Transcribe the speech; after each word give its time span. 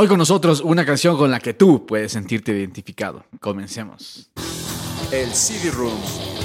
Hoy 0.00 0.08
con 0.08 0.16
nosotros 0.16 0.62
una 0.62 0.86
canción 0.86 1.14
con 1.18 1.30
la 1.30 1.40
que 1.40 1.52
tú 1.52 1.84
puedes 1.84 2.12
sentirte 2.12 2.52
identificado. 2.52 3.22
Comencemos. 3.38 4.30
El 5.12 5.28
CD 5.34 5.70
Room, 5.70 5.92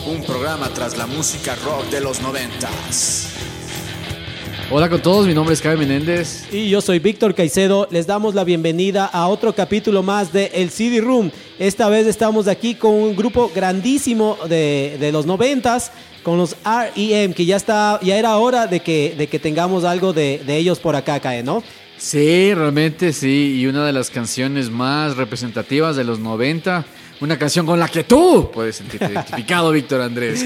un 0.05 0.21
programa 0.25 0.67
tras 0.73 0.97
la 0.97 1.07
música 1.07 1.55
rock 1.63 1.85
de 1.85 2.01
los 2.01 2.21
noventas. 2.21 3.33
Hola 4.69 4.89
con 4.89 5.01
todos, 5.01 5.25
mi 5.25 5.33
nombre 5.33 5.53
es 5.53 5.61
Cabe 5.61 5.77
Menéndez. 5.77 6.51
Y 6.51 6.67
yo 6.67 6.81
soy 6.81 6.99
Víctor 6.99 7.33
Caicedo. 7.33 7.87
Les 7.91 8.05
damos 8.05 8.35
la 8.35 8.43
bienvenida 8.43 9.05
a 9.05 9.29
otro 9.29 9.55
capítulo 9.55 10.03
más 10.03 10.33
de 10.33 10.47
El 10.53 10.69
CD 10.69 10.99
Room. 10.99 11.31
Esta 11.57 11.87
vez 11.87 12.07
estamos 12.07 12.49
aquí 12.49 12.75
con 12.75 12.93
un 12.93 13.15
grupo 13.15 13.49
grandísimo 13.55 14.37
de, 14.49 14.97
de 14.99 15.13
los 15.13 15.25
noventas, 15.25 15.93
con 16.23 16.37
los 16.37 16.57
R.E.M., 16.65 17.33
que 17.33 17.45
ya, 17.45 17.55
está, 17.55 18.01
ya 18.03 18.17
era 18.17 18.35
hora 18.35 18.67
de 18.67 18.81
que, 18.81 19.15
de 19.17 19.27
que 19.27 19.39
tengamos 19.39 19.85
algo 19.85 20.11
de, 20.11 20.41
de 20.45 20.57
ellos 20.57 20.79
por 20.79 20.97
acá, 20.97 21.21
Cae, 21.21 21.41
¿no? 21.41 21.63
Sí, 21.97 22.53
realmente 22.53 23.13
sí, 23.13 23.55
y 23.59 23.65
una 23.67 23.85
de 23.85 23.93
las 23.93 24.09
canciones 24.09 24.69
más 24.69 25.15
representativas 25.17 25.95
de 25.95 26.03
los 26.03 26.19
90, 26.19 26.85
una 27.21 27.39
canción 27.39 27.65
con 27.65 27.79
la 27.79 27.87
que 27.87 28.03
tú 28.03 28.51
puedes 28.53 28.75
sentirte 28.75 29.05
identificado, 29.11 29.71
Víctor 29.71 30.01
Andrés. 30.01 30.45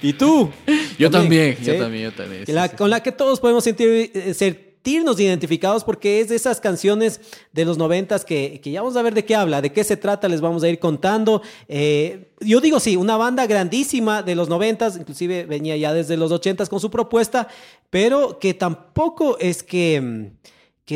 ¿Y 0.00 0.12
tú? 0.12 0.50
Yo 0.98 1.10
también, 1.10 1.56
¿sí? 1.58 1.64
yo 1.66 1.78
también, 1.78 2.04
yo 2.04 2.12
también. 2.12 2.46
sí, 2.46 2.52
La- 2.52 2.68
sí. 2.68 2.76
Con 2.76 2.90
la 2.90 3.02
que 3.02 3.12
todos 3.12 3.40
podemos 3.40 3.64
sentir, 3.64 3.88
eh, 4.14 4.34
sentirnos 4.82 5.20
identificados 5.20 5.84
porque 5.84 6.20
es 6.20 6.28
de 6.28 6.34
esas 6.34 6.60
canciones 6.60 7.20
de 7.52 7.64
los 7.64 7.78
noventas 7.78 8.24
que, 8.24 8.60
que 8.60 8.72
ya 8.72 8.80
vamos 8.80 8.96
a 8.96 9.02
ver 9.02 9.14
de 9.14 9.24
qué 9.24 9.36
habla, 9.36 9.62
de 9.62 9.72
qué 9.72 9.84
se 9.84 9.96
trata, 9.96 10.28
les 10.28 10.40
vamos 10.40 10.64
a 10.64 10.68
ir 10.68 10.80
contando. 10.80 11.40
Eh, 11.68 12.32
yo 12.40 12.60
digo 12.60 12.80
sí, 12.80 12.96
una 12.96 13.16
banda 13.16 13.46
grandísima 13.46 14.24
de 14.24 14.34
los 14.34 14.48
noventas, 14.48 14.96
inclusive 14.96 15.44
venía 15.44 15.76
ya 15.76 15.94
desde 15.94 16.16
los 16.16 16.32
ochentas 16.32 16.68
con 16.68 16.80
su 16.80 16.90
propuesta, 16.90 17.46
pero 17.90 18.40
que 18.40 18.54
tampoco 18.54 19.38
es 19.38 19.62
que... 19.62 20.32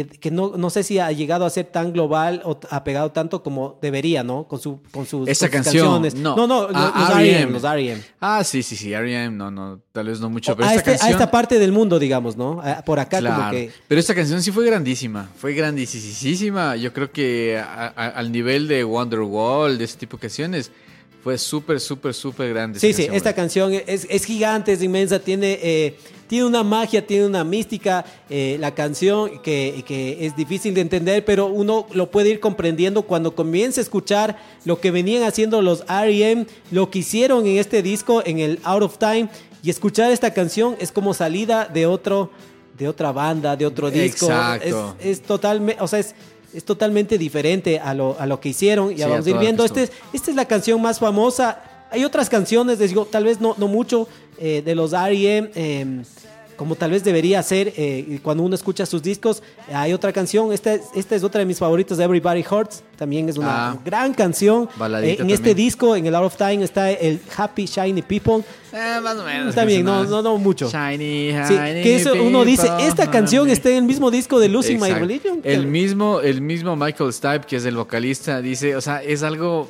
Que, 0.05 0.19
que 0.19 0.31
no, 0.31 0.57
no 0.57 0.69
sé 0.71 0.83
si 0.83 0.99
ha 0.99 1.11
llegado 1.13 1.45
a 1.47 1.51
ser 1.51 1.67
tan 1.67 1.93
global 1.93 2.43
o 2.45 2.59
ha 2.71 2.85
pegado 2.85 3.13
tanto 3.13 3.43
como 3.43 3.79
debería, 3.81 4.23
¿no? 4.23 4.47
Con, 4.47 4.61
su, 4.61 4.81
con 4.91 5.07
sus, 5.07 5.29
Esa 5.29 5.49
con 5.49 5.59
sus 5.59 5.65
canción, 5.73 5.87
canciones. 6.03 6.15
no. 6.15 6.37
no, 6.37 6.47
no, 6.47 6.69
Ah, 6.75 7.09
los 7.11 7.19
R.E.M.. 7.21 7.53
Los 7.53 7.65
R.E.M. 7.65 8.03
Ah, 8.21 8.45
sí, 8.45 8.63
sí, 8.63 8.77
sí, 8.77 8.93
R.E.M., 8.93 9.37
no, 9.37 9.51
no, 9.51 9.81
tal 9.93 10.07
vez 10.09 10.21
no 10.21 10.29
mucho, 10.31 10.53
O 10.53 10.57
pero 10.57 10.69
a, 10.69 10.75
esta 10.75 10.93
este- 10.93 11.07
a 11.07 11.11
esta 11.11 11.31
parte 11.31 11.59
del 11.59 11.73
mundo, 11.73 11.99
digamos, 11.99 12.37
¿no? 12.37 12.61
A- 12.63 12.83
Por 12.83 12.99
acá 13.01 13.19
como 13.23 13.35
Claro, 13.35 13.51
que... 13.57 13.71
Pero 13.89 13.99
esta 14.01 14.15
canción 14.15 14.43
sí 14.43 14.51
fue 14.53 14.67
grandísima, 14.67 15.29
fue 15.39 15.55
grandísima. 15.55 16.77
Yo 16.77 16.93
creo 16.93 17.11
que 17.11 17.59
a- 17.59 17.87
al 17.89 18.31
nivel 18.33 18.69
de 18.69 18.85
Wonderwall, 18.85 19.79
de 19.79 19.85
ese 19.85 19.97
tipo 19.99 20.17
de 20.17 20.21
canciones, 20.23 20.71
fue 21.27 21.39
súper, 21.39 21.81
súper, 21.81 22.15
súper 22.15 22.51
grande. 22.51 22.79
Sí, 22.79 22.93
sí, 22.93 23.03
canción, 23.03 23.17
esta 23.17 23.31
güey. 23.31 23.35
canción 23.35 23.73
es, 23.85 24.07
es 24.09 24.25
gigante, 24.25 24.73
es 24.73 24.81
inmensa, 24.81 25.19
tiene, 25.19 25.59
eh, 25.61 25.99
tiene 26.29 26.45
una 26.45 26.63
magia, 26.63 27.05
tiene 27.05 27.27
una 27.27 27.43
mística, 27.43 28.05
eh, 28.31 28.57
la 28.61 28.73
canción 28.77 29.43
que, 29.43 29.83
que 29.89 30.25
es 30.25 30.37
difícil 30.37 30.73
de 30.73 30.83
entender, 30.83 31.25
pero 31.25 31.47
uno 31.47 31.89
lo 31.95 32.13
puede 32.13 32.29
ir 32.29 32.39
comprendiendo 32.39 33.03
cuando 33.03 33.35
comienza 33.35 33.81
a 33.81 33.83
escuchar 33.83 34.39
lo 34.65 34.79
que 34.81 34.93
venían 34.93 35.25
haciendo 35.25 35.63
los 35.63 35.83
R.E.M., 35.89 36.47
lo 36.71 36.93
que 36.93 37.01
hicieron 37.01 37.45
en 37.45 37.57
este 37.57 37.83
disco, 37.83 38.23
en 38.25 38.39
el 38.39 38.61
Out 38.63 38.85
of 38.85 38.99
Time, 38.99 39.29
y 39.65 39.71
escuchar 39.71 40.13
esta 40.13 40.33
canción 40.33 40.77
es 40.79 40.93
como 40.93 41.13
salida 41.13 41.65
de 41.65 41.87
otro, 41.87 42.31
de 42.79 42.87
otra 42.87 43.11
banda, 43.11 43.57
de 43.57 43.67
otro 43.67 43.91
disco. 43.91 44.27
Exacto. 44.27 44.95
Es, 45.01 45.19
es 45.19 45.23
totalmente, 45.23 45.83
o 45.83 45.89
sea, 45.89 45.99
es, 45.99 46.15
es 46.55 46.65
totalmente 46.65 47.19
diferente 47.19 47.79
a 47.79 47.95
lo, 47.95 48.19
a 48.19 48.27
lo 48.27 48.41
que 48.41 48.51
hicieron. 48.51 48.95
Sí, 48.95 49.03
a 49.03 49.09
vamos 49.09 49.27
a 49.27 49.31
ir 49.31 49.39
viendo. 49.39 49.65
Este 49.65 49.85
es, 49.85 49.93
esta 50.13 50.31
es 50.31 50.37
la 50.37 50.47
canción 50.47 50.81
más 50.81 50.99
famosa. 50.99 51.61
Hay 51.91 52.05
otras 52.05 52.29
canciones, 52.29 52.79
les 52.79 52.91
digo, 52.91 53.07
tal 53.07 53.25
vez 53.25 53.41
no, 53.41 53.55
no 53.59 53.69
mucho, 53.69 54.09
eh, 54.39 54.63
de 54.65 54.75
los 54.75 54.93
R.E.M., 54.93 55.51
eh, 55.55 56.03
como 56.57 56.75
tal 56.75 56.91
vez 56.91 57.05
debería 57.05 57.43
ser 57.43 57.73
eh, 57.77 58.19
cuando 58.23 58.43
uno 58.43 58.55
escucha 58.55 58.87
sus 58.87 59.03
discos. 59.03 59.43
Hay 59.73 59.93
otra 59.93 60.13
canción, 60.13 60.53
esta 60.53 60.75
es, 60.75 60.83
esta 60.95 61.15
es 61.15 61.23
otra 61.23 61.39
de 61.41 61.45
mis 61.47 61.59
favoritas, 61.59 61.99
de 61.99 62.05
Everybody 62.05 62.45
Hurts. 62.51 62.83
También 62.97 63.29
es 63.29 63.37
una 63.37 63.71
Ah. 63.73 63.79
gran 63.85 64.15
canción. 64.15 64.65
Eh, 64.65 65.17
en 65.21 65.31
este 65.31 65.51
también. 65.51 65.57
disco, 65.57 65.95
en 65.97 66.07
el 66.07 66.15
Out 66.15 66.27
of 66.27 66.37
Time, 66.37 66.65
está 66.65 66.91
el 66.91 67.21
Happy 67.37 67.67
Shiny 67.67 68.03
People. 68.03 68.43
Eh, 68.73 69.01
más 69.03 69.17
o 69.17 69.25
menos. 69.25 69.49
Está 69.51 69.65
bien, 69.65 69.85
no, 69.85 70.05
no, 70.05 70.23
no 70.23 70.39
mucho. 70.39 70.69
Shiny, 70.71 71.31
Sí, 71.47 71.55
shiny 71.55 71.83
que 71.83 71.97
eso 71.97 72.13
uno 72.23 72.45
dice, 72.45 72.69
esta 72.81 73.11
canción 73.11 73.49
está 73.51 73.69
en 73.71 73.77
el 73.77 73.85
mismo 73.85 74.11
disco 74.11 74.41
de 74.41 74.49
Losing 74.49 74.81
My. 74.81 74.91
Religion. 74.93 75.41
El 75.45 75.67
mismo, 75.67 76.21
el 76.21 76.41
mismo 76.41 76.75
Michael 76.77 77.13
Stipe, 77.13 77.47
que 77.47 77.57
es 77.57 77.65
el 77.65 77.77
vocalista, 77.77 78.41
dice, 78.41 78.77
o 78.77 78.81
sea, 78.81 79.03
es 79.03 79.23
algo 79.23 79.69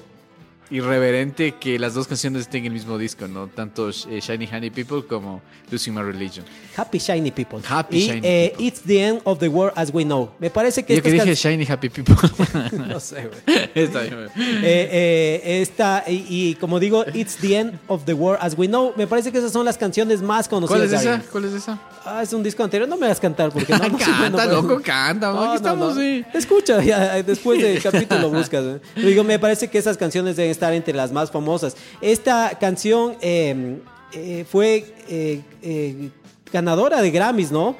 irreverente 0.70 1.52
que 1.52 1.78
las 1.78 1.94
dos 1.94 2.06
canciones 2.06 2.42
estén 2.42 2.60
en 2.60 2.66
el 2.66 2.72
mismo 2.72 2.98
disco, 2.98 3.28
¿no? 3.28 3.46
Tanto 3.48 3.90
eh, 3.90 4.20
Shiny 4.20 4.48
Honey 4.52 4.70
People 4.70 5.06
como 5.06 5.40
Losing 5.70 5.94
My 5.94 6.02
Religion. 6.02 6.44
Happy 6.76 6.98
Shiny 6.98 7.30
People. 7.30 7.60
Happy 7.68 7.96
y 7.96 8.06
Shiny 8.06 8.20
eh, 8.22 8.48
People. 8.50 8.66
It's 8.66 8.80
the 8.82 9.02
End 9.02 9.20
of 9.24 9.38
the 9.38 9.48
World 9.48 9.72
as 9.76 9.92
We 9.92 10.04
Know. 10.04 10.30
Me 10.38 10.50
parece 10.50 10.84
que 10.84 10.96
Yo 10.96 11.02
que 11.02 11.12
dije 11.12 11.34
Shiny 11.34 11.64
Happy 11.64 11.88
People. 11.88 12.16
No 12.72 13.00
sé, 13.00 13.28
güey. 13.28 13.70
Está 13.74 14.00
bien. 14.02 14.28
Eh, 14.36 15.60
esta, 15.62 16.04
y, 16.06 16.26
y 16.28 16.54
como 16.56 16.80
digo, 16.80 17.04
It's 17.14 17.36
the 17.36 17.56
End 17.56 17.78
of 17.86 18.04
the 18.04 18.14
World 18.14 18.38
as 18.42 18.56
We 18.56 18.66
Know. 18.66 18.92
Me 18.96 19.06
parece 19.06 19.30
que 19.32 19.38
esas 19.38 19.52
son 19.52 19.64
las 19.64 19.78
canciones 19.78 20.22
más 20.22 20.48
conocidas. 20.48 20.80
¿Cuál 20.80 20.84
es 20.84 20.90
de 20.90 20.96
esa? 20.96 21.22
¿Cuál 21.30 21.44
es 21.44 21.52
esa? 21.52 21.78
Ah, 22.04 22.22
es 22.22 22.32
un 22.32 22.42
disco 22.42 22.62
anterior. 22.62 22.88
No 22.88 22.96
me 22.96 23.06
hagas 23.06 23.20
cantar 23.20 23.50
porque 23.50 23.72
no. 23.72 23.78
no 23.88 23.98
canta, 23.98 24.30
pues. 24.30 24.48
loco, 24.48 24.80
canta. 24.82 25.32
No, 25.32 25.38
aquí 25.38 25.48
no, 25.48 25.54
estamos, 25.54 25.94
no. 25.94 26.00
sí. 26.00 26.24
Escucha, 26.34 26.82
ya, 26.82 27.22
después 27.22 27.60
del 27.60 27.82
capítulo 27.82 28.30
buscas. 28.30 28.64
Digo, 28.94 29.24
me 29.24 29.38
parece 29.38 29.68
que 29.68 29.78
esas 29.78 29.96
canciones 29.96 30.36
deben 30.36 30.55
estar 30.56 30.72
entre 30.72 30.94
las 30.94 31.12
más 31.12 31.30
famosas. 31.30 31.76
Esta 32.00 32.56
canción 32.58 33.16
eh, 33.20 33.76
eh, 34.12 34.44
fue 34.50 34.84
eh, 35.08 36.10
ganadora 36.52 37.02
de 37.02 37.10
Grammys, 37.10 37.50
¿no? 37.52 37.76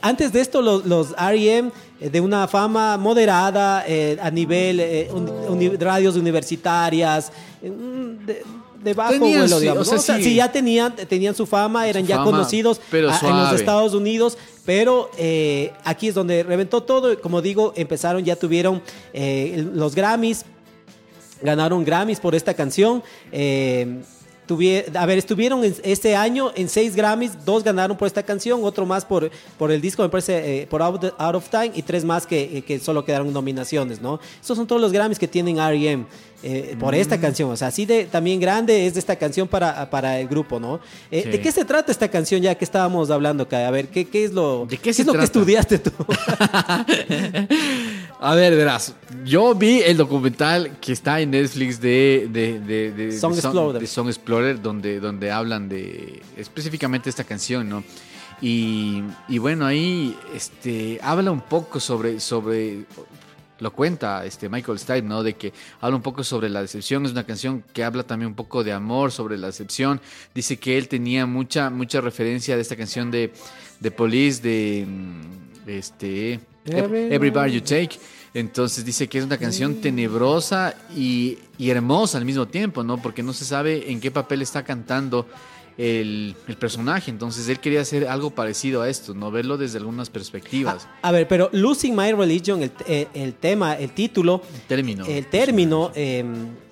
Antes 0.00 0.32
de 0.32 0.40
esto, 0.40 0.62
los, 0.62 0.86
los 0.86 1.14
R.E.M. 1.18 1.70
de 2.00 2.20
una 2.20 2.46
fama 2.48 2.96
moderada 2.96 3.84
a 4.22 4.30
nivel 4.30 5.08
uni- 5.48 5.76
radios 5.76 6.16
universitarias, 6.16 7.30
de, 7.60 8.42
de 8.82 8.94
bajo 8.94 9.12
Tenían 9.12 9.40
vuelo, 9.40 9.60
digamos. 9.60 9.82
o 9.82 9.84
sea, 9.84 9.94
¿no? 9.94 10.00
O 10.00 10.02
sea, 10.04 10.16
sí. 10.18 10.24
sí, 10.24 10.34
ya 10.36 10.52
tenían, 10.52 10.94
tenían 10.94 11.34
su 11.34 11.46
fama, 11.46 11.88
eran 11.88 12.06
ya 12.06 12.16
fama, 12.18 12.30
conocidos 12.30 12.80
a- 12.92 13.28
en 13.28 13.36
los. 13.36 13.52
Estados 13.54 13.94
Unidos, 13.94 14.36
pero 14.64 15.10
eh, 15.18 15.72
aquí 15.84 16.08
es 16.08 16.14
donde 16.14 16.42
reventó 16.44 16.82
todo. 16.82 17.18
Como 17.20 17.42
digo, 17.42 17.72
empezaron, 17.76 18.22
ya 18.24 18.36
tuvieron 18.36 18.80
eh, 19.12 19.66
los 19.74 19.94
Grammys, 19.94 20.44
ganaron 21.42 21.84
Grammys 21.84 22.20
por 22.20 22.34
esta 22.34 22.54
canción. 22.54 23.02
Eh, 23.32 24.00
a 24.94 25.06
ver, 25.06 25.16
estuvieron 25.16 25.64
en- 25.64 25.74
este 25.84 26.14
año 26.16 26.52
en 26.54 26.68
seis 26.68 26.94
Grammys, 26.94 27.46
dos 27.46 27.64
ganaron 27.64 27.96
por 27.96 28.06
esta 28.06 28.22
canción, 28.22 28.62
otro 28.62 28.84
más 28.84 29.02
por, 29.04 29.30
por 29.58 29.70
el 29.72 29.80
disco, 29.80 30.02
me 30.02 30.10
parece, 30.10 30.62
eh, 30.62 30.66
por 30.66 30.82
Out, 30.82 31.02
of 31.34 31.48
Time, 31.48 31.72
y 31.74 31.80
tres 31.80 32.04
más 32.04 32.26
que, 32.26 32.62
que 32.66 32.78
solo 32.78 33.06
quedaron 33.06 33.32
nominaciones, 33.32 34.02
¿no? 34.02 34.20
Estos 34.38 34.58
son 34.58 34.66
todos 34.66 34.82
los 34.82 34.92
Grammys 34.92 35.18
que 35.18 35.28
tienen 35.28 35.58
R.E.M. 35.58 36.04
eh, 36.42 36.76
por 36.78 36.92
Mm. 36.94 36.98
esta 36.98 37.20
canción, 37.20 37.50
o 37.50 37.56
sea, 37.56 37.68
así 37.68 37.86
de 37.86 38.04
también 38.04 38.38
grande 38.40 38.86
es 38.86 38.94
de 38.94 39.00
esta 39.00 39.16
canción 39.16 39.48
para, 39.48 39.88
para 39.88 40.18
el 40.20 40.28
grupo, 40.28 40.58
¿no? 40.60 40.80
Eh, 41.10 41.22
Sí. 41.24 41.30
¿De 41.30 41.40
qué 41.40 41.50
se 41.52 41.64
trata 41.64 41.90
esta 41.92 42.08
canción 42.08 42.42
ya 42.42 42.54
que 42.54 42.64
estábamos 42.64 43.10
hablando, 43.10 43.48
Kai? 43.48 43.64
A 43.64 43.70
ver, 43.70 43.88
¿qué, 43.88 44.06
qué 44.06 44.24
es 44.24 44.32
lo, 44.32 44.66
¿De 44.66 44.76
qué 44.76 44.90
es 44.90 45.06
lo 45.06 45.12
que 45.14 45.24
estudiaste 45.24 45.78
tú? 45.78 45.90
A 48.20 48.34
ver, 48.34 48.54
verás. 48.56 48.94
Yo 49.24 49.54
vi 49.54 49.80
el 49.82 49.96
documental 49.96 50.78
que 50.80 50.92
está 50.92 51.20
en 51.20 51.30
Netflix 51.32 51.80
de, 51.80 52.28
de, 52.30 52.58
de, 52.60 52.92
de- 52.92 53.12
Song 53.18 53.32
de 53.34 53.40
Explorer. 53.40 53.80
de 53.80 53.86
Song 53.86 54.08
Explorer, 54.08 54.62
donde, 54.62 55.00
donde 55.00 55.30
hablan 55.30 55.68
de 55.68 56.22
específicamente 56.36 57.10
esta 57.10 57.24
canción, 57.24 57.68
¿no? 57.68 57.84
Y, 58.40 59.02
y 59.28 59.38
bueno, 59.38 59.64
ahí 59.66 60.16
este, 60.34 60.98
habla 61.02 61.30
un 61.30 61.40
poco 61.42 61.80
sobre, 61.80 62.18
sobre 62.20 62.84
lo 63.60 63.72
cuenta 63.72 64.24
este 64.24 64.48
Michael 64.48 64.78
Stipe, 64.78 65.02
¿no? 65.02 65.22
De 65.22 65.34
que 65.34 65.52
habla 65.80 65.96
un 65.96 66.02
poco 66.02 66.24
sobre 66.24 66.48
la 66.48 66.60
decepción, 66.60 67.06
es 67.06 67.12
una 67.12 67.24
canción 67.24 67.62
que 67.72 67.84
habla 67.84 68.02
también 68.02 68.28
un 68.28 68.34
poco 68.34 68.64
de 68.64 68.72
amor, 68.72 69.12
sobre 69.12 69.38
la 69.38 69.48
decepción. 69.48 70.00
Dice 70.34 70.58
que 70.58 70.76
él 70.76 70.88
tenía 70.88 71.26
mucha 71.26 71.70
mucha 71.70 72.00
referencia 72.00 72.56
de 72.56 72.62
esta 72.62 72.76
canción 72.76 73.10
de, 73.10 73.32
de 73.80 73.90
Police 73.90 74.42
de, 74.42 74.86
mm, 74.86 75.68
este 75.68 76.40
Every 76.66 77.30
Bar 77.30 77.48
You 77.48 77.60
Take. 77.60 77.98
Entonces 78.34 78.84
dice 78.84 79.08
que 79.08 79.18
es 79.18 79.24
una 79.24 79.38
canción 79.38 79.76
tenebrosa 79.76 80.74
y, 80.94 81.38
y 81.56 81.70
hermosa 81.70 82.18
al 82.18 82.24
mismo 82.24 82.48
tiempo, 82.48 82.82
¿no? 82.82 83.00
Porque 83.00 83.22
no 83.22 83.32
se 83.32 83.44
sabe 83.44 83.92
en 83.92 84.00
qué 84.00 84.10
papel 84.10 84.42
está 84.42 84.64
cantando 84.64 85.28
el, 85.76 86.36
el, 86.46 86.56
personaje. 86.56 87.10
Entonces 87.10 87.48
él 87.48 87.58
quería 87.58 87.80
hacer 87.80 88.06
algo 88.06 88.30
parecido 88.30 88.82
a 88.82 88.88
esto, 88.88 89.14
no 89.14 89.30
verlo 89.30 89.56
desde 89.56 89.78
algunas 89.78 90.10
perspectivas. 90.10 90.86
A, 91.02 91.08
a 91.08 91.12
ver, 91.12 91.26
pero 91.26 91.48
Losing 91.52 91.96
My 91.96 92.12
Religion, 92.12 92.62
el, 92.62 92.72
el, 92.86 93.08
el, 93.14 93.34
tema, 93.34 93.74
el 93.74 93.90
título, 93.92 94.42
el 94.54 94.60
término, 94.62 95.06
el 95.06 95.26
término, 95.26 95.90
eh, 95.94 96.24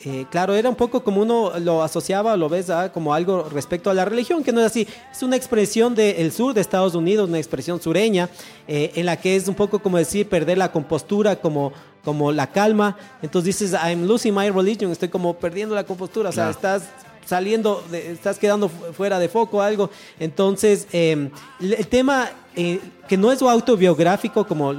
eh, 0.04 0.26
claro, 0.30 0.54
era 0.54 0.68
un 0.68 0.76
poco 0.76 1.02
como 1.02 1.22
uno 1.22 1.52
lo 1.60 1.82
asociaba, 1.82 2.36
lo 2.36 2.48
ves 2.48 2.70
¿ah? 2.70 2.92
como 2.92 3.14
algo 3.14 3.48
respecto 3.48 3.90
a 3.90 3.94
la 3.94 4.04
religión, 4.04 4.42
que 4.44 4.52
no 4.52 4.60
es 4.60 4.66
así. 4.66 4.86
Es 5.10 5.22
una 5.22 5.36
expresión 5.36 5.94
del 5.94 6.32
sur 6.32 6.54
de 6.54 6.60
Estados 6.60 6.94
Unidos, 6.94 7.28
una 7.28 7.38
expresión 7.38 7.80
sureña, 7.80 8.28
eh, 8.68 8.92
en 8.94 9.06
la 9.06 9.16
que 9.16 9.36
es 9.36 9.48
un 9.48 9.54
poco 9.54 9.80
como 9.80 9.98
decir 9.98 10.28
perder 10.28 10.58
la 10.58 10.70
compostura, 10.70 11.36
como 11.36 11.72
como 12.04 12.32
la 12.32 12.48
calma. 12.48 12.96
Entonces 13.22 13.58
dices, 13.58 13.80
I'm 13.80 14.06
losing 14.06 14.34
my 14.34 14.50
religion, 14.50 14.90
estoy 14.90 15.08
como 15.08 15.34
perdiendo 15.34 15.74
la 15.74 15.84
compostura, 15.84 16.30
o 16.30 16.32
sea, 16.32 16.50
estás 16.50 16.82
saliendo, 17.24 17.82
de, 17.90 18.12
estás 18.12 18.38
quedando 18.38 18.68
fuera 18.68 19.18
de 19.18 19.28
foco 19.28 19.62
algo. 19.62 19.90
Entonces, 20.18 20.86
eh, 20.92 21.30
el 21.60 21.86
tema 21.86 22.30
eh, 22.54 22.80
que 23.08 23.16
no 23.16 23.32
es 23.32 23.40
autobiográfico, 23.40 24.46
como 24.46 24.72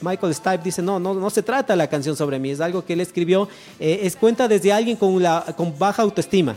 Michael 0.00 0.34
Stipe 0.34 0.62
dice, 0.62 0.82
no, 0.82 1.00
no, 1.00 1.14
no 1.14 1.30
se 1.30 1.42
trata 1.42 1.74
la 1.74 1.88
canción 1.88 2.16
sobre 2.16 2.38
mí, 2.38 2.50
es 2.50 2.60
algo 2.60 2.84
que 2.84 2.92
él 2.92 3.00
escribió, 3.00 3.48
eh, 3.80 4.00
es 4.02 4.14
cuenta 4.16 4.46
desde 4.46 4.72
alguien 4.72 4.96
con, 4.96 5.20
baja 5.78 6.02
autoestima. 6.02 6.54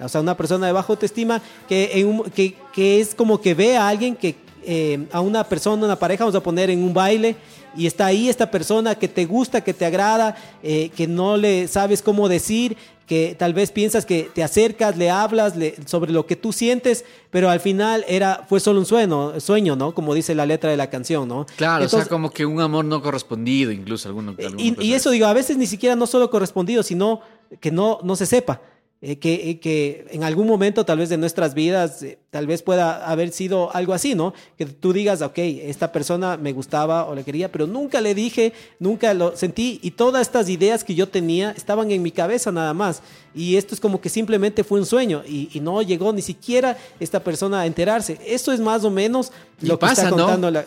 O 0.00 0.08
sea, 0.08 0.20
una 0.20 0.36
persona 0.36 0.66
de 0.66 0.72
baja 0.72 0.92
autoestima 0.92 1.40
que, 1.68 2.54
que 2.72 3.00
es 3.00 3.14
como 3.14 3.40
que 3.40 3.54
ve 3.54 3.76
a 3.76 3.88
alguien 3.88 4.14
que, 4.14 4.34
eh, 4.68 5.06
a 5.12 5.20
una 5.20 5.44
persona, 5.44 5.84
una 5.84 5.96
pareja, 5.96 6.24
vamos 6.24 6.34
a 6.34 6.42
poner 6.42 6.70
en 6.70 6.82
un 6.82 6.92
baile, 6.92 7.36
y 7.76 7.86
está 7.86 8.06
ahí 8.06 8.28
esta 8.28 8.50
persona 8.50 8.94
que 8.94 9.08
te 9.08 9.24
gusta, 9.26 9.62
que 9.62 9.74
te 9.74 9.84
agrada, 9.84 10.36
eh, 10.62 10.90
que 10.96 11.06
no 11.06 11.36
le 11.36 11.68
sabes 11.68 12.02
cómo 12.02 12.28
decir, 12.28 12.76
que 13.06 13.36
tal 13.38 13.54
vez 13.54 13.70
piensas 13.70 14.04
que 14.04 14.28
te 14.34 14.42
acercas, 14.42 14.96
le 14.96 15.10
hablas 15.10 15.56
le, 15.56 15.76
sobre 15.86 16.12
lo 16.12 16.26
que 16.26 16.34
tú 16.34 16.52
sientes, 16.52 17.04
pero 17.30 17.48
al 17.48 17.60
final 17.60 18.04
era 18.08 18.44
fue 18.48 18.58
solo 18.58 18.80
un 18.80 18.86
sueño, 18.86 19.38
sueño, 19.38 19.76
¿no? 19.76 19.94
Como 19.94 20.12
dice 20.12 20.34
la 20.34 20.44
letra 20.44 20.70
de 20.70 20.76
la 20.76 20.90
canción, 20.90 21.28
¿no? 21.28 21.46
Claro, 21.56 21.84
Entonces, 21.84 22.00
o 22.00 22.02
sea, 22.02 22.08
como 22.10 22.30
que 22.30 22.44
un 22.44 22.60
amor 22.60 22.84
no 22.84 23.00
correspondido, 23.00 23.70
incluso 23.70 24.08
alguno. 24.08 24.34
Y, 24.58 24.84
y, 24.84 24.94
eso 24.94 25.10
digo, 25.10 25.26
a 25.26 25.32
veces 25.32 25.56
ni 25.56 25.66
siquiera 25.66 25.94
no 25.94 26.06
solo 26.06 26.30
correspondido, 26.30 26.82
sino 26.82 27.20
que 27.60 27.70
no, 27.70 28.00
no 28.02 28.16
se 28.16 28.26
sepa. 28.26 28.60
Eh, 29.02 29.18
que, 29.18 29.50
eh, 29.50 29.60
que, 29.60 30.06
en 30.10 30.24
algún 30.24 30.46
momento 30.46 30.86
tal 30.86 30.96
vez 30.96 31.10
de 31.10 31.18
nuestras 31.18 31.52
vidas 31.52 32.02
eh, 32.02 32.18
tal 32.30 32.46
vez 32.46 32.62
pueda 32.62 33.06
haber 33.06 33.30
sido 33.30 33.74
algo 33.76 33.92
así, 33.92 34.14
¿no? 34.14 34.32
Que 34.56 34.64
tú 34.64 34.94
digas, 34.94 35.20
ok, 35.20 35.36
esta 35.36 35.92
persona 35.92 36.38
me 36.38 36.54
gustaba 36.54 37.04
o 37.04 37.14
le 37.14 37.22
quería, 37.22 37.52
pero 37.52 37.66
nunca 37.66 38.00
le 38.00 38.14
dije, 38.14 38.54
nunca 38.78 39.12
lo 39.12 39.36
sentí 39.36 39.78
y 39.82 39.90
todas 39.90 40.22
estas 40.22 40.48
ideas 40.48 40.82
que 40.82 40.94
yo 40.94 41.10
tenía 41.10 41.50
estaban 41.50 41.90
en 41.90 42.02
mi 42.02 42.10
cabeza 42.10 42.50
nada 42.50 42.72
más. 42.72 43.02
Y 43.34 43.56
esto 43.56 43.74
es 43.74 43.80
como 43.82 44.00
que 44.00 44.08
simplemente 44.08 44.64
fue 44.64 44.80
un 44.80 44.86
sueño 44.86 45.22
y, 45.28 45.50
y 45.52 45.60
no 45.60 45.82
llegó 45.82 46.10
ni 46.14 46.22
siquiera 46.22 46.78
esta 46.98 47.22
persona 47.22 47.60
a 47.60 47.66
enterarse. 47.66 48.18
Eso 48.26 48.50
es 48.50 48.60
más 48.60 48.82
o 48.82 48.90
menos 48.90 49.30
lo 49.60 49.74
y 49.74 49.76
pasa, 49.76 49.94
que 49.94 50.08
está 50.08 50.16
contando 50.16 50.50
¿no? 50.50 50.52
la 50.52 50.64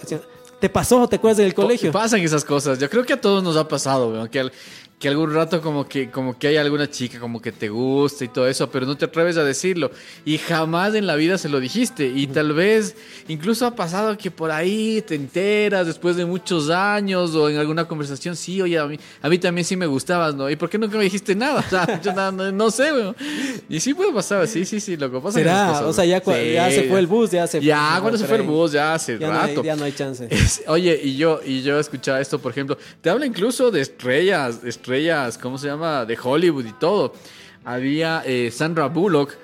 ¿Te 0.60 0.70
pasó? 0.70 1.08
¿Te 1.08 1.16
acuerdas 1.16 1.38
del 1.38 1.54
colegio? 1.54 1.92
Pasan 1.92 2.20
esas 2.20 2.44
cosas. 2.44 2.80
Yo 2.80 2.90
creo 2.90 3.06
que 3.06 3.14
a 3.14 3.22
todos 3.22 3.42
nos 3.42 3.56
ha 3.56 3.68
pasado, 3.68 4.14
¿no? 4.14 4.30
que, 4.30 4.52
que 5.00 5.08
algún 5.08 5.34
rato 5.34 5.62
como 5.62 5.88
que, 5.88 6.12
como 6.12 6.38
que 6.38 6.48
hay 6.48 6.58
alguna 6.58 6.90
chica 6.90 7.20
como 7.20 7.42
que 7.42 7.54
te 7.54 7.70
gusta 7.70 8.26
y 8.26 8.28
todo 8.28 8.50
eso, 8.50 8.70
pero 8.70 8.86
no 8.86 8.98
te 8.98 9.06
atreves 9.06 9.38
a 9.38 9.46
decirlo. 9.46 9.92
Y 10.26 10.38
jamás 10.38 10.94
en 10.94 11.08
la 11.08 11.16
vida 11.16 11.38
se 11.38 11.48
lo 11.48 11.62
dijiste. 11.62 12.08
Y 12.08 12.28
tal 12.28 12.52
vez 12.52 12.96
incluso 13.30 13.66
ha 13.66 13.76
pasado 13.76 14.18
que 14.18 14.30
por 14.30 14.52
ahí 14.52 15.02
te 15.08 15.16
enteras 15.16 15.88
después 15.88 16.18
de 16.18 16.26
muchos 16.26 16.70
años 16.70 17.34
o 17.34 17.50
en 17.50 17.58
alguna 17.58 17.88
conversación, 17.88 18.36
sí, 18.36 18.62
oye, 18.62 18.78
a 18.78 18.88
mí, 18.88 19.00
a 19.22 19.30
mí 19.30 19.38
también 19.40 19.64
sí 19.64 19.78
me 19.78 19.88
gustabas, 19.88 20.36
¿no? 20.36 20.50
¿Y 20.50 20.58
por 20.58 20.70
qué 20.70 20.78
nunca 20.78 20.98
me 20.98 21.06
dijiste 21.06 21.34
nada? 21.34 21.66
O 21.70 21.70
sea, 21.70 22.02
yo 22.02 22.14
no, 22.14 22.32
no, 22.32 22.52
no 22.52 22.72
sé, 22.72 22.92
güey. 22.92 23.14
Y 23.70 23.80
sí 23.80 23.94
puede 23.94 24.12
pasar, 24.12 24.48
sí, 24.48 24.66
sí, 24.66 24.80
sí, 24.80 24.98
lo 24.98 25.12
que 25.12 25.20
pasa 25.20 25.38
¿Será? 25.38 25.68
Cosas, 25.68 25.84
o 25.84 25.94
sea, 25.94 26.06
ya, 26.06 26.20
sí, 26.20 26.54
ya 26.54 26.72
se 26.72 26.84
fue 26.86 27.00
el 27.00 27.06
bus, 27.06 27.30
ya 27.30 27.46
se 27.46 27.62
Ya, 27.62 27.92
fue, 27.92 28.02
cuando 28.02 28.18
se 28.18 28.26
fue 28.26 28.38
el 28.38 28.44
bus, 28.44 28.72
ya 28.72 28.96
hace 28.96 29.20
ya 29.20 29.30
rato. 29.30 29.54
No 29.54 29.60
hay, 29.60 29.66
ya 29.66 29.76
no 29.76 29.84
hay 29.84 29.92
chance. 29.92 30.28
Es, 30.32 30.64
oye, 30.66 31.00
y 31.04 31.16
yo, 31.16 31.42
y 31.46 31.62
yo 31.62 31.80
escuchaba 31.80 32.20
esto, 32.20 32.40
por 32.40 32.52
ejemplo, 32.52 32.78
te 33.02 33.10
habla 33.12 33.28
incluso 33.28 33.70
de 33.70 33.82
estrellas, 33.82 34.64
de 34.64 34.70
estrellas, 34.90 35.38
¿cómo 35.38 35.60
se 35.60 35.68
llama? 35.68 36.04
De 36.04 36.18
Hollywood 36.22 36.66
y 36.66 36.74
todo. 36.74 37.14
Había 37.64 38.24
eh, 38.26 38.50
Sandra 38.50 38.88
Bullock, 38.88 39.36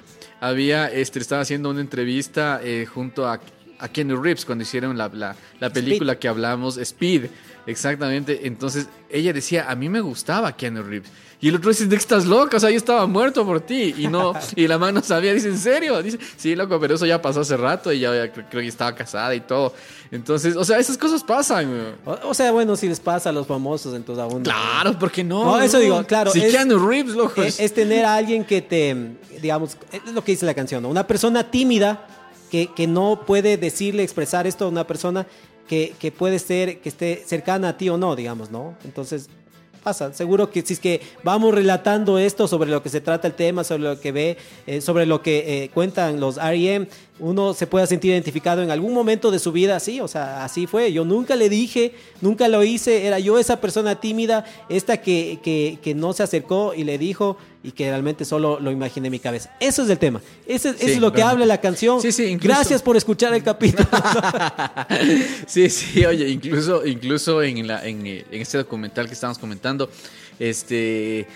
había, 0.41 0.87
este, 0.87 1.19
estaba 1.19 1.43
haciendo 1.43 1.69
una 1.69 1.81
entrevista 1.81 2.61
eh, 2.63 2.87
junto 2.87 3.27
a, 3.27 3.39
a 3.77 3.87
Kenny 3.89 4.15
Reeves 4.15 4.43
cuando 4.43 4.63
hicieron 4.63 4.97
la, 4.97 5.07
la, 5.09 5.35
la 5.59 5.69
película 5.69 6.13
Speed. 6.13 6.19
que 6.19 6.27
hablamos, 6.27 6.77
Speed, 6.77 7.25
exactamente. 7.67 8.47
Entonces 8.47 8.89
ella 9.07 9.33
decía, 9.33 9.69
a 9.69 9.75
mí 9.75 9.87
me 9.87 10.01
gustaba 10.01 10.57
Kenny 10.57 10.81
Reeves. 10.81 11.11
Y 11.41 11.49
el 11.49 11.55
otro 11.55 11.69
dice, 11.69 11.85
¿de 11.85 11.95
estás 11.95 12.25
loca? 12.25 12.57
O 12.57 12.59
sea, 12.59 12.69
yo 12.69 12.77
estaba 12.77 13.05
muerto 13.07 13.45
por 13.45 13.61
ti. 13.61 13.93
Y 13.97 14.07
no, 14.07 14.33
y 14.55 14.67
la 14.67 14.77
mano 14.77 15.01
sabía, 15.03 15.33
dice, 15.33 15.49
¿en 15.49 15.57
serio? 15.57 16.01
Dice, 16.01 16.17
sí, 16.37 16.55
loco, 16.55 16.79
pero 16.79 16.95
eso 16.95 17.05
ya 17.05 17.21
pasó 17.21 17.41
hace 17.41 17.57
rato 17.57 17.91
y 17.91 17.99
ya, 17.99 18.15
ya 18.15 18.31
creo, 18.31 18.61
que 18.61 18.67
estaba 18.67 18.95
casada 18.95 19.35
y 19.35 19.41
todo. 19.41 19.73
Entonces, 20.11 20.55
o 20.55 20.63
sea, 20.63 20.79
esas 20.79 20.97
cosas 20.97 21.23
pasan. 21.23 21.95
O, 22.05 22.29
o, 22.29 22.33
sea, 22.33 22.51
bueno, 22.51 22.75
si 22.75 22.87
les 22.87 22.99
pasa 22.99 23.29
a 23.29 23.31
los 23.33 23.45
famosos, 23.45 23.93
entonces 23.95 24.23
aún. 24.23 24.43
Claro, 24.43 24.97
¿por 24.97 25.11
qué 25.11 25.23
no? 25.23 25.43
No, 25.43 25.61
eso 25.61 25.77
digo, 25.79 26.03
claro. 26.05 26.31
Si 26.31 26.41
es, 26.41 26.51
Keanu 26.51 26.87
Reeves, 26.87 27.15
loco. 27.15 27.43
Es, 27.43 27.59
es, 27.59 27.73
tener 27.73 28.05
a 28.05 28.15
alguien 28.15 28.45
que 28.45 28.61
te, 28.61 28.95
digamos, 29.41 29.77
es 29.91 30.13
lo 30.13 30.23
que 30.23 30.31
dice 30.31 30.45
la 30.45 30.53
canción, 30.53 30.83
¿no? 30.83 30.89
Una 30.89 31.05
persona 31.05 31.51
tímida 31.51 32.07
que, 32.49 32.67
que 32.73 32.87
no 32.87 33.23
puede 33.25 33.57
decirle, 33.57 34.03
expresar 34.03 34.47
esto 34.47 34.65
a 34.65 34.67
una 34.69 34.87
persona 34.87 35.27
que, 35.67 35.93
que 35.99 36.11
puede 36.11 36.39
ser, 36.39 36.79
que 36.79 36.89
esté 36.89 37.23
cercana 37.25 37.69
a 37.69 37.77
ti 37.77 37.89
o 37.89 37.97
no, 37.97 38.15
digamos, 38.15 38.51
¿no? 38.51 38.75
Entonces, 38.85 39.29
pasa. 39.85 40.11
Seguro 40.13 40.49
que 40.49 40.63
si 40.63 40.73
es 40.73 40.79
que 40.79 40.99
vamos 41.23 41.53
relatando 41.53 42.17
esto 42.17 42.47
sobre 42.47 42.71
lo 42.71 42.81
que 42.81 42.89
se 42.89 43.01
trata 43.01 43.27
el 43.27 43.35
tema, 43.35 43.63
sobre 43.63 43.83
lo 43.83 43.99
que 43.99 44.11
ve, 44.11 44.37
eh, 44.65 44.81
sobre 44.81 45.05
lo 45.05 45.21
que 45.21 45.63
eh, 45.63 45.69
cuentan 45.69 46.19
los 46.19 46.37
R.E.M., 46.37 46.87
uno 47.19 47.53
se 47.53 47.67
pueda 47.67 47.85
sentir 47.85 48.11
identificado 48.11 48.63
en 48.63 48.71
algún 48.71 48.93
momento 48.93 49.29
de 49.29 49.37
su 49.37 49.51
vida 49.51 49.75
así, 49.75 50.01
o 50.01 50.07
sea, 50.07 50.43
así 50.43 50.65
fue. 50.65 50.91
Yo 50.91 51.05
nunca 51.05 51.35
le 51.35 51.49
dije, 51.49 51.93
nunca 52.19 52.47
lo 52.47 52.63
hice, 52.63 53.05
era 53.05 53.19
yo 53.19 53.37
esa 53.37 53.61
persona 53.61 54.01
tímida, 54.01 54.43
esta 54.69 54.97
que, 54.97 55.39
que, 55.43 55.77
que 55.83 55.93
no 55.93 56.13
se 56.13 56.23
acercó 56.23 56.73
y 56.73 56.83
le 56.83 56.97
dijo 56.97 57.37
y 57.65 57.71
que 57.71 57.89
realmente 57.89 58.25
solo 58.25 58.59
lo 58.59 58.71
imaginé 58.71 59.07
en 59.07 59.11
mi 59.11 59.19
cabeza. 59.19 59.55
Eso 59.59 59.83
es 59.83 59.89
el 59.89 59.97
tema. 59.97 60.21
Sí, 60.45 60.53
eso 60.53 60.69
es 60.69 60.99
lo 60.99 61.11
que 61.11 61.23
habla 61.23 61.45
la 61.45 61.59
canción. 61.59 61.99
Sí, 61.99 62.11
sí, 62.11 62.25
incluso... 62.25 62.55
Gracias 62.55 62.81
por 62.81 62.95
escuchar 62.95 63.33
el 63.33 63.41
capítulo. 63.41 63.87
sí, 65.47 65.69
sí, 65.69 66.05
oye, 66.05 66.29
incluso, 66.29 66.85
incluso 66.85 67.41
en, 67.41 67.65
la, 67.65 67.85
en, 67.85 68.05
en 68.05 68.25
este 68.31 68.59
documental 68.59 69.07
que 69.07 69.13
estamos 69.13 69.39
comentando, 69.39 69.89
este 70.37 71.27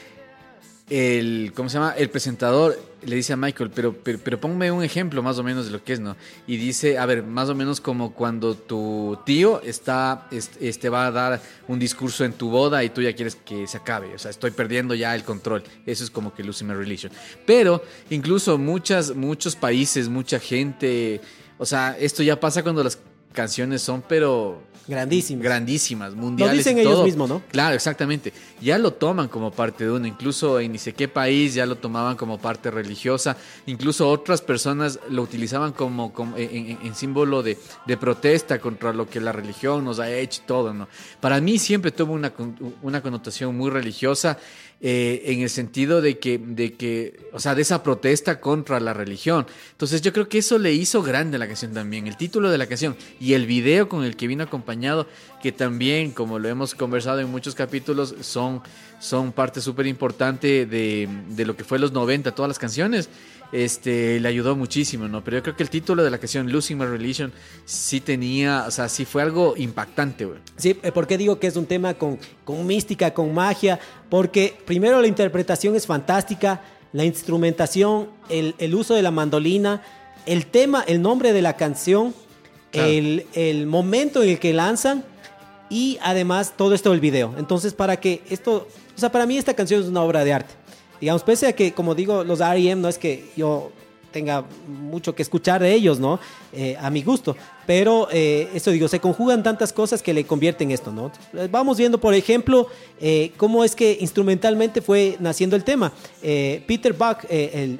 el, 0.89 1.51
¿cómo 1.55 1.69
se 1.69 1.77
llama? 1.77 1.93
El 1.97 2.09
presentador 2.09 2.79
le 3.01 3.15
dice 3.15 3.33
a 3.33 3.37
Michael, 3.37 3.71
pero, 3.73 3.93
pero, 3.93 4.39
ponme 4.39 4.71
un 4.71 4.83
ejemplo 4.83 5.23
más 5.23 5.37
o 5.39 5.43
menos 5.43 5.65
de 5.65 5.71
lo 5.71 5.83
que 5.83 5.93
es, 5.93 5.99
¿no? 5.99 6.15
Y 6.47 6.57
dice, 6.57 6.97
a 6.97 7.05
ver, 7.05 7.23
más 7.23 7.49
o 7.49 7.55
menos 7.55 7.81
como 7.81 8.13
cuando 8.13 8.55
tu 8.55 9.17
tío 9.25 9.61
está, 9.61 10.27
este, 10.31 10.89
va 10.89 11.07
a 11.07 11.11
dar 11.11 11.41
un 11.67 11.79
discurso 11.79 12.25
en 12.25 12.33
tu 12.33 12.49
boda 12.49 12.83
y 12.83 12.89
tú 12.89 13.01
ya 13.01 13.13
quieres 13.13 13.35
que 13.35 13.67
se 13.67 13.77
acabe, 13.77 14.13
o 14.13 14.19
sea, 14.19 14.31
estoy 14.31 14.51
perdiendo 14.51 14.95
ya 14.95 15.15
el 15.15 15.23
control. 15.23 15.63
Eso 15.85 16.03
es 16.03 16.09
como 16.09 16.33
que 16.33 16.43
losing 16.43 16.67
my 16.67 16.73
religion. 16.73 17.11
Pero 17.45 17.83
incluso 18.09 18.57
muchas, 18.57 19.15
muchos 19.15 19.55
países, 19.55 20.09
mucha 20.09 20.39
gente, 20.39 21.21
o 21.57 21.65
sea, 21.65 21.97
esto 21.99 22.23
ya 22.23 22.39
pasa 22.39 22.63
cuando 22.63 22.83
las 22.83 22.99
canciones 23.33 23.81
son, 23.81 24.03
pero 24.07 24.61
grandísimas, 24.87 25.43
grandísimas, 25.43 26.15
mundiales. 26.15 26.53
Lo 26.53 26.57
dicen 26.57 26.77
y 26.79 26.83
todo. 26.83 26.93
ellos 26.93 27.05
mismos, 27.05 27.29
¿no? 27.29 27.41
Claro, 27.51 27.75
exactamente. 27.75 28.33
Ya 28.61 28.77
lo 28.77 28.93
toman 28.93 29.27
como 29.27 29.51
parte 29.51 29.85
de 29.85 29.91
uno, 29.91 30.07
incluso 30.07 30.59
en 30.59 30.71
ni 30.71 30.77
sé 30.77 30.93
qué 30.93 31.07
país 31.07 31.53
ya 31.53 31.65
lo 31.65 31.75
tomaban 31.75 32.15
como 32.15 32.37
parte 32.37 32.71
religiosa, 32.71 33.37
incluso 33.65 34.09
otras 34.09 34.41
personas 34.41 34.99
lo 35.09 35.21
utilizaban 35.21 35.73
como, 35.73 36.13
como 36.13 36.37
en, 36.37 36.49
en, 36.49 36.79
en, 36.83 36.95
símbolo 36.95 37.43
de, 37.43 37.57
de, 37.85 37.97
protesta 37.97 38.59
contra 38.59 38.93
lo 38.93 39.09
que 39.09 39.19
la 39.19 39.31
religión 39.31 39.83
nos 39.83 39.99
ha 39.99 40.11
hecho 40.11 40.41
y 40.43 40.47
todo, 40.47 40.73
¿no? 40.73 40.87
Para 41.19 41.39
mí 41.41 41.57
siempre 41.57 41.91
tuvo 41.91 42.13
una, 42.13 42.33
una 42.81 43.01
connotación 43.01 43.55
muy 43.55 43.69
religiosa. 43.69 44.37
Eh, 44.81 45.23
en 45.33 45.41
el 45.41 45.49
sentido 45.49 45.99
de 46.01 46.19
que, 46.19 46.37
de 46.37 46.71
que, 46.71 47.27
o 47.33 47.39
sea, 47.41 47.53
de 47.53 47.63
esa 47.63 47.83
protesta 47.83 48.39
contra 48.39 48.79
la 48.79 48.93
religión. 48.93 49.45
Entonces 49.71 50.01
yo 50.01 50.13
creo 50.13 50.29
que 50.29 50.37
eso 50.37 50.57
le 50.57 50.71
hizo 50.71 51.03
grande 51.03 51.37
la 51.37 51.47
canción 51.47 51.73
también, 51.73 52.07
el 52.07 52.15
título 52.15 52.49
de 52.49 52.57
la 52.57 52.65
canción 52.65 52.95
y 53.19 53.33
el 53.33 53.45
video 53.45 53.89
con 53.89 54.05
el 54.05 54.15
que 54.15 54.27
vino 54.27 54.45
acompañado 54.45 54.59
acompañado, 54.59 55.07
que 55.41 55.51
también, 55.51 56.11
como 56.11 56.39
lo 56.39 56.47
hemos 56.47 56.75
conversado 56.75 57.19
en 57.19 57.29
muchos 57.29 57.55
capítulos, 57.55 58.15
son, 58.21 58.61
son 58.99 59.31
parte 59.31 59.61
súper 59.61 59.87
importante 59.87 60.65
de, 60.65 61.09
de 61.29 61.45
lo 61.45 61.55
que 61.55 61.63
fue 61.63 61.79
los 61.79 61.91
90, 61.91 62.33
todas 62.33 62.47
las 62.47 62.59
canciones 62.59 63.09
este, 63.51 64.19
le 64.19 64.27
ayudó 64.27 64.55
muchísimo, 64.55 65.07
¿no? 65.07 65.23
Pero 65.23 65.37
yo 65.37 65.43
creo 65.43 65.55
que 65.55 65.63
el 65.63 65.69
título 65.69 66.03
de 66.03 66.09
la 66.09 66.17
canción 66.17 66.51
Losing 66.51 66.77
My 66.77 66.85
Religion 66.85 67.31
sí 67.65 67.99
tenía, 68.01 68.65
o 68.67 68.71
sea, 68.71 68.89
sí 68.89 69.05
fue 69.05 69.21
algo 69.21 69.55
impactante, 69.57 70.25
güey. 70.25 70.39
Sí, 70.57 70.77
eh, 70.83 70.91
¿por 70.91 71.07
qué 71.07 71.17
digo 71.17 71.39
que 71.39 71.47
es 71.47 71.55
un 71.55 71.65
tema 71.65 71.93
con, 71.95 72.19
con 72.43 72.65
mística, 72.65 73.13
con 73.13 73.33
magia? 73.33 73.79
Porque 74.09 74.55
primero 74.65 75.01
la 75.01 75.07
interpretación 75.07 75.75
es 75.75 75.85
fantástica, 75.87 76.61
la 76.93 77.05
instrumentación, 77.05 78.09
el, 78.29 78.55
el 78.57 78.75
uso 78.75 78.93
de 78.95 79.01
la 79.01 79.11
mandolina, 79.11 79.81
el 80.25 80.45
tema, 80.45 80.83
el 80.87 81.01
nombre 81.01 81.33
de 81.33 81.41
la 81.41 81.55
canción, 81.55 82.13
Claro. 82.71 82.87
el, 82.87 83.25
el 83.33 83.65
momento 83.65 84.21
en 84.21 84.29
el 84.29 84.37
que 84.39 84.53
lanzan 84.53 85.03
y 85.71 85.97
además 86.03 86.53
todo 86.55 86.75
esto 86.75 86.91
del 86.91 86.99
video. 86.99 87.33
Entonces, 87.39 87.73
para 87.73 87.99
que 87.99 88.21
esto, 88.29 88.67
o 88.95 88.99
sea, 88.99 89.11
para 89.11 89.25
mí 89.25 89.39
esta 89.39 89.55
canción 89.55 89.81
es 89.81 89.87
una 89.87 90.03
obra 90.03 90.23
de 90.23 90.33
arte. 90.33 90.53
Digamos, 90.99 91.23
pese 91.23 91.47
a 91.47 91.53
que, 91.53 91.73
como 91.73 91.95
digo, 91.95 92.23
los 92.23 92.41
R.E.M. 92.41 92.81
no 92.81 92.89
es 92.89 92.97
que 92.97 93.31
yo 93.35 93.71
tenga 94.11 94.43
mucho 94.67 95.15
que 95.15 95.21
escuchar 95.21 95.61
de 95.61 95.73
ellos, 95.73 95.99
¿no? 95.99 96.19
Eh, 96.51 96.75
a 96.79 96.89
mi 96.89 97.03
gusto. 97.03 97.35
Pero, 97.69 98.07
eh, 98.11 98.49
eso 98.55 98.71
digo, 98.71 98.87
se 98.87 98.99
conjugan 98.99 99.43
tantas 99.43 99.71
cosas 99.71 100.01
que 100.01 100.11
le 100.11 100.23
convierten 100.25 100.71
esto, 100.71 100.91
¿no? 100.91 101.11
Vamos 101.51 101.77
viendo, 101.77 101.99
por 101.99 102.15
ejemplo, 102.15 102.65
eh, 102.99 103.31
cómo 103.37 103.63
es 103.63 103.75
que 103.75 103.95
instrumentalmente 104.01 104.81
fue 104.81 105.17
naciendo 105.19 105.55
el 105.55 105.63
tema. 105.63 105.91
Eh, 106.23 106.63
Peter 106.65 106.93
Buck, 106.93 107.25
el, 107.29 107.77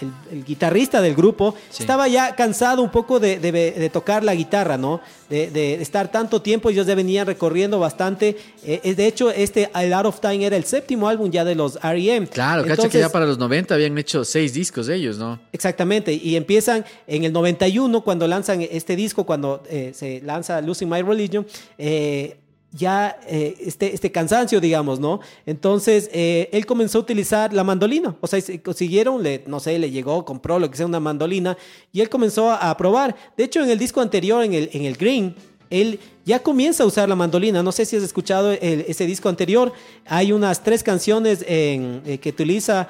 el- 0.00 0.12
el 0.32 0.44
guitarrista 0.44 1.00
del 1.00 1.14
grupo, 1.14 1.54
Sí. 1.70 1.84
estaba 1.84 2.08
ya 2.08 2.34
cansado 2.34 2.82
un 2.82 2.90
poco 2.90 3.20
de, 3.20 3.38
de- 3.38 3.52
de 3.52 3.90
tocar 3.90 4.24
la 4.24 4.34
guitarra, 4.34 4.76
¿no? 4.76 5.00
De, 5.30 5.50
de 5.52 5.74
estar 5.74 6.10
tanto 6.10 6.42
tiempo, 6.42 6.70
ellos 6.70 6.86
ya 6.88 6.94
venían 6.96 7.26
recorriendo 7.26 7.78
bastante. 7.78 8.36
De 8.62 9.06
hecho, 9.06 9.30
este 9.30 9.70
A 9.74 9.84
Lot 9.84 10.06
of 10.06 10.20
Time 10.20 10.44
era 10.46 10.56
el 10.56 10.64
séptimo 10.64 11.06
álbum 11.06 11.30
ya 11.30 11.44
de 11.44 11.54
los 11.54 11.76
R.E.M. 11.82 12.26
Claro, 12.28 12.62
cacha 12.62 12.74
que 12.74 12.82
Entonces- 12.82 13.00
ya 13.02 13.08
para 13.10 13.26
los 13.26 13.38
90 13.38 13.74
habían 13.74 13.96
hecho 13.98 14.24
seis 14.24 14.52
discos 14.54 14.88
ellos, 14.88 15.16
¿no? 15.18 15.38
Exactamente, 15.52 16.12
y 16.14 16.34
empiezan 16.34 16.84
en 17.06 17.22
el 17.24 17.32
91 17.32 18.00
cuando 18.02 18.26
lanzan 18.26 18.62
este 18.62 18.96
disco, 18.96 19.26
cuando 19.28 19.62
eh, 19.68 19.92
se 19.94 20.20
lanza 20.22 20.60
Losing 20.62 20.88
My 20.88 21.02
Religion, 21.02 21.46
eh, 21.76 22.38
ya 22.72 23.18
eh, 23.28 23.56
este, 23.60 23.94
este 23.94 24.10
cansancio, 24.10 24.58
digamos, 24.60 24.98
¿no? 25.00 25.20
Entonces 25.46 26.08
eh, 26.12 26.48
él 26.52 26.64
comenzó 26.64 26.98
a 26.98 27.00
utilizar 27.02 27.52
la 27.52 27.62
mandolina, 27.62 28.16
o 28.20 28.26
sea, 28.26 28.40
se 28.40 28.60
consiguieron, 28.62 29.22
le, 29.22 29.42
no 29.46 29.60
sé, 29.60 29.78
le 29.78 29.90
llegó, 29.90 30.24
compró 30.24 30.58
lo 30.58 30.70
que 30.70 30.76
sea 30.78 30.86
una 30.86 30.98
mandolina, 31.00 31.56
y 31.92 32.00
él 32.00 32.08
comenzó 32.08 32.50
a, 32.50 32.70
a 32.70 32.76
probar. 32.76 33.14
De 33.36 33.44
hecho, 33.44 33.62
en 33.62 33.68
el 33.70 33.78
disco 33.78 34.00
anterior, 34.00 34.42
en 34.44 34.54
el, 34.54 34.70
en 34.72 34.84
el 34.86 34.96
Green, 34.96 35.34
él 35.70 36.00
ya 36.24 36.38
comienza 36.42 36.82
a 36.82 36.86
usar 36.86 37.06
la 37.08 37.14
mandolina. 37.14 37.62
No 37.62 37.72
sé 37.72 37.84
si 37.84 37.94
has 37.96 38.02
escuchado 38.02 38.52
ese 38.52 39.04
disco 39.04 39.28
anterior. 39.28 39.70
Hay 40.06 40.32
unas 40.32 40.62
tres 40.62 40.82
canciones 40.82 41.44
en- 41.46 42.00
que 42.22 42.30
utiliza, 42.30 42.88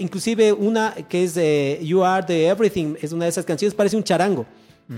inclusive 0.00 0.52
una 0.52 0.92
que 1.08 1.22
es 1.24 1.34
You 1.86 2.02
Are 2.02 2.26
the 2.26 2.46
Everything, 2.48 2.96
es 3.00 3.12
una 3.12 3.26
de 3.26 3.30
esas 3.30 3.44
canciones, 3.44 3.74
parece 3.74 3.96
un 3.96 4.02
charango. 4.02 4.44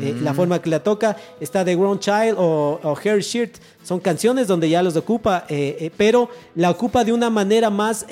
Eh, 0.00 0.16
la 0.22 0.32
forma 0.32 0.60
que 0.62 0.70
la 0.70 0.82
toca 0.82 1.16
está 1.38 1.64
The 1.64 1.76
Grown 1.76 1.98
Child 1.98 2.34
o, 2.38 2.80
o 2.82 2.96
Hair 2.96 3.20
Shirt. 3.20 3.56
Son 3.84 4.00
canciones 4.00 4.46
donde 4.46 4.68
ya 4.70 4.82
los 4.82 4.96
ocupa, 4.96 5.44
eh, 5.50 5.76
eh, 5.80 5.90
pero 5.94 6.30
la 6.54 6.70
ocupa 6.70 7.04
de 7.04 7.12
una 7.12 7.28
manera 7.28 7.68
más 7.68 8.06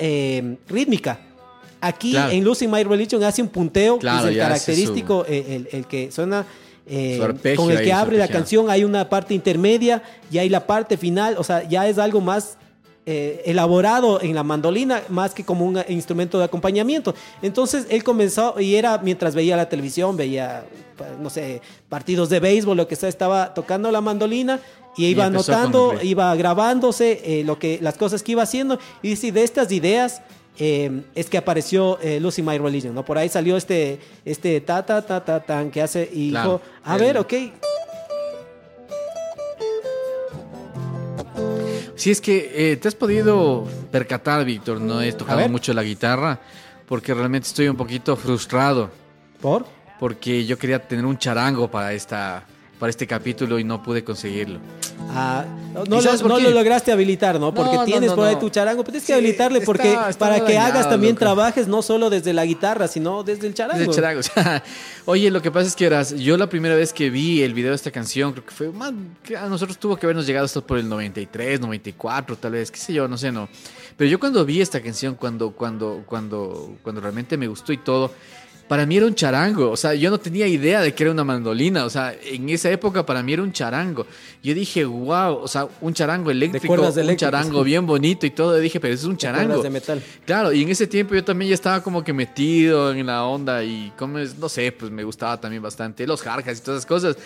rítmica. 0.67 1.19
Aquí 1.83 2.11
Claro. 2.11 2.31
en 2.31 2.43
Losing 2.43 2.69
My 2.69 2.83
Religion 2.83 3.23
hace 3.23 3.41
un 3.41 3.47
punteo, 3.47 3.97
que 3.97 4.05
es 4.05 4.13
el 4.13 4.19
ya 4.19 4.25
hace 4.27 4.37
característico, 4.37 5.25
el, 5.25 5.67
el 5.71 5.87
que 5.87 6.11
suena 6.11 6.45
con 7.55 7.71
el 7.71 7.81
que 7.83 7.91
abre 7.93 8.17
la 8.17 8.27
canción. 8.27 8.69
Hay 8.69 8.83
una 8.83 9.09
parte 9.09 9.33
intermedia 9.33 10.03
y 10.31 10.37
hay 10.37 10.49
la 10.49 10.67
parte 10.67 10.97
final, 10.97 11.35
o 11.39 11.43
sea, 11.43 11.67
ya 11.67 11.87
es 11.87 11.97
algo 11.97 12.21
más 12.21 12.57
eh, 13.05 13.41
elaborado 13.45 14.21
en 14.21 14.35
la 14.35 14.43
mandolina, 14.43 15.01
más 15.09 15.33
que 15.33 15.43
como 15.43 15.65
un 15.65 15.79
instrumento 15.89 16.37
de 16.37 16.45
acompañamiento. 16.45 17.15
Entonces 17.41 17.87
él 17.89 18.03
comenzó 18.03 18.59
y 18.59 18.75
era 18.75 18.97
mientras 18.99 19.33
veía 19.35 19.57
la 19.57 19.67
televisión, 19.69 20.15
veía, 20.17 20.63
pa- 20.97 21.07
no 21.19 21.29
sé, 21.29 21.61
partidos 21.89 22.29
de 22.29 22.39
béisbol, 22.39 22.77
lo 22.77 22.87
que 22.87 22.95
sea, 22.95 23.09
estaba 23.09 23.53
tocando 23.53 23.91
la 23.91 24.01
mandolina. 24.01 24.59
Y 24.97 25.05
iba 25.05 25.25
anotando, 25.25 25.93
iba 26.03 26.35
grabándose 26.35 27.21
eh, 27.23 27.43
lo 27.45 27.57
que, 27.57 27.79
las 27.81 27.95
cosas 27.97 28.23
que 28.23 28.33
iba 28.33 28.43
haciendo. 28.43 28.77
Y 29.01 29.09
dice, 29.11 29.31
de 29.31 29.41
estas 29.43 29.71
ideas 29.71 30.21
eh, 30.59 31.03
es 31.15 31.29
que 31.29 31.37
apareció 31.37 31.97
eh, 32.01 32.19
Lucy 32.19 32.41
My 32.41 32.57
Religion, 32.57 32.93
¿no? 32.93 33.05
Por 33.05 33.17
ahí 33.17 33.29
salió 33.29 33.55
este, 33.55 33.99
este 34.25 34.59
ta, 34.59 34.85
ta, 34.85 35.01
ta, 35.01 35.23
ta, 35.23 35.39
tan 35.39 35.71
que 35.71 35.81
hace 35.81 36.09
y 36.11 36.31
Claro. 36.31 36.59
dijo, 36.59 36.61
a 36.83 36.95
El- 36.95 37.01
ver, 37.01 37.17
ok, 37.19 37.33
Si 42.01 42.09
es 42.09 42.19
que 42.19 42.71
eh, 42.71 42.77
te 42.77 42.87
has 42.87 42.95
podido 42.95 43.67
percatar, 43.91 44.43
Víctor, 44.43 44.81
no 44.81 45.03
he 45.03 45.13
tocado 45.13 45.47
mucho 45.49 45.71
la 45.71 45.83
guitarra 45.83 46.39
porque 46.87 47.13
realmente 47.13 47.47
estoy 47.47 47.67
un 47.67 47.77
poquito 47.77 48.15
frustrado. 48.15 48.89
¿por? 49.39 49.67
porque 50.01 50.47
yo 50.47 50.57
quería 50.57 50.79
tener 50.79 51.05
un 51.05 51.15
charango 51.15 51.69
para 51.69 51.93
esta 51.93 52.43
para 52.81 52.89
este 52.89 53.05
capítulo 53.05 53.59
y 53.59 53.63
no 53.63 53.83
pude 53.83 54.03
conseguirlo. 54.03 54.57
Ah, 55.11 55.45
no, 55.73 55.83
no 55.85 55.99
¿Y 55.99 56.01
sabes 56.01 56.21
lo, 56.23 56.29
no 56.29 56.39
lo 56.39 56.49
lograste 56.49 56.91
habilitar, 56.91 57.39
¿no? 57.39 57.53
Porque 57.53 57.75
No, 57.75 57.85
tienes 57.85 58.09
no, 58.09 58.15
por 58.15 58.25
ahí 58.27 58.33
no. 58.33 58.39
tu 58.39 58.49
charango, 58.49 58.81
pero 58.83 58.93
tienes 58.93 59.05
que 59.05 59.13
Sí, 59.13 59.19
habilitarle 59.19 59.59
está- 59.59 59.65
porque 59.67 59.93
está 59.93 60.17
para 60.17 60.43
que 60.43 60.53
dañado, 60.53 60.73
hagas 60.73 60.89
también 60.89 61.13
loco. 61.13 61.19
trabajes 61.25 61.67
no 61.67 61.83
solo 61.83 62.09
desde 62.09 62.33
la 62.33 62.43
guitarra, 62.43 62.87
sino 62.87 63.23
desde 63.23 63.45
el 63.45 63.53
charango. 63.53 63.77
Desde 63.79 63.93
charango, 63.93 64.19
o 64.21 64.23
sea, 64.23 64.63
Oye, 65.05 65.29
lo 65.29 65.41
que 65.43 65.51
pasa 65.51 65.67
es 65.67 65.75
que 65.75 65.85
eras, 65.85 66.15
yo 66.15 66.37
la 66.37 66.47
primera 66.49 66.73
vez 66.73 66.91
que 66.91 67.11
vi 67.11 67.43
el 67.43 67.53
video 67.53 67.69
de 67.69 67.75
esta 67.75 67.91
canción, 67.91 68.31
creo 68.31 68.45
que 68.45 68.51
fue 68.51 68.71
que 69.23 69.37
a 69.37 69.45
nosotros 69.47 69.77
tuvo 69.77 69.95
que 69.95 70.07
habernos 70.07 70.25
llegado 70.25 70.47
esto 70.47 70.65
por 70.65 70.79
el 70.79 70.89
93, 70.89 71.59
94, 71.61 72.35
tal 72.37 72.53
vez, 72.53 72.71
qué 72.71 72.79
sé 72.79 72.93
yo, 72.93 73.07
no 73.07 73.17
sé, 73.17 73.31
no. 73.31 73.47
Pero 73.95 74.09
yo 74.09 74.19
cuando 74.19 74.43
vi 74.43 74.59
esta 74.59 74.81
canción, 74.81 75.13
cuando, 75.13 75.51
cuando, 75.51 76.03
cuando, 76.07 76.73
cuando 76.81 76.99
realmente 77.01 77.37
me 77.37 77.47
gustó 77.47 77.71
y 77.73 77.77
todo, 77.77 78.11
para 78.71 78.85
mí 78.85 78.95
era 78.95 79.05
un 79.05 79.15
charango, 79.15 79.69
o 79.69 79.75
sea, 79.75 79.93
yo 79.95 80.09
no 80.09 80.17
tenía 80.17 80.47
idea 80.47 80.79
de 80.79 80.93
que 80.93 81.03
era 81.03 81.11
una 81.11 81.25
mandolina, 81.25 81.83
o 81.83 81.89
sea, 81.89 82.15
en 82.23 82.47
esa 82.47 82.71
época 82.71 83.05
para 83.05 83.21
mí 83.21 83.33
era 83.33 83.43
un 83.43 83.51
charango. 83.51 84.07
Yo 84.41 84.53
dije, 84.53 84.85
wow, 84.85 85.39
o 85.43 85.47
sea, 85.49 85.67
un 85.81 85.93
charango 85.93 86.31
eléctrico, 86.31 86.73
un 86.75 87.15
charango 87.17 87.65
bien 87.65 87.85
bonito 87.85 88.25
y 88.25 88.29
todo. 88.29 88.57
Dije, 88.57 88.79
pero 88.79 88.93
eso 88.93 89.01
es 89.01 89.07
un 89.07 89.15
De 89.15 89.17
charango. 89.17 89.61
de 89.61 89.69
metal. 89.69 90.01
Claro, 90.25 90.53
y 90.53 90.63
en 90.63 90.69
ese 90.69 90.87
tiempo 90.87 91.13
yo 91.13 91.21
también 91.21 91.49
ya 91.49 91.55
estaba 91.55 91.83
como 91.83 92.01
que 92.01 92.13
metido 92.13 92.93
en 92.93 93.05
la 93.07 93.25
onda 93.25 93.61
y 93.61 93.91
como 93.97 94.19
es, 94.19 94.37
no 94.37 94.47
sé, 94.47 94.71
pues 94.71 94.89
me 94.89 95.03
gustaba 95.03 95.37
también 95.41 95.61
bastante 95.61 96.07
los 96.07 96.21
jarjas 96.21 96.59
y 96.59 96.61
todas 96.61 96.77
esas 96.77 96.85
cosas. 96.85 97.17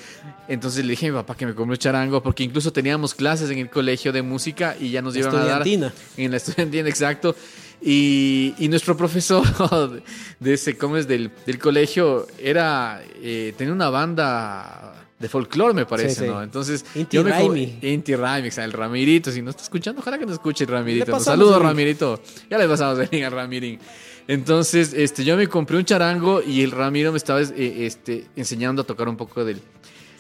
Entonces 0.48 0.84
le 0.84 0.90
dije 0.90 1.06
a 1.06 1.12
mi 1.12 1.16
papá 1.16 1.36
que 1.36 1.46
me 1.46 1.54
compré 1.54 1.74
un 1.74 1.78
charango 1.78 2.24
porque 2.24 2.44
incluso 2.44 2.74
teníamos 2.74 3.14
clases 3.14 3.52
en 3.52 3.60
el 3.60 3.70
colegio 3.70 4.12
de 4.12 4.24
música 4.24 4.76
y 4.80 4.90
ya 4.90 5.04
nos 5.04 5.16
iban 5.16 5.36
a 5.36 5.46
dar 5.46 5.62
Estudiantina. 5.62 5.94
en 6.18 6.32
la 6.32 6.38
estudiantina, 6.38 6.90
exacto. 6.90 7.36
Y, 7.82 8.54
y 8.58 8.68
nuestro 8.68 8.98
profesor 8.98 9.44
de 10.40 10.54
ese, 10.54 10.78
¿cómo 10.78 10.98
es? 10.98 11.08
Del, 11.08 11.32
del 11.46 11.60
colegio 11.60 12.28
era, 12.40 13.02
eh, 13.22 13.54
tenía 13.58 13.74
una 13.74 13.90
banda 13.90 15.06
de 15.20 15.30
folclore, 15.30 15.74
me 15.74 15.86
parece, 15.86 16.16
Sí, 16.16 16.22
sí. 16.22 16.28
¿no? 16.28 16.44
Entonces, 16.44 16.86
Inti 16.96 17.18
yo 17.18 17.24
me 17.24 17.32
Raimi. 17.32 17.80
Inti 17.82 18.16
Raimi, 18.16 18.50
el 18.58 18.74
Ramirito, 18.74 19.32
si 19.32 19.42
no 19.42 19.50
está 19.52 19.64
escuchando, 19.64 20.02
ojalá 20.02 20.18
que 20.18 20.26
nos 20.26 20.34
escuche 20.34 20.64
el 20.66 20.70
Ramirito. 20.70 21.06
Le 21.06 21.12
Un 21.12 21.18
pasamos 21.20 21.38
saludo, 21.40 21.56
el 21.56 21.62
link. 21.62 21.70
Ramirito. 21.70 22.22
Ya 22.50 22.58
le 22.58 22.68
pasamos 22.68 23.00
el 23.00 23.10
link 23.12 23.24
a 23.24 23.30
Ramirín. 23.30 23.80
Entonces, 24.28 24.94
este, 24.94 25.24
yo 25.24 25.38
me 25.38 25.48
compré 25.48 25.78
un 25.78 25.86
charango 25.86 26.42
y 26.42 26.62
el 26.64 26.72
Ramiro 26.72 27.12
me 27.12 27.18
estaba 27.18 27.42
eh, 27.42 27.86
este, 27.86 28.26
enseñando 28.36 28.82
a 28.82 28.86
tocar 28.86 29.08
un 29.08 29.16
poco 29.18 29.46
del, 29.46 29.62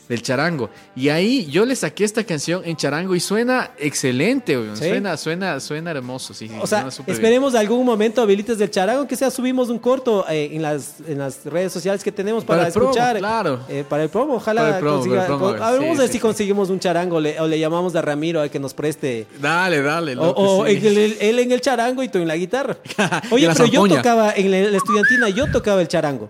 del 0.09 0.21
charango. 0.21 0.69
Y 0.95 1.09
ahí 1.09 1.45
yo 1.47 1.65
le 1.65 1.75
saqué 1.75 2.03
esta 2.03 2.23
canción 2.23 2.61
en 2.65 2.75
charango 2.75 3.15
y 3.15 3.19
suena 3.19 3.71
excelente. 3.77 4.55
Suena, 4.75 5.17
suena, 5.17 5.59
suena 5.59 5.91
hermoso, 5.91 6.33
sí. 6.33 6.47
sí, 6.47 6.53
O 6.61 6.67
sea, 6.67 6.91
súper 6.91 7.15
bien. 7.15 7.15
esperemos 7.25 7.55
algún 7.55 7.85
momento 7.85 8.21
habilites 8.21 8.57
del 8.57 8.69
charango, 8.69 9.07
que 9.07 9.15
sea 9.15 9.31
subimos 9.31 9.69
un 9.69 9.79
corto 9.79 10.25
eh, 10.29 10.49
en, 10.53 10.61
las, 10.61 10.95
en 11.07 11.17
las 11.19 11.43
redes 11.45 11.71
sociales 11.73 12.03
que 12.03 12.11
tenemos 12.11 12.43
para, 12.43 12.59
Para 12.59 12.67
el 12.67 12.73
promo, 12.73 12.89
escuchar. 12.91 13.17
claro. 13.17 13.59
Eh, 13.67 13.83
para 13.87 14.03
el 14.03 14.09
promo, 14.09 14.35
ojalá 14.35 14.61
Para 14.61 14.75
el 14.77 14.81
promo, 14.81 14.97
consiga- 14.99 15.21
el 15.21 15.25
promo, 15.27 15.47
a 15.47 15.51
ver, 15.71 15.79
sí, 15.79 15.85
vamos 15.85 15.97
a 15.97 16.01
ver 16.03 16.11
si 16.11 16.19
conseguimos 16.19 16.69
un 16.69 16.79
charango 16.79 17.19
le- 17.19 17.39
o 17.39 17.47
le 17.47 17.59
llamamos 17.59 17.95
a 17.95 18.01
Ramiro 18.01 18.41
a 18.41 18.49
que 18.49 18.59
nos 18.59 18.73
preste. 18.73 19.27
Dale, 19.39 19.81
dale. 19.81 20.15
O, 20.17 20.29
o 20.29 20.67
en 20.67 20.85
el- 20.85 21.17
él 21.19 21.39
en 21.39 21.51
el 21.51 21.61
charango 21.61 22.03
y 22.03 22.09
tú 22.09 22.19
en 22.19 22.27
la 22.27 22.35
guitarra. 22.37 22.77
Oye, 23.31 23.49
pero 23.53 23.65
yo 23.65 23.87
tocaba 23.87 24.33
en 24.35 24.51
la, 24.51 24.59
la 24.69 24.77
estudiantina, 24.77 25.29
yo 25.29 25.51
tocaba 25.51 25.81
el 25.81 25.87
charango. 25.87 26.29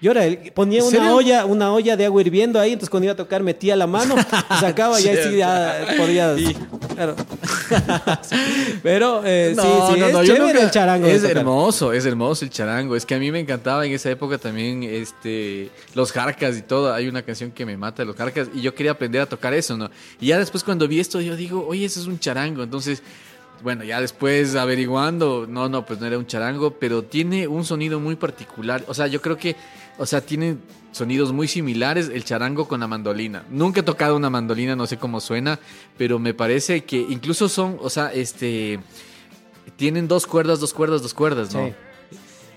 Yo 0.00 0.10
era 0.10 0.26
el- 0.26 0.52
ponía 0.52 0.80
¿En 0.80 0.86
una 0.86 1.14
olla, 1.14 1.44
una 1.46 1.72
olla 1.72 1.96
de 1.96 2.04
agua 2.04 2.20
hirviendo 2.20 2.60
ahí, 2.60 2.72
entonces 2.72 2.90
cuando 2.90 3.04
iba 3.06 3.12
a 3.14 3.16
tocar 3.16 3.42
metía 3.42 3.74
la 3.76 3.86
mano, 3.86 4.16
y 4.50 4.54
sacaba 4.60 5.00
y 5.00 5.08
ahí 5.08 5.16
sí 5.22 5.36
ya 5.36 5.86
podía. 5.96 6.34
Claro. 6.94 7.16
Pero 8.82 9.22
eh, 9.24 9.54
sí, 9.56 9.62
sí, 9.62 10.00
es 10.00 10.12
yo 10.12 10.22
chévere 10.24 10.44
nunca- 10.52 10.62
el 10.62 10.70
charango. 10.70 11.06
Es 11.06 11.24
hermoso, 11.24 11.92
es 11.92 12.04
hermoso 12.06 12.44
el 12.44 12.50
charango. 12.50 12.96
Es 12.96 13.06
que 13.06 13.14
a 13.14 13.18
mí 13.18 13.30
me 13.30 13.40
encantaba 13.40 13.84
en 13.86 13.92
esa 13.92 14.10
época 14.10 14.38
también 14.38 14.82
este, 14.82 15.70
los 15.94 16.12
jarcas 16.12 16.56
y 16.56 16.62
todo. 16.62 16.92
Hay 16.92 17.08
una 17.08 17.22
canción 17.22 17.50
que 17.50 17.64
me 17.66 17.76
mata 17.76 18.02
de 18.02 18.06
los 18.06 18.16
jarcas 18.16 18.48
y 18.54 18.60
yo 18.60 18.74
quería 18.74 18.92
aprender 18.92 19.20
a 19.22 19.26
tocar 19.26 19.54
eso, 19.54 19.76
¿no? 19.76 19.90
Y 20.20 20.26
ya 20.28 20.38
después 20.38 20.62
cuando 20.64 20.86
vi 20.88 21.00
esto, 21.00 21.20
yo 21.20 21.36
digo, 21.36 21.66
oye, 21.66 21.86
eso 21.86 22.00
es 22.00 22.06
un 22.06 22.18
charango. 22.18 22.62
Entonces, 22.62 23.02
bueno, 23.62 23.84
ya 23.84 24.00
después 24.00 24.54
averiguando, 24.56 25.46
no, 25.48 25.68
no, 25.68 25.86
pues 25.86 26.00
no 26.00 26.06
era 26.06 26.18
un 26.18 26.26
charango, 26.26 26.72
pero 26.78 27.02
tiene 27.04 27.46
un 27.46 27.64
sonido 27.64 27.98
muy 28.00 28.16
particular. 28.16 28.84
O 28.88 28.94
sea, 28.94 29.06
yo 29.06 29.20
creo 29.22 29.36
que 29.36 29.56
o 29.98 30.06
sea, 30.06 30.20
tienen 30.20 30.60
sonidos 30.92 31.32
muy 31.32 31.48
similares 31.48 32.08
el 32.12 32.24
charango 32.24 32.68
con 32.68 32.80
la 32.80 32.86
mandolina. 32.86 33.44
Nunca 33.50 33.80
he 33.80 33.82
tocado 33.82 34.16
una 34.16 34.30
mandolina, 34.30 34.76
no 34.76 34.86
sé 34.86 34.96
cómo 34.96 35.20
suena, 35.20 35.58
pero 35.98 36.18
me 36.18 36.34
parece 36.34 36.84
que 36.84 36.96
incluso 36.98 37.48
son, 37.48 37.78
o 37.80 37.90
sea, 37.90 38.12
este, 38.12 38.78
tienen 39.76 40.06
dos 40.08 40.26
cuerdas, 40.26 40.60
dos 40.60 40.72
cuerdas, 40.72 41.02
dos 41.02 41.14
cuerdas, 41.14 41.52
¿no? 41.54 41.66
Sí. 41.66 41.74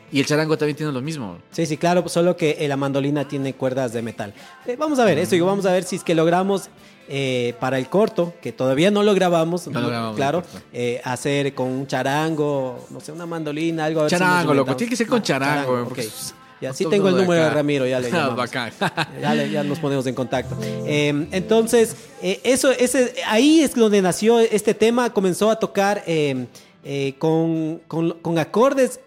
Y 0.10 0.20
el 0.22 0.25
charango 0.25 0.58
también 0.58 0.77
tiene 0.77 0.91
lo 0.94 1.01
mismo. 1.01 1.38
Sí, 1.51 1.65
sí, 1.65 1.75
claro, 1.75 2.08
solo 2.08 2.38
que 2.38 2.58
eh, 2.60 2.67
la 2.70 2.77
mandolina 2.77 3.27
tiene 3.27 3.53
cuerdas 3.53 3.91
de 3.91 4.01
metal. 4.01 4.34
Eh, 4.65 4.77
vamos 4.79 5.00
a 5.00 5.06
ver, 5.06 5.17
eso 5.17 5.32
digo, 5.32 5.46
vamos 5.48 5.65
a 5.65 5.72
ver 5.74 5.84
si 5.84 5.98
es 5.98 6.03
que 6.03 6.15
logramos 6.15 6.70
eh, 7.10 7.56
para 7.60 7.77
el 7.77 7.89
corto, 7.89 8.34
que 8.41 8.53
todavía 8.53 8.89
no 8.89 9.03
lo 9.03 9.13
grabamos, 9.13 9.67
No 9.67 9.82
lo 9.82 9.88
grabamos, 9.89 10.15
claro, 10.15 10.44
eh, 10.72 11.01
hacer 11.03 11.53
con 11.53 11.67
un 11.67 11.88
charango, 11.88 12.86
no 12.89 13.01
sé, 13.01 13.12
una 13.12 13.25
mandolina, 13.25 13.84
algo. 13.86 14.01
ver 14.01 14.10
si 14.12 14.17
Charango, 14.17 14.53
loco, 14.53 14.75
tiene 14.77 14.89
que 14.91 14.96
ser 14.96 15.08
con 15.08 15.22
charango, 15.22 15.74
ok. 15.82 15.84
porque 15.86 16.01
es- 16.01 16.34
Ya, 16.60 16.74
sí 16.74 16.86
tengo 16.90 17.10
el 17.10 17.16
número 17.18 17.44
de. 17.44 17.50
Ramiro, 17.52 17.86
ya 17.86 18.00
le 18.00 18.10
llamamos. 18.12 18.36
Bacán. 18.38 18.72
Ya, 19.22 19.34
le- 19.36 19.50
ya 19.52 19.64
nos 19.64 19.80
ponemos 19.80 20.06
en 20.08 20.16
contacto. 20.16 20.58
Eh, 20.64 21.28
entonces, 21.32 21.96
eh, 22.22 22.40
eso, 22.44 22.72
ese, 22.72 23.14
ahí 23.28 23.62
es 23.62 23.76
donde 23.76 24.02
nació 24.02 24.40
este 24.40 24.74
tema. 24.74 25.12
Comenzó 25.14 25.52
a 25.52 25.60
tocar 25.60 26.04
eh, 26.08 26.48
eh, 26.84 27.14
con, 27.20 27.82
con- 27.88 28.12
con 28.22 28.40
acordes. 28.40 29.00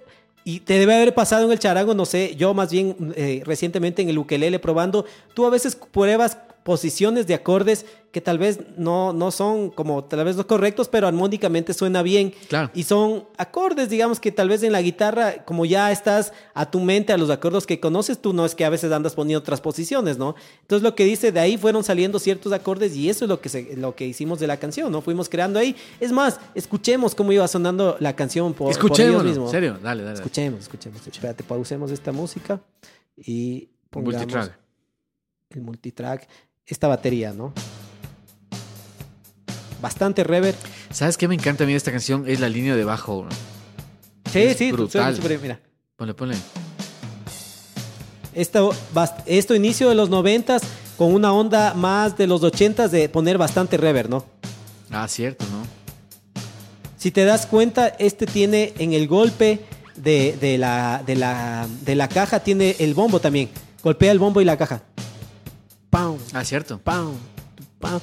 Y 0.43 0.61
te 0.61 0.79
debe 0.79 0.95
haber 0.95 1.15
pasado 1.15 1.45
en 1.45 1.53
el 1.53 1.59
charango, 1.59 1.95
no 1.95 2.07
sé, 2.07 2.35
yo 2.35 2.55
más 2.55 2.71
bien 2.73 2.97
eh, 3.15 3.43
recientemente 3.45 4.01
en 4.01 4.09
el 4.09 4.17
ukelele 4.17 4.59
probando, 4.59 5.05
tú 5.35 5.45
a 5.45 5.51
veces 5.51 5.77
pruebas 5.77 6.39
posiciones 6.63 7.27
de 7.27 7.35
acordes 7.35 7.87
que 8.13 8.21
tal 8.21 8.39
vez 8.39 8.59
no, 8.77 9.13
no 9.13 9.31
son 9.31 9.71
como 9.71 10.03
tal 10.05 10.25
vez 10.25 10.35
los 10.37 10.45
correctos, 10.47 10.89
pero 10.89 11.07
armónicamente 11.07 11.73
suena 11.73 12.03
bien. 12.03 12.35
Claro. 12.49 12.69
Y 12.75 12.83
son 12.83 13.25
acordes, 13.39 13.89
digamos 13.89 14.19
que 14.19 14.33
tal 14.33 14.49
vez 14.49 14.65
en 14.65 14.73
la 14.73 14.83
guitarra, 14.83 15.45
como 15.45 15.65
ya 15.65 15.93
estás 15.93 16.33
a 16.55 16.69
tu 16.71 16.81
mente 16.81 17.13
a 17.13 17.17
los 17.19 17.31
acordes 17.31 17.67
que 17.67 17.79
conoces, 17.79 18.19
tú 18.21 18.33
no 18.33 18.45
es 18.45 18.57
que 18.57 18.65
a 18.65 18.69
veces 18.71 18.91
andas 18.91 19.15
poniendo 19.15 19.39
otras 19.39 19.61
posiciones, 19.61 20.19
¿no? 20.19 20.35
Entonces 20.63 20.83
lo 20.83 20.97
que 20.97 21.05
dice, 21.05 21.31
de 21.31 21.39
ahí 21.39 21.57
fueron 21.57 21.85
saliendo 21.85 22.19
ciertos 22.19 22.53
acordes 22.53 22.97
y 22.97 23.09
eso 23.09 23.27
es 23.27 23.29
lo 23.29 23.41
que, 23.41 23.49
se- 23.49 23.77
lo 23.77 23.95
que 23.95 24.07
hicimos 24.09 24.41
de 24.41 24.49
la 24.49 24.57
canción, 24.57 24.91
¿no? 24.91 25.01
Fuimos 25.03 25.29
creando 25.29 25.61
ahí. 25.61 25.77
Es 26.01 26.11
más, 26.11 26.41
escuchemos 26.57 27.15
cómo 27.15 27.31
iba 27.31 27.47
sonando 27.47 27.97
la 28.01 28.17
canción 28.17 28.55
por, 28.55 28.77
por 28.77 29.01
ellos 29.01 29.23
mismos. 29.23 29.47
en 29.47 29.53
serio, 29.53 29.73
dale, 29.75 29.85
dale. 29.85 30.03
dale. 30.03 30.15
Escuchemos, 30.17 30.61
escuchemos. 30.63 31.07
Espérate, 31.07 31.45
pausemos 31.45 31.93
esta 31.93 32.11
música 32.11 32.61
y 33.17 33.69
pongamos 33.89 34.15
Multitrack. 34.21 34.59
el 35.51 35.61
multitrack. 35.63 36.29
Esta 36.71 36.89
batería, 36.89 37.33
¿no? 37.33 37.53
Bastante 39.83 40.25
reverb. 40.25 40.57
¿Sabes 40.91 41.17
qué 41.17 41.27
me 41.29 41.35
encanta 41.35 41.65
a 41.65 41.67
mí 41.67 41.73
de 41.73 41.77
esta 41.79 41.91
canción? 41.91 42.25
Es 42.27 42.41
la 42.41 42.49
línea 42.49 42.77
de 42.77 42.85
bajo. 42.85 43.27
Sí, 44.33 44.39
Es 44.41 44.57
sí, 44.57 44.73
brutal. 44.73 45.15
suena 45.15 45.17
súper- 45.17 45.41
mira. 45.41 45.61
Ponle, 45.97 46.15
ponle. 46.15 46.37
Esto, 48.35 48.73
esto 49.27 49.55
inicio 49.55 49.89
de 49.89 49.95
los 49.95 50.09
noventas 50.09 50.63
con 50.97 51.13
una 51.15 51.33
onda 51.33 51.75
más 51.75 52.17
de 52.17 52.27
los 52.27 52.43
ochentas 52.45 52.91
de 52.93 53.09
poner 53.09 53.39
bastante 53.39 53.77
reverb, 53.77 54.09
¿no? 54.09 54.25
Ah, 54.91 55.09
cierto, 55.09 55.45
¿no? 55.47 55.63
Si 56.97 57.11
te 57.11 57.25
das 57.25 57.47
cuenta, 57.47 57.89
este 57.99 58.27
tiene 58.27 58.75
en 58.79 58.93
el 58.93 59.09
golpe 59.09 59.61
de, 59.97 60.37
de 60.41 60.59
la, 60.59 61.03
de, 61.05 61.17
la, 61.17 61.67
de 61.83 61.95
la 61.95 62.09
caja, 62.09 62.41
tiene 62.41 62.77
el 62.79 62.95
bombo 62.95 63.21
también. 63.21 63.49
Golpea 63.83 64.13
el 64.13 64.19
bombo 64.19 64.41
y 64.41 64.45
la 64.45 64.57
caja. 64.59 64.83
¡Pam! 65.91 66.17
Ah, 66.33 66.45
cierto. 66.45 66.79
¡Pam! 66.79 67.13
¡Pam! 67.79 68.01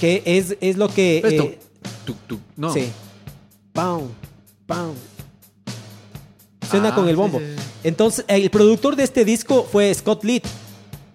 Que 0.00 0.22
es, 0.24 0.56
es 0.60 0.76
lo 0.76 0.88
que... 0.88 1.18
Esto. 1.24 1.42
eh. 1.44 1.58
No. 2.56 2.72
Sí. 2.72 2.90
¡Pam! 3.72 4.02
¡Pam! 4.66 4.92
Suena 6.70 6.88
Ah, 6.90 6.94
con 6.94 7.08
el 7.08 7.16
bombo. 7.16 7.38
sí, 7.38 7.44
sí. 7.56 7.62
Entonces, 7.84 8.24
el 8.28 8.48
productor 8.50 8.96
de 8.96 9.02
este 9.04 9.24
disco 9.24 9.66
fue 9.70 9.92
Scott 9.94 10.24
Litt. 10.24 10.44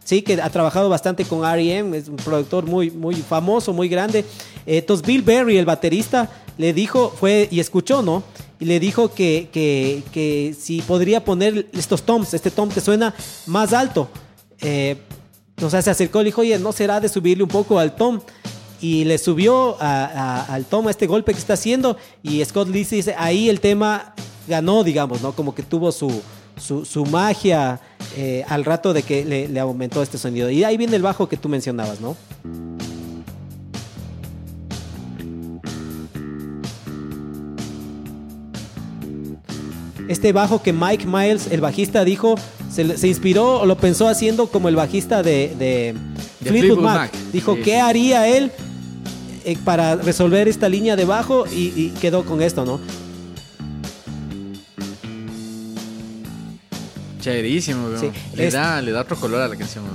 Sí, 0.03 0.21
que 0.21 0.41
ha 0.41 0.49
trabajado 0.49 0.87
bastante 0.89 1.25
con 1.25 1.43
R.E.M., 1.45 1.97
es 1.97 2.07
un 2.07 2.15
productor 2.17 2.65
muy, 2.65 2.91
muy 2.91 3.15
famoso, 3.15 3.73
muy 3.73 3.89
grande. 3.89 4.19
Eh, 4.65 4.77
Entonces, 4.77 5.05
Bill 5.05 5.21
Berry, 5.21 5.57
el 5.57 5.65
baterista, 5.65 6.29
le 6.57 6.73
dijo, 6.73 7.09
fue 7.17 7.47
y 7.51 7.59
escuchó, 7.59 8.01
¿no? 8.01 8.23
Y 8.59 8.65
le 8.65 8.79
dijo 8.79 9.13
que, 9.13 9.49
que, 9.51 10.03
que 10.11 10.55
si 10.57 10.81
podría 10.81 11.23
poner 11.25 11.67
estos 11.73 12.03
toms, 12.03 12.33
este 12.33 12.51
tom 12.51 12.69
que 12.69 12.79
suena 12.81 13.13
más 13.47 13.73
alto. 13.73 14.09
Eh, 14.61 14.97
o 15.61 15.69
sea, 15.69 15.81
se 15.81 15.89
acercó 15.89 16.21
y 16.21 16.25
dijo, 16.25 16.41
oye, 16.41 16.59
¿no 16.59 16.71
será 16.71 16.99
de 16.99 17.09
subirle 17.09 17.43
un 17.43 17.49
poco 17.49 17.79
al 17.79 17.95
tom? 17.95 18.19
Y 18.79 19.05
le 19.05 19.17
subió 19.17 19.75
al 19.79 20.65
tom 20.65 20.87
a 20.87 20.91
este 20.91 21.07
golpe 21.07 21.33
que 21.33 21.39
está 21.39 21.53
haciendo. 21.53 21.97
Y 22.21 22.45
Scott 22.45 22.67
Lee 22.67 22.83
dice, 22.83 23.15
ahí 23.17 23.49
el 23.49 23.59
tema 23.59 24.13
ganó, 24.47 24.83
digamos, 24.83 25.21
¿no? 25.21 25.31
Como 25.31 25.55
que 25.55 25.63
tuvo 25.63 25.91
su, 25.91 26.21
su, 26.61 26.85
su 26.85 27.05
magia 27.05 27.79
eh, 28.15 28.45
al 28.47 28.65
rato 28.65 28.93
de 28.93 29.01
que 29.01 29.25
le, 29.25 29.47
le 29.47 29.59
aumentó 29.59 30.03
este 30.03 30.19
sonido. 30.19 30.49
Y 30.51 30.63
ahí 30.63 30.77
viene 30.77 30.95
el 30.95 31.01
bajo 31.01 31.27
que 31.27 31.37
tú 31.37 31.49
mencionabas, 31.49 32.01
¿no? 32.01 32.15
Este 40.07 40.31
bajo 40.31 40.61
que 40.63 40.71
Mike 40.73 41.05
Miles, 41.05 41.47
el 41.51 41.61
bajista, 41.61 42.03
dijo, 42.05 42.35
se, 42.71 42.83
le- 42.83 42.97
se 42.97 43.07
inspiró 43.07 43.59
o 43.61 43.65
lo 43.65 43.75
pensó 43.77 44.07
haciendo 44.07 44.47
como 44.47 44.69
el 44.69 44.75
bajista 44.75 45.21
de, 45.23 45.53
de 45.59 45.93
De 46.39 46.49
Fleetwood 46.49 46.59
Fleetwood 46.59 46.83
Mac. 46.83 46.95
Mac. 47.13 47.13
Dijo, 47.33 47.55
Sí, 47.55 47.61
¿qué 47.63 47.79
haría 47.79 48.27
él 48.27 48.51
eh, 49.45 49.57
para 49.65 49.95
resolver 49.95 50.47
esta 50.47 50.69
línea 50.69 50.95
de 50.95 51.05
bajo? 51.05 51.45
Y, 51.47 51.73
y 51.75 51.93
quedó 51.99 52.23
con 52.25 52.41
esto, 52.41 52.63
¿no? 52.65 52.79
Chéverísimo. 57.21 57.87
Sí, 57.99 58.09
le, 58.35 58.47
es- 58.47 58.53
da, 58.53 58.81
le 58.81 58.91
da 58.91 59.01
otro 59.01 59.15
color 59.17 59.41
a 59.41 59.47
la 59.47 59.55
canción, 59.55 59.85
bro. 59.85 59.93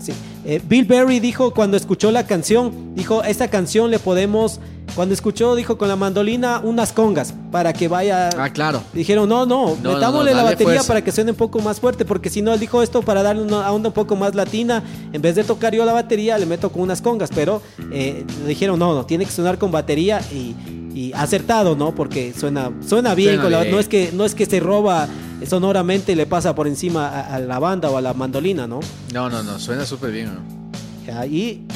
Sí. 0.00 0.12
Eh, 0.44 0.60
Bill 0.66 0.84
Berry 0.84 1.20
dijo 1.20 1.52
cuando 1.54 1.76
escuchó 1.76 2.10
la 2.10 2.26
canción, 2.26 2.94
dijo, 2.96 3.22
esta 3.22 3.48
canción 3.48 3.90
le 3.90 3.98
podemos, 4.00 4.58
cuando 4.94 5.14
escuchó, 5.14 5.54
dijo 5.54 5.78
con 5.78 5.88
la 5.88 5.96
mandolina 5.96 6.60
unas 6.62 6.92
congas 6.92 7.32
para 7.50 7.72
que 7.72 7.88
vaya... 7.88 8.28
Ah, 8.38 8.50
claro. 8.50 8.82
Dijeron, 8.92 9.28
no, 9.28 9.46
no, 9.46 9.76
No, 9.82 9.94
metámosle 9.94 10.32
no, 10.32 10.36
la 10.38 10.42
batería 10.42 10.66
fuerza. 10.74 10.88
para 10.88 11.02
que 11.02 11.12
suene 11.12 11.30
un 11.30 11.36
poco 11.36 11.60
más 11.60 11.80
fuerte, 11.80 12.04
porque 12.04 12.28
si 12.30 12.42
no, 12.42 12.52
él 12.52 12.60
dijo 12.60 12.82
esto 12.82 13.02
para 13.02 13.22
darle 13.22 13.42
una 13.42 13.70
onda 13.72 13.88
un 13.88 13.94
poco 13.94 14.16
más 14.16 14.34
latina, 14.34 14.82
en 15.12 15.22
vez 15.22 15.34
de 15.34 15.44
tocar 15.44 15.74
yo 15.74 15.84
la 15.84 15.92
batería, 15.92 16.36
le 16.38 16.46
meto 16.46 16.70
con 16.70 16.82
unas 16.82 17.00
congas, 17.00 17.30
pero 17.34 17.62
eh, 17.92 18.24
le 18.42 18.48
dijeron, 18.48 18.78
no, 18.78 18.94
no, 18.94 19.06
tiene 19.06 19.24
que 19.24 19.30
sonar 19.32 19.58
con 19.58 19.70
batería 19.72 20.20
y, 20.32 20.54
y 20.94 21.12
acertado, 21.14 21.74
¿no? 21.74 21.94
Porque 21.94 22.34
suena, 22.38 22.70
suena 22.86 23.14
bien, 23.14 23.30
Suena 23.36 23.42
con 23.42 23.52
la- 23.52 23.60
bien. 23.62 23.72
no, 23.74 23.80
es 23.80 23.88
que, 23.88 24.10
no 24.12 24.24
es 24.24 24.34
que 24.34 24.46
se 24.46 24.60
roba 24.60 25.08
sonoramente 25.46 26.12
y 26.12 26.14
le 26.14 26.26
pasa 26.26 26.54
por 26.54 26.66
encima 26.68 27.08
a, 27.08 27.34
a 27.36 27.38
la 27.40 27.58
banda 27.58 27.90
o 27.90 27.96
a 27.96 28.00
la 28.00 28.14
mandolina, 28.14 28.66
¿no? 28.66 28.80
No, 29.12 29.28
no, 29.30 29.42
no. 29.42 29.58
Suena 29.58 29.84
súper 29.86 30.10
bien, 30.12 30.30
bro. 30.32 31.18
Ahí. 31.18 31.66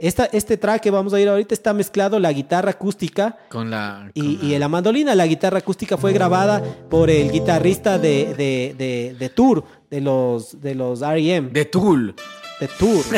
Esta, 0.00 0.26
este 0.26 0.56
track 0.56 0.80
que 0.80 0.92
vamos 0.92 1.12
a 1.12 1.18
ir 1.20 1.28
ahorita 1.28 1.52
está 1.54 1.72
mezclado 1.72 2.20
la 2.20 2.32
guitarra 2.32 2.70
acústica 2.70 3.36
Con 3.48 3.68
la. 3.70 4.08
y, 4.14 4.36
con 4.36 4.46
y 4.48 4.56
la 4.56 4.68
mandolina. 4.68 5.12
La 5.16 5.26
guitarra 5.26 5.58
acústica 5.58 5.96
fue 5.96 6.12
grabada 6.12 6.62
por 6.88 7.10
el 7.10 7.32
guitarrista 7.32 7.98
de, 7.98 8.32
de, 8.34 8.76
de, 8.78 9.16
de 9.18 9.28
Tour, 9.28 9.64
de 9.90 10.00
los, 10.00 10.60
de 10.60 10.76
los 10.76 11.02
R.E.M. 11.02 11.50
De 11.50 11.64
Tool. 11.64 12.14
De 12.60 12.68
Tour. 12.78 13.04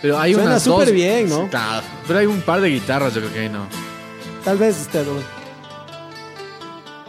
Pero 0.00 0.18
hay 0.18 0.32
Suena 0.34 0.48
unas 0.50 0.62
súper 0.62 0.86
dos- 0.86 0.94
bien, 0.94 1.28
¿no? 1.28 1.48
Pero 2.06 2.18
hay 2.18 2.26
un 2.26 2.40
par 2.40 2.60
de 2.60 2.68
guitarras, 2.70 3.14
yo 3.14 3.20
creo 3.20 3.32
que 3.32 3.38
ahí 3.40 3.48
no. 3.48 3.66
Tal 4.44 4.58
vez 4.58 4.80
este. 4.80 5.04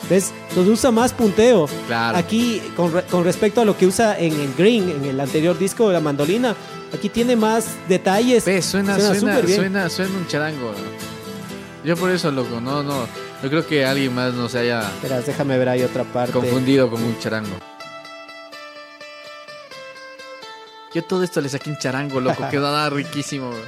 ¿Ves? 0.09 0.31
Nos 0.55 0.67
usa 0.67 0.91
más 0.91 1.13
punteo. 1.13 1.67
Claro. 1.87 2.17
Aquí, 2.17 2.61
con, 2.75 2.91
re- 2.93 3.03
con 3.03 3.23
respecto 3.23 3.61
a 3.61 3.65
lo 3.65 3.77
que 3.77 3.85
usa 3.87 4.19
en 4.19 4.33
el 4.39 4.53
Green, 4.55 4.89
en 4.89 5.05
el 5.05 5.19
anterior 5.19 5.57
disco 5.57 5.87
de 5.87 5.93
la 5.93 5.99
mandolina, 6.01 6.55
aquí 6.93 7.09
tiene 7.09 7.35
más 7.35 7.65
detalles. 7.87 8.43
Ve, 8.45 8.61
suena, 8.61 8.95
Suena 8.99 9.15
suena, 9.19 9.39
bien. 9.41 9.57
suena, 9.59 9.89
suena 9.89 10.17
un 10.17 10.27
charango. 10.27 10.73
Yo 11.85 11.95
por 11.97 12.11
eso, 12.11 12.31
loco, 12.31 12.59
no, 12.61 12.83
no. 12.83 13.07
Yo 13.41 13.49
creo 13.49 13.65
que 13.67 13.85
alguien 13.85 14.13
más 14.15 14.33
no 14.33 14.47
se 14.47 14.59
haya 14.59 14.81
Espera, 14.81 15.21
déjame 15.21 15.57
ver 15.57 15.67
ahí 15.69 15.83
otra 15.83 16.03
parte. 16.05 16.31
confundido 16.33 16.89
con 16.89 17.01
un 17.03 17.17
charango. 17.19 17.57
Yo 20.93 21.03
todo 21.03 21.23
esto 21.23 21.41
le 21.41 21.49
saqué 21.49 21.69
un 21.69 21.77
charango, 21.77 22.19
loco, 22.21 22.47
quedaba 22.51 22.89
riquísimo. 22.89 23.49
bro. 23.49 23.59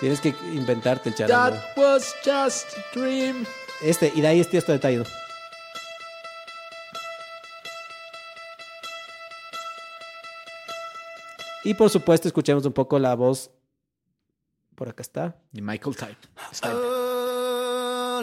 Tienes 0.00 0.20
que 0.20 0.34
inventarte 0.54 1.08
el 1.10 1.14
charango. 1.14 1.56
That 1.56 1.76
was 1.76 2.14
just 2.24 2.66
a 2.76 2.98
dream. 2.98 3.44
Este, 3.82 4.12
y 4.14 4.20
de 4.20 4.28
ahí 4.28 4.40
este, 4.40 4.58
este 4.58 4.72
detalle. 4.72 5.02
Y 11.64 11.74
por 11.74 11.90
supuesto, 11.90 12.28
escuchemos 12.28 12.64
un 12.64 12.72
poco 12.72 12.98
la 12.98 13.14
voz. 13.14 13.50
Por 14.74 14.88
acá 14.88 15.02
está. 15.02 15.36
Y 15.52 15.60
Michael 15.60 15.96
Type. 15.96 16.16
Stipe. 16.40 16.72
Oh, 16.72 18.22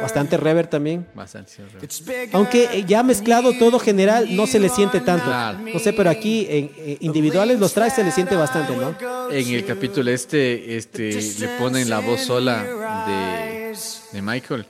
Bastante 0.00 0.36
reverb 0.36 0.68
también. 0.68 1.08
Bastante. 1.14 1.52
sí. 1.88 2.04
Aunque 2.32 2.64
eh, 2.72 2.84
ya 2.86 3.02
mezclado 3.02 3.52
todo 3.58 3.80
general 3.80 4.36
no 4.36 4.46
se 4.46 4.60
le 4.60 4.68
siente 4.68 5.00
tanto. 5.00 5.24
Claro. 5.24 5.58
No 5.58 5.78
sé, 5.80 5.92
pero 5.92 6.08
aquí 6.08 6.46
en 6.48 6.70
eh, 6.76 6.98
individuales 7.00 7.58
los 7.58 7.74
tracks 7.74 7.96
se 7.96 8.04
le 8.04 8.12
siente 8.12 8.36
bastante, 8.36 8.76
¿no? 8.76 8.94
En 9.30 9.48
el 9.48 9.64
capítulo 9.66 10.10
este, 10.12 10.76
este, 10.76 11.10
le 11.40 11.48
ponen 11.58 11.90
la 11.90 11.98
voz 11.98 12.20
sola 12.20 12.62
de, 12.62 13.76
de 14.12 14.22
Michael. 14.22 14.66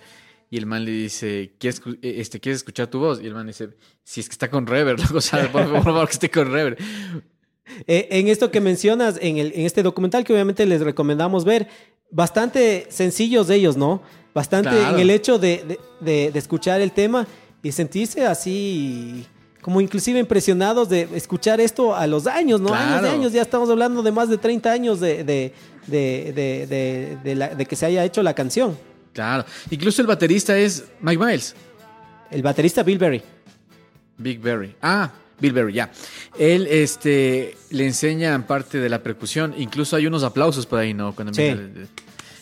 Y 0.50 0.56
el 0.56 0.66
man 0.66 0.84
le 0.84 0.90
dice, 0.92 1.52
¿quieres, 1.58 1.82
eh, 2.02 2.14
este, 2.18 2.40
¿quieres 2.40 2.58
escuchar 2.58 2.86
tu 2.86 2.98
voz? 2.98 3.20
Y 3.22 3.26
el 3.26 3.34
man 3.34 3.46
dice, 3.46 3.68
si 4.02 4.20
es 4.20 4.28
que 4.28 4.32
está 4.32 4.50
con 4.50 4.66
reverb, 4.66 4.98
loco, 4.98 5.18
o 5.18 5.20
sea, 5.20 5.50
por, 5.52 5.66
favor 5.84 6.06
que 6.06 6.12
esté 6.12 6.30
con 6.30 6.50
reverb. 6.50 6.78
Eh, 7.86 8.08
en 8.12 8.28
esto 8.28 8.50
que 8.50 8.62
mencionas, 8.62 9.18
en, 9.20 9.36
el, 9.36 9.52
en 9.54 9.66
este 9.66 9.82
documental 9.82 10.24
que 10.24 10.32
obviamente 10.32 10.64
les 10.64 10.80
recomendamos 10.80 11.44
ver, 11.44 11.68
bastante 12.10 12.86
sencillos 12.88 13.46
de 13.46 13.56
ellos, 13.56 13.76
¿no? 13.76 14.02
Bastante 14.34 14.70
Claro. 14.70 14.94
en 14.96 15.00
el 15.02 15.10
hecho 15.10 15.38
de, 15.38 15.62
de- 15.68 15.78
de- 16.00 16.30
de 16.32 16.38
escuchar 16.38 16.80
el 16.80 16.92
tema 16.92 17.26
y 17.62 17.70
sentirse 17.72 18.24
así, 18.24 19.26
como 19.60 19.82
inclusive 19.82 20.18
impresionados 20.18 20.88
de 20.88 21.08
escuchar 21.14 21.60
esto 21.60 21.94
a 21.94 22.06
los 22.06 22.26
años, 22.26 22.58
¿no? 22.62 22.72
Años 22.72 23.02
de 23.02 23.08
años, 23.10 23.32
ya 23.34 23.42
estamos 23.42 23.68
hablando 23.68 24.02
de 24.02 24.12
más 24.12 24.30
de 24.30 24.38
30 24.38 24.72
años 24.72 24.98
de, 24.98 25.22
de, 25.24 25.52
de, 25.86 26.32
de- 26.34 26.66
de- 26.66 27.18
de 27.22 27.34
la- 27.34 27.54
de 27.54 27.66
que 27.66 27.76
se 27.76 27.84
haya 27.84 28.02
hecho 28.02 28.22
la 28.22 28.32
canción. 28.32 28.78
Claro. 29.12 29.44
Incluso 29.70 30.00
el 30.02 30.06
baterista 30.08 30.56
es 30.58 30.84
Mike 31.00 31.24
Miles. 31.24 31.54
El 32.30 32.42
baterista 32.42 32.82
Bill 32.82 32.98
Berry. 32.98 33.22
Big 34.18 34.40
Berry. 34.40 34.74
Ah, 34.82 35.10
Bill 35.40 35.52
Berry, 35.52 35.72
ya. 35.74 35.90
Él 36.38 36.66
este, 36.68 37.56
le 37.70 37.86
enseña 37.86 38.46
parte 38.46 38.78
de 38.78 38.88
la 38.88 39.02
percusión. 39.02 39.54
Incluso 39.56 39.96
hay 39.96 40.06
unos 40.06 40.24
aplausos 40.24 40.66
por 40.66 40.78
ahí, 40.80 40.92
¿no? 40.94 41.14
Cuando 41.14 41.32
Sí. 41.34 41.42
el- 41.42 41.88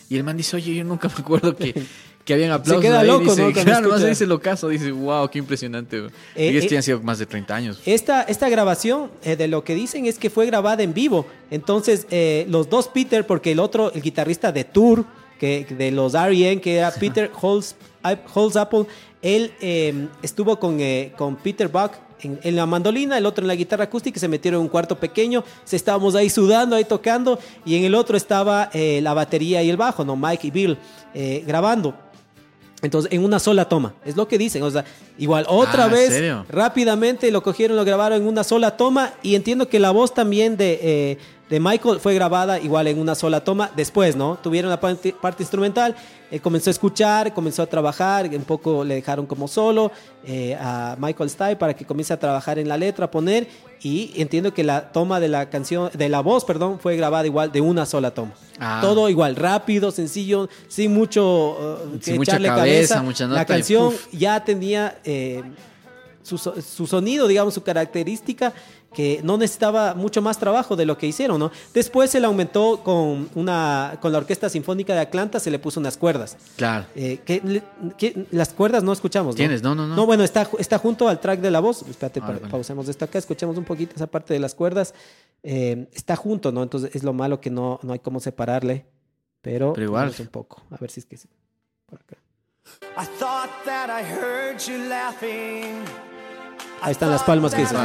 y 0.09 0.15
el 0.17 0.23
man 0.23 0.37
dice, 0.37 0.55
oye, 0.55 0.73
yo 0.75 0.83
nunca 0.83 1.07
me 1.09 1.13
acuerdo 1.15 1.55
que, 1.55 1.73
que 2.25 2.33
habían 2.33 2.51
aplausos. 2.51 2.81
queda 2.83 3.01
ahí". 3.01 3.07
loco, 3.07 3.25
Dice, 3.35 3.41
¿no? 3.43 3.51
Claro, 3.53 3.89
más 3.89 4.03
dice 4.05 4.25
lo 4.25 4.39
caso. 4.39 4.69
Dice, 4.69 4.91
wow, 4.91 5.29
qué 5.29 5.37
impresionante. 5.39 5.99
güey". 5.99 6.11
Eh, 6.35 6.51
y 6.53 6.57
es 6.57 6.71
eh, 6.71 6.77
han 6.77 6.83
sido 6.83 7.01
más 7.01 7.19
de 7.19 7.25
30 7.27 7.55
años. 7.55 7.79
Esta, 7.85 8.23
esta 8.23 8.49
grabación, 8.49 9.11
eh, 9.23 9.35
de 9.35 9.47
lo 9.47 9.63
que 9.63 9.75
dicen 9.75 10.05
es 10.07 10.17
que 10.17 10.29
fue 10.31 10.45
grabada 10.47 10.81
en 10.81 10.93
vivo. 10.93 11.27
Entonces, 11.51 12.07
eh, 12.09 12.45
los 12.49 12.69
dos 12.69 12.87
Peter, 12.87 13.27
porque 13.27 13.51
el 13.51 13.59
otro, 13.59 13.91
el 13.93 14.01
guitarrista 14.01 14.51
de 14.51 14.63
Tour, 14.63 15.05
que, 15.39 15.65
de 15.65 15.91
los 15.91 16.13
R.E.M., 16.13 16.61
que 16.61 16.77
era 16.77 16.91
Peter 16.91 17.31
Holz, 17.39 17.75
Apple, 18.03 18.85
él 19.21 19.53
eh, 19.61 20.07
estuvo 20.21 20.59
con, 20.59 20.79
eh, 20.79 21.13
con 21.17 21.35
Peter 21.35 21.67
Buck 21.67 21.91
en, 22.21 22.39
en 22.43 22.55
la 22.55 22.65
mandolina, 22.65 23.17
el 23.17 23.25
otro 23.25 23.43
en 23.43 23.47
la 23.47 23.55
guitarra 23.55 23.85
acústica, 23.85 24.17
y 24.17 24.19
se 24.19 24.27
metieron 24.27 24.59
en 24.59 24.63
un 24.63 24.69
cuarto 24.69 24.97
pequeño, 24.97 25.43
se 25.63 25.75
estábamos 25.75 26.15
ahí 26.15 26.29
sudando, 26.29 26.75
ahí 26.75 26.85
tocando, 26.85 27.39
y 27.65 27.75
en 27.75 27.85
el 27.85 27.95
otro 27.95 28.17
estaba 28.17 28.69
eh, 28.73 28.99
la 29.01 29.13
batería 29.13 29.61
y 29.63 29.69
el 29.69 29.77
bajo, 29.77 30.03
¿no? 30.03 30.15
Mike 30.15 30.47
y 30.47 30.51
Bill 30.51 30.77
eh, 31.13 31.43
grabando. 31.45 31.93
Entonces, 32.83 33.11
en 33.11 33.23
una 33.23 33.39
sola 33.39 33.67
toma, 33.67 33.95
es 34.05 34.15
lo 34.15 34.27
que 34.27 34.37
dicen. 34.37 34.61
O 34.61 34.69
sea, 34.69 34.85
igual, 35.17 35.45
otra 35.49 35.85
Ah, 35.85 35.87
¿en 35.87 35.93
vez, 35.93 36.13
serio? 36.13 36.45
rápidamente 36.47 37.31
lo 37.31 37.41
cogieron, 37.41 37.75
lo 37.75 37.83
grabaron 37.83 38.21
en 38.21 38.27
una 38.27 38.43
sola 38.43 38.77
toma. 38.77 39.13
Y 39.23 39.33
entiendo 39.33 39.67
que 39.67 39.79
la 39.79 39.89
voz 39.89 40.13
también 40.13 40.57
de, 40.57 40.79
eh, 40.81 41.17
de 41.49 41.59
Michael 41.59 41.99
fue 41.99 42.13
grabada 42.13 42.59
igual 42.59 42.87
en 42.87 42.99
una 42.99 43.15
sola 43.15 43.43
toma. 43.43 43.71
Después, 43.75 44.15
¿no? 44.15 44.37
Tuvieron 44.41 44.69
la 44.69 44.79
parte, 44.79 45.13
parte 45.13 45.43
instrumental, 45.43 45.95
él 46.29 46.41
comenzó 46.41 46.69
a 46.69 46.71
escuchar, 46.71 47.33
comenzó 47.33 47.61
a 47.61 47.67
trabajar. 47.67 48.29
Un 48.33 48.43
poco 48.43 48.83
le 48.83 48.95
dejaron 48.95 49.25
como 49.25 49.47
solo 49.47 49.91
eh, 50.25 50.57
a 50.59 50.97
Michael 50.99 51.29
Stipe 51.29 51.55
para 51.55 51.73
que 51.73 51.85
comience 51.85 52.11
a 52.13 52.19
trabajar 52.19 52.59
en 52.59 52.67
la 52.67 52.77
letra, 52.77 53.05
a 53.05 53.11
poner. 53.11 53.47
Y 53.81 54.11
entiendo 54.15 54.53
que 54.53 54.63
la 54.63 54.91
toma 54.91 55.19
de 55.19 55.29
la 55.29 55.49
canción, 55.49 55.89
de 55.93 56.09
la 56.09 56.21
voz, 56.21 56.43
perdón, 56.43 56.79
fue 56.79 56.97
grabada 56.97 57.25
igual 57.25 57.51
de 57.51 57.61
una 57.61 57.85
sola 57.85 58.11
toma. 58.11 58.33
Ah. 58.59 58.79
Todo 58.81 59.07
igual, 59.07 59.35
rápido, 59.35 59.91
sencillo, 59.91 60.49
sin 60.67 60.93
mucho 60.93 61.51
uh, 61.51 61.91
Sin 62.01 62.13
que 62.13 62.13
mucha 62.15 62.31
echarle 62.31 62.47
cabeza, 62.49 62.95
cabeza. 62.95 63.03
mucha 63.03 63.23
La 63.25 63.29
nota 63.29 63.45
canción 63.45 63.93
ya 64.11 64.43
tenía 64.43 64.99
eh, 65.05 65.43
su, 66.23 66.37
su 66.37 66.87
sonido, 66.87 67.27
digamos, 67.27 67.53
su 67.53 67.63
característica, 67.63 68.51
que 68.93 69.21
no 69.23 69.37
necesitaba 69.37 69.93
mucho 69.93 70.21
más 70.21 70.39
trabajo 70.39 70.75
de 70.75 70.85
lo 70.85 70.97
que 70.97 71.05
hicieron, 71.07 71.39
¿no? 71.39 71.51
Después 71.73 72.09
se 72.09 72.19
le 72.19 72.25
aumentó 72.25 72.81
con, 72.83 73.29
una, 73.35 73.97
con 74.01 74.11
la 74.11 74.17
Orquesta 74.19 74.49
Sinfónica 74.49 74.93
de 74.93 75.01
Atlanta, 75.01 75.39
se 75.39 75.51
le 75.51 75.59
puso 75.59 75.79
unas 75.79 75.97
cuerdas. 75.97 76.37
Claro. 76.55 76.85
Eh, 76.95 77.19
que, 77.25 77.61
que 77.97 78.25
las 78.31 78.53
cuerdas 78.53 78.83
no 78.83 78.93
escuchamos, 78.93 79.35
¿no? 79.35 79.37
¿Tienes? 79.37 79.61
No, 79.61 79.75
no, 79.75 79.85
no. 79.87 79.95
No, 79.95 80.05
bueno, 80.05 80.23
está, 80.23 80.49
está 80.57 80.79
junto 80.79 81.07
al 81.07 81.19
track 81.19 81.39
de 81.41 81.51
la 81.51 81.59
voz. 81.59 81.83
Espérate, 81.83 82.19
Ah, 82.23 82.27
pa- 82.27 82.33
vale. 82.33 82.47
pausemos 82.49 82.87
esto 82.87 83.05
acá, 83.05 83.19
escuchemos 83.19 83.57
un 83.57 83.65
poquito 83.65 83.95
esa 83.95 84.07
parte 84.07 84.33
de 84.33 84.39
las 84.39 84.55
cuerdas. 84.55 84.93
Eh, 85.43 85.87
está 85.93 86.15
junto, 86.15 86.51
¿no? 86.51 86.63
Entonces 86.63 86.95
es 86.95 87.03
lo 87.03 87.13
malo 87.13 87.39
que 87.39 87.49
no, 87.51 87.79
no 87.83 87.93
hay 87.93 87.99
cómo 87.99 88.19
separarle. 88.19 88.85
Pero, 89.41 89.73
Pero 89.73 89.85
igual. 89.85 90.05
vamos 90.05 90.19
un 90.19 90.27
poco. 90.27 90.63
A 90.71 90.77
ver 90.77 90.89
si 90.89 91.01
es 91.01 91.05
que 91.05 91.17
sí. 91.17 91.29
Por 91.85 91.99
acá. 91.99 92.17
I 92.99 93.05
thought 93.19 93.49
that 93.65 93.89
I 93.89 94.03
heard 94.03 94.59
you 94.59 94.77
laughing. 94.89 96.06
Ahí 96.81 96.91
están 96.91 97.11
las 97.11 97.23
palmas 97.23 97.53
que 97.53 97.61
dicen. 97.61 97.77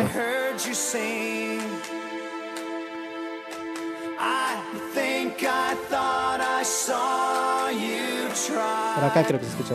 Por 8.94 9.04
acá 9.04 9.24
creo 9.24 9.40
que 9.40 9.46
se 9.46 9.52
escucha. 9.52 9.74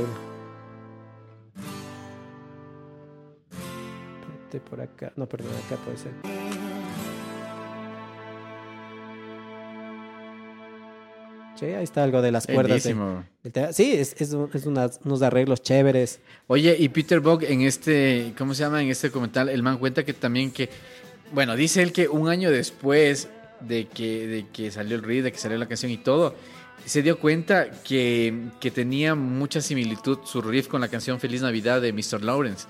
Espérate, 4.50 4.60
por 4.70 4.82
acá. 4.82 5.12
No, 5.16 5.26
perdón, 5.26 5.52
acá 5.66 5.76
puede 5.84 5.98
ser. 5.98 6.14
Sí, 11.60 11.66
ahí 11.66 11.84
está 11.84 12.04
algo 12.04 12.22
de 12.22 12.32
las 12.32 12.46
cuerdas. 12.46 12.84
de- 12.84 12.90
tema. 12.90 13.28
sí, 13.74 13.94
es, 13.94 14.16
es, 14.20 14.36
es 14.54 14.66
unas- 14.66 15.00
unos 15.04 15.22
arreglos 15.22 15.62
chéveres. 15.64 16.20
Oye, 16.48 16.76
y 16.78 16.90
Peter 16.90 17.20
Buck 17.20 17.44
en 17.44 17.62
este, 17.62 18.34
¿cómo 18.38 18.54
se 18.54 18.64
llama? 18.64 18.82
En 18.82 18.90
este 18.90 19.08
documental, 19.08 19.50
el 19.50 19.64
man 19.64 19.78
cuenta 19.78 20.04
que 20.06 20.14
también 20.14 20.52
que, 20.52 20.70
bueno, 21.34 21.56
dice 21.56 21.82
él 21.82 21.92
que 21.92 22.08
un 22.08 22.30
año 22.30 22.52
después 22.52 23.28
de 23.62 23.88
que, 23.88 24.28
de 24.28 24.46
que 24.54 24.70
salió 24.72 24.96
el 24.96 25.04
riff, 25.04 25.24
de 25.24 25.32
que 25.32 25.38
salió 25.40 25.58
la 25.58 25.68
canción 25.68 25.92
y 25.92 25.98
todo, 25.98 26.36
se 26.86 27.02
dio 27.02 27.20
cuenta 27.20 27.72
que, 27.84 28.34
que 28.62 28.70
tenía 28.72 29.16
mucha 29.16 29.60
similitud 29.62 30.20
su 30.26 30.42
riff 30.42 30.68
con 30.68 30.80
la 30.80 30.88
canción 30.90 31.20
Feliz 31.20 31.42
Navidad 31.42 31.82
de 31.82 31.92
Mr. 31.92 32.24
Lawrence. 32.24 32.68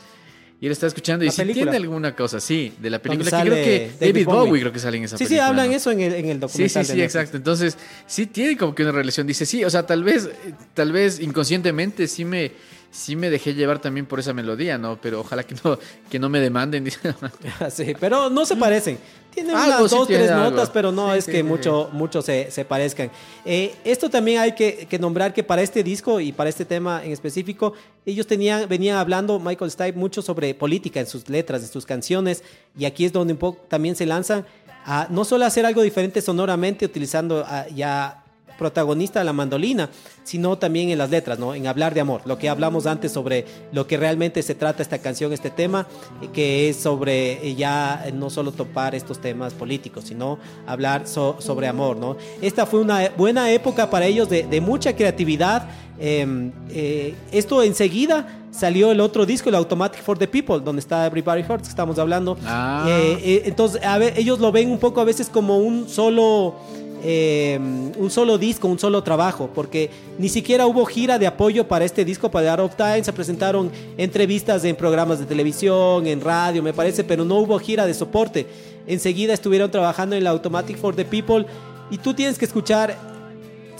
Y 0.60 0.66
él 0.66 0.72
está 0.72 0.88
escuchando 0.88 1.24
y 1.24 1.28
La 1.28 1.32
si 1.32 1.42
película. 1.42 1.66
tiene 1.72 1.78
alguna 1.78 2.16
cosa, 2.16 2.40
sí, 2.40 2.74
de 2.82 2.90
la 2.90 3.00
película. 3.00 3.30
Que 3.30 3.50
creo 3.50 3.64
que 3.64 3.92
David 4.00 4.14
David 4.14 4.26
Bowie. 4.26 4.40
Bowie 4.50 4.62
creo 4.62 4.74
que 4.74 4.80
sale 4.80 4.98
en 4.98 5.04
esa 5.04 5.16
Sí, 5.18 5.26
sí, 5.26 5.28
película. 5.30 5.48
hablan 5.50 5.70
¿no? 5.70 5.76
eso 5.76 5.92
en 5.92 6.00
el, 6.00 6.14
en 6.14 6.26
el 6.26 6.34
Sí, 6.34 6.40
documental. 6.40 6.68
sí, 6.86 6.92
sí, 6.92 6.98
Netflix. 6.98 7.04
exacto. 7.16 7.38
Entonces, 7.38 7.78
sí 8.08 8.26
tiene 8.26 8.58
como 8.58 8.74
que 8.74 8.82
una 8.82 8.92
relación. 8.92 9.28
Dice, 9.28 9.46
sí, 9.46 9.64
o 9.64 9.70
sea, 9.70 9.86
tal 9.86 10.04
vez, 10.04 10.30
tal 10.74 10.92
vez 10.92 11.20
inconscientemente 11.20 12.08
sí 12.08 12.26
me, 12.26 12.54
sí 12.92 13.16
me 13.16 13.30
dejé 13.30 13.54
llevar 13.54 13.80
también 13.80 14.06
por 14.06 14.20
esa 14.20 14.34
melodía, 14.34 14.78
¿no? 14.78 15.00
Pero 15.02 15.22
ojalá 15.22 15.44
que 15.44 15.56
no, 15.64 15.78
que 16.10 16.20
no 16.20 16.30
me 16.30 16.40
demanden. 16.40 16.84
dice. 16.86 17.00
sí, 17.70 17.94
pero 18.00 18.30
no 18.30 18.46
se 18.46 18.56
parecen. 18.56 18.98
Tienen 19.34 19.56
Algo 19.56 19.78
unas 19.80 19.92
sí 19.92 19.98
dos, 19.98 20.08
tiene 20.08 20.24
tres 20.24 20.36
algo. 20.36 20.50
notas, 20.50 20.70
pero 20.72 20.92
no 20.92 21.12
Sí, 21.12 21.20
es 21.20 21.26
sí, 21.26 21.32
que 21.32 21.44
mucho, 21.44 21.90
mucho 21.94 22.24
se, 22.24 22.50
se 22.50 22.66
parezcan. 22.66 23.12
Eh, 23.46 23.76
esto 23.84 24.10
también 24.10 24.40
hay 24.40 24.54
que, 24.54 24.88
que 24.90 24.98
nombrar 24.98 25.32
que 25.34 25.44
para 25.44 25.62
este 25.62 25.84
disco 25.84 26.20
y 26.20 26.32
para 26.32 26.50
este 26.50 26.66
tema 26.66 27.04
en 27.06 27.12
específico, 27.12 27.74
ellos 28.06 28.26
tenían, 28.26 28.68
venían 28.68 28.98
hablando, 28.98 29.40
Michael 29.40 29.70
Stipe, 29.70 29.94
mucho 29.94 30.24
sobre 30.24 30.56
política 30.56 31.00
en 31.00 31.06
sus 31.06 31.30
letras, 31.30 31.62
en 31.62 31.68
sus 31.70 31.86
canciones, 31.86 32.44
y 32.76 32.86
aquí 32.86 33.06
es 33.06 33.14
donde 33.14 33.34
un 33.34 33.40
poco 33.40 33.64
también 33.68 33.96
se 33.96 34.08
lanzan 34.08 34.44
a 34.86 35.08
no 35.12 35.24
solo 35.24 35.46
hacer 35.46 35.66
algo 35.68 35.84
diferente 35.84 36.20
sonoramente, 36.22 36.86
utilizando 36.86 37.44
ah, 37.46 37.68
ya 37.76 38.24
protagonista 38.58 39.20
de 39.20 39.26
la 39.26 39.34
mandolina, 39.34 39.90
sino 40.24 40.58
también 40.58 40.90
en 40.90 40.98
las 40.98 41.10
letras, 41.10 41.40
¿no? 41.40 41.54
En 41.54 41.68
hablar 41.68 41.94
de 41.94 42.02
amor, 42.02 42.22
lo 42.26 42.38
que 42.38 42.50
hablamos 42.50 42.86
antes 42.86 43.12
sobre 43.12 43.46
lo 43.72 43.88
que 43.88 43.98
realmente 43.98 44.42
se 44.44 44.56
trata 44.56 44.82
esta 44.82 44.98
canción, 45.00 45.32
este 45.34 45.50
tema, 45.50 45.88
eh, 46.22 46.28
que 46.34 46.70
es 46.70 46.78
sobre 46.78 47.48
eh, 47.48 47.56
ya 47.56 48.06
no 48.14 48.30
solo 48.30 48.52
topar 48.52 48.96
estos 48.96 49.20
temas 49.22 49.54
políticos, 49.54 50.06
sino 50.08 50.38
hablar 50.66 51.08
so- 51.08 51.38
sobre 51.40 51.68
amor, 51.68 51.98
¿no? 51.98 52.18
Esta 52.42 52.66
fue 52.66 52.82
una 52.82 53.10
buena 53.18 53.52
época 53.52 53.90
para 53.90 54.06
ellos 54.06 54.30
de, 54.30 54.44
de 54.44 54.62
mucha 54.62 54.96
creatividad. 54.96 55.68
eh, 56.00 56.52
eh, 56.70 57.16
esto 57.32 57.64
enseguida 57.64 58.28
salió 58.52 58.92
el 58.92 59.00
otro 59.02 59.26
disco, 59.26 59.50
el 59.50 59.56
Automatic 59.56 60.02
for 60.02 60.18
the 60.18 60.28
People, 60.28 60.60
donde 60.60 60.80
está 60.80 61.06
Everybody 61.06 61.42
Hurts, 61.42 61.64
que 61.64 61.70
estamos 61.70 61.98
hablando. 62.00 62.38
Ah. 62.46 62.86
Eh, 62.88 63.44
entonces, 63.46 63.84
a 63.84 63.98
ver, 63.98 64.14
ellos 64.18 64.40
lo 64.40 64.52
ven 64.52 64.72
un 64.72 64.80
poco 64.80 65.00
a 65.02 65.04
veces 65.04 65.30
como 65.30 65.58
un 65.60 65.88
solo 65.88 66.56
eh, 67.04 67.60
un 67.98 68.10
solo 68.10 68.38
disco, 68.38 68.68
un 68.68 68.80
solo 68.80 69.04
trabajo, 69.04 69.50
porque 69.54 69.90
ni 70.18 70.30
siquiera 70.30 70.66
hubo 70.66 70.86
gira 70.86 71.20
de 71.20 71.28
apoyo 71.28 71.68
para 71.68 71.86
este 71.86 72.06
disco, 72.06 72.32
para 72.32 72.52
Out 72.54 72.60
of 72.60 72.76
Time, 72.76 73.04
se 73.04 73.14
presentaron 73.14 73.72
entrevistas 73.98 74.64
en 74.64 74.76
programas 74.76 75.20
de 75.20 75.26
televisión, 75.26 76.08
en 76.08 76.22
radio, 76.22 76.64
me 76.64 76.74
parece, 76.74 77.04
pero 77.04 77.26
no 77.26 77.36
hubo 77.36 77.60
gira 77.60 77.86
de 77.86 77.94
soporte. 77.94 78.48
Enseguida 78.88 79.34
estuvieron 79.34 79.70
trabajando 79.70 80.16
en 80.16 80.24
la 80.24 80.32
Automatic 80.32 80.78
for 80.78 80.96
the 80.96 81.06
People 81.06 81.46
y 81.92 81.98
tú 81.98 82.14
tienes 82.14 82.38
que 82.38 82.46
escuchar 82.46 82.98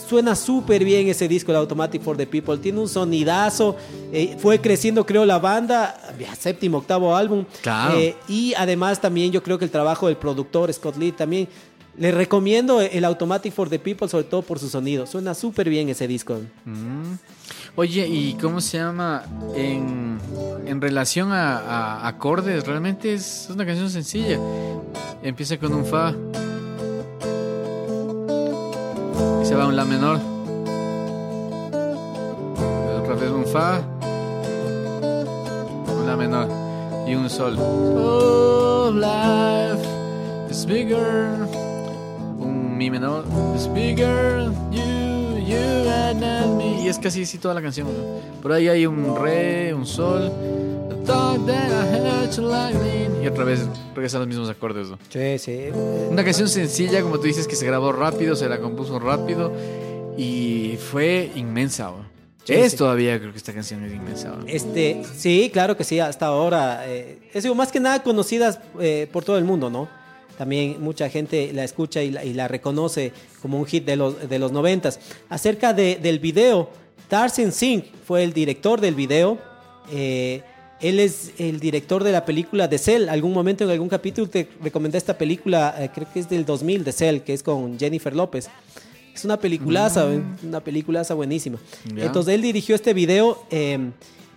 Suena 0.08 0.38
súper 0.38 0.86
bien 0.86 1.10
ese 1.10 1.28
disco, 1.28 1.52
el 1.52 1.58
Automatic 1.58 2.02
for 2.02 2.16
the 2.16 2.26
People. 2.26 2.58
Tiene 2.58 2.80
un 2.80 2.88
sonidazo. 2.88 3.76
eh, 4.14 4.38
fue 4.40 4.62
creciendo, 4.62 5.06
creo, 5.06 5.26
la 5.26 5.38
banda. 5.38 6.00
séptimo, 6.40 6.78
octavo 6.78 7.14
álbum. 7.14 7.44
Claro. 7.62 7.98
Eh, 7.98 8.16
y 8.30 8.54
además 8.56 9.02
también 9.02 9.34
yo 9.34 9.44
creo 9.44 9.60
que 9.60 9.66
el 9.66 9.72
trabajo 9.72 10.08
del 10.08 10.16
productor, 10.16 10.72
Scott 10.72 10.96
Lee, 10.96 11.12
también 11.12 11.50
Les 11.98 12.14
recomiendo 12.14 12.80
el 12.80 13.04
Automatic 13.06 13.52
for 13.52 13.70
the 13.70 13.80
People, 13.80 14.08
sobre 14.08 14.26
todo 14.26 14.44
por 14.44 14.60
su 14.60 14.70
sonido. 14.70 15.08
Suena 15.08 15.34
súper 15.34 15.68
bien 15.68 15.90
ese 15.90 16.08
disco. 16.08 16.40
Mm. 16.64 17.16
Oye, 17.76 18.08
¿y 18.08 18.34
cómo 18.36 18.62
se 18.62 18.78
llama? 18.78 19.24
En, 19.56 20.20
relación 20.80 21.32
a, 21.32 22.08
acordes, 22.08 22.68
realmente 22.68 23.14
es 23.14 23.48
una 23.52 23.66
canción 23.66 23.90
sencilla. 23.90 24.40
Empieza 25.24 25.58
con 25.58 25.74
un 25.74 25.86
fa. 25.86 26.14
Y 29.42 29.46
se 29.46 29.56
va 29.56 29.64
a 29.64 29.68
un 29.68 29.76
la 29.76 29.86
menor. 29.86 30.20
Otra 33.02 33.16
vez 33.16 33.32
un 33.32 33.46
fa. 33.48 33.82
Un 36.00 36.06
la 36.06 36.16
menor. 36.16 36.48
Y 37.08 37.16
un 37.16 37.28
sol. 37.28 37.58
Oh, 37.58 38.92
life 38.92 39.84
is 40.52 40.64
bigger. 40.64 41.67
Un 42.78 42.84
mi 42.84 42.92
menor. 42.92 43.26
Is 43.56 43.68
bigger. 43.74 44.52
You, 44.72 45.40
you 45.40 45.90
and 45.90 46.58
me. 46.58 46.84
Y 46.84 46.88
es 46.90 47.00
casi 47.00 47.24
así 47.24 47.40
toda 47.40 47.56
la 47.56 47.62
canción. 47.64 47.88
¿no? 47.88 48.40
Por 48.40 48.52
ahí 48.52 48.68
hay 48.68 48.86
un 48.86 49.16
re, 49.20 49.74
un 49.74 49.84
sol. 49.84 50.32
Y 53.24 53.28
otra 53.28 53.46
vez 53.46 53.66
regresan 53.96 54.20
los 54.20 54.28
mismos 54.28 54.48
acordes. 54.48 54.90
¿no? 54.90 55.00
Sí, 55.10 55.40
sí. 55.40 55.70
Una 56.12 56.24
canción 56.24 56.48
sencilla, 56.48 57.02
como 57.02 57.18
tú 57.18 57.24
dices, 57.24 57.48
que 57.48 57.56
se 57.56 57.66
grabó 57.66 57.92
rápido, 57.94 58.36
se 58.36 58.48
la 58.48 58.60
compuso 58.60 59.00
rápido 59.00 59.52
y 60.16 60.78
fue 60.92 61.32
inmensa. 61.34 61.86
¿no? 61.86 62.06
Sí, 62.44 62.54
es 62.54 62.74
sí. 62.74 62.78
todavía, 62.78 63.18
creo 63.18 63.32
que 63.32 63.40
esta 63.40 63.54
canción 63.54 63.84
es 63.86 63.92
inmensa. 63.92 64.36
¿no? 64.38 64.46
Este, 64.46 65.02
sí, 65.16 65.50
claro 65.52 65.76
que 65.76 65.84
sí, 65.84 66.00
hasta 66.00 66.28
ahora. 66.28 66.84
Eh, 66.88 67.18
es 67.34 67.42
digo, 67.42 67.56
más 67.56 67.72
que 67.72 67.80
nada 67.80 68.04
conocidas 68.04 68.60
eh, 68.80 69.10
por 69.12 69.24
todo 69.24 69.40
el 69.40 69.46
mundo, 69.46 69.72
¿no? 69.72 69.90
También 70.38 70.78
mucha 70.82 71.10
gente 71.10 71.52
la 71.54 71.64
escucha 71.64 72.04
y 72.04 72.12
la, 72.12 72.24
y 72.24 72.34
la 72.34 72.48
reconoce 72.48 73.12
como 73.42 73.60
un 73.60 73.66
hit 73.66 73.86
de 73.86 73.96
los, 73.96 74.30
de 74.30 74.40
los 74.40 74.52
noventas. 74.52 75.00
Acerca 75.30 75.74
de- 75.74 75.96
del 76.02 76.20
video, 76.20 76.70
Tarzan 77.10 77.52
Singh 77.52 77.84
fue 78.06 78.24
el 78.24 78.34
director 78.34 78.80
del 78.82 78.96
video. 78.96 79.38
Eh, 79.92 80.42
él 80.80 81.00
es 81.00 81.32
el 81.40 81.60
director 81.60 82.04
de 82.04 82.12
la 82.12 82.24
película 82.24 82.68
de 82.68 82.78
Cell. 82.78 83.10
Algún 83.10 83.34
momento 83.34 83.64
en 83.64 83.72
algún 83.72 83.90
capítulo 83.90 84.30
te 84.30 84.48
recomendé 84.62 84.98
esta 85.00 85.18
película, 85.18 85.74
eh, 85.80 85.90
creo 85.94 86.08
que 86.14 86.20
es 86.20 86.30
del 86.30 86.46
2000, 86.46 86.84
de 86.84 86.92
Cell, 86.92 87.20
que 87.22 87.34
es 87.34 87.42
con 87.42 87.80
Jennifer 87.80 88.16
López. 88.16 88.48
Es 89.16 89.26
una 89.26 89.38
peliculaza, 89.40 90.08
una 90.44 90.60
peliculaza 90.64 91.16
buenísima. 91.16 91.58
Ya. 91.96 92.06
Entonces 92.06 92.36
él 92.36 92.44
dirigió 92.44 92.76
este 92.76 92.94
video. 92.94 93.42
eh, 93.50 93.90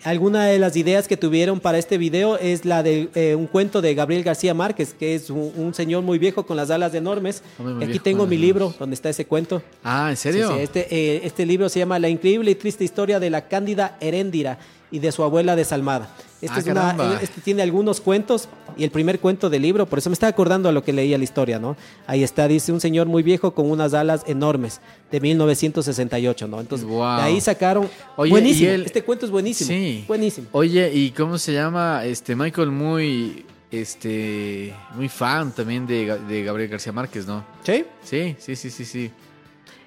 alguna 0.05 0.47
de 0.47 0.59
las 0.59 0.77
ideas 0.77 1.09
que 1.09 1.17
tuvieron 1.17 1.61
para 1.61 1.79
este 1.79 1.99
video 1.99 2.37
es 2.39 2.65
la 2.65 2.83
de 2.83 3.09
eh, 3.15 3.35
un 3.35 3.47
cuento 3.47 3.81
de 3.81 3.95
Gabriel 3.95 4.23
García 4.23 4.55
Márquez, 4.55 4.95
que 4.99 5.15
es 5.15 5.31
un, 5.31 5.53
un 5.57 5.75
señor 5.75 6.03
muy 6.03 6.19
viejo 6.19 6.47
con 6.47 6.57
las 6.57 6.71
alas 6.71 6.95
enormes. 6.95 7.43
Hombre 7.59 7.75
Y 7.75 7.77
aquí 7.85 7.93
viejo 7.93 8.05
tengo 8.05 8.27
mi 8.27 8.37
libro 8.37 8.75
donde 8.79 8.95
está 8.95 9.11
ese 9.11 9.25
cuento. 9.27 9.63
Ah, 9.85 10.09
¿en 10.11 10.17
serio? 10.17 10.49
Sí, 10.49 10.55
sí, 10.55 10.61
este, 10.63 10.95
eh, 10.95 11.21
este 11.25 11.47
libro 11.47 11.69
se 11.69 11.79
llama 11.79 11.99
La 11.99 12.09
increíble 12.09 12.51
y 12.51 12.55
triste 12.55 12.85
historia 12.85 13.21
de 13.21 13.31
la 13.31 13.49
cándida 13.49 13.97
Heréndira 14.01 14.59
y 14.91 14.99
de 14.99 15.13
su 15.13 15.23
abuela 15.23 15.57
desalmada. 15.57 16.11
Este, 16.43 16.57
Ah, 16.57 16.59
es 16.61 16.65
una- 16.67 16.75
caramba. 16.75 17.19
este 17.23 17.41
tiene 17.43 17.63
algunos 17.63 18.01
cuentos 18.01 18.49
y 18.77 18.85
el 18.85 18.91
primer 18.91 19.21
cuento 19.21 19.51
del 19.51 19.61
libro, 19.63 19.85
por 19.87 19.99
eso 19.99 20.09
me 20.09 20.15
está 20.15 20.27
acordando 20.27 20.69
a 20.69 20.73
lo 20.73 20.83
que 20.83 20.93
leía 20.93 21.19
la 21.19 21.25
historia, 21.25 21.59
¿no? 21.59 21.77
Ahí 22.07 22.23
está, 22.25 22.49
dice 22.49 22.73
un 22.73 22.81
señor 22.81 23.07
muy 23.09 23.23
viejo 23.23 23.53
con 23.53 23.71
unas 23.71 23.93
alas 23.93 24.23
enormes 24.27 24.81
de 25.13 25.21
1968, 25.21 26.49
¿no? 26.49 26.61
Entonces, 26.61 26.87
Wow. 26.89 27.17
de 27.19 27.23
ahí 27.23 27.41
sacaron... 27.41 27.89
Oye, 28.17 28.31
buenísimo, 28.31 28.71
este 28.71 29.03
cuento 29.05 29.27
es 29.27 29.31
buenísimo. 29.33 29.69
Sí. 29.69 30.05
Buenísimo. 30.09 30.47
Oye, 30.53 30.91
¿y 30.95 31.11
cómo 31.11 31.37
se 31.39 31.53
llama? 31.53 32.05
Este 32.07 32.35
Michael 32.35 32.71
muy 32.71 33.45
este 33.71 34.75
muy 34.97 35.09
fan 35.09 35.53
también 35.53 35.87
de, 35.87 36.19
de 36.27 36.43
Gabriel 36.43 36.71
García 36.71 36.93
Márquez, 36.93 37.27
¿no? 37.27 37.45
¿Sí? 37.63 37.85
Sí, 38.03 38.35
sí, 38.39 38.57
sí, 38.57 38.71
sí, 38.71 38.85
sí. 38.85 39.11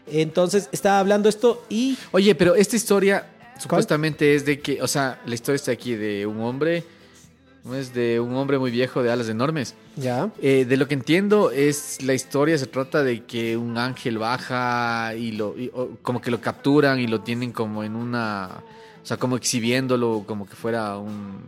Entonces, 0.07 0.69
estaba 0.71 0.99
hablando 0.99 1.29
esto 1.29 1.63
y... 1.69 1.97
Oye, 2.11 2.35
pero 2.35 2.55
esta 2.55 2.75
historia 2.75 3.25
supuestamente 3.59 4.35
es 4.35 4.45
de 4.45 4.59
que, 4.59 4.81
o 4.81 4.87
sea, 4.87 5.19
la 5.25 5.35
historia 5.35 5.55
está 5.55 5.71
aquí 5.71 5.95
de 5.95 6.25
un 6.25 6.41
hombre, 6.41 6.83
no 7.63 7.75
es 7.75 7.93
de 7.93 8.19
un 8.19 8.35
hombre 8.35 8.57
muy 8.59 8.71
viejo 8.71 9.01
de 9.03 9.11
alas 9.11 9.29
enormes. 9.29 9.75
Ya. 9.95 10.29
Eh, 10.41 10.65
de 10.65 10.75
lo 10.77 10.87
que 10.87 10.95
entiendo 10.95 11.51
es 11.51 12.01
la 12.03 12.13
historia 12.13 12.57
se 12.57 12.65
trata 12.67 13.03
de 13.03 13.23
que 13.23 13.55
un 13.55 13.77
ángel 13.77 14.17
baja 14.17 15.13
y 15.15 15.31
lo 15.31 15.55
y- 15.57 15.71
o 15.73 15.91
como 16.01 16.19
que 16.19 16.29
lo 16.31 16.41
capturan 16.41 16.99
y 16.99 17.07
lo 17.07 17.21
tienen 17.21 17.51
como 17.51 17.83
en 17.83 17.95
una, 17.95 18.49
o 19.01 19.05
sea, 19.05 19.17
como 19.17 19.37
exhibiéndolo 19.37 20.23
como 20.27 20.45
que 20.45 20.55
fuera 20.55 20.97
un, 20.97 21.41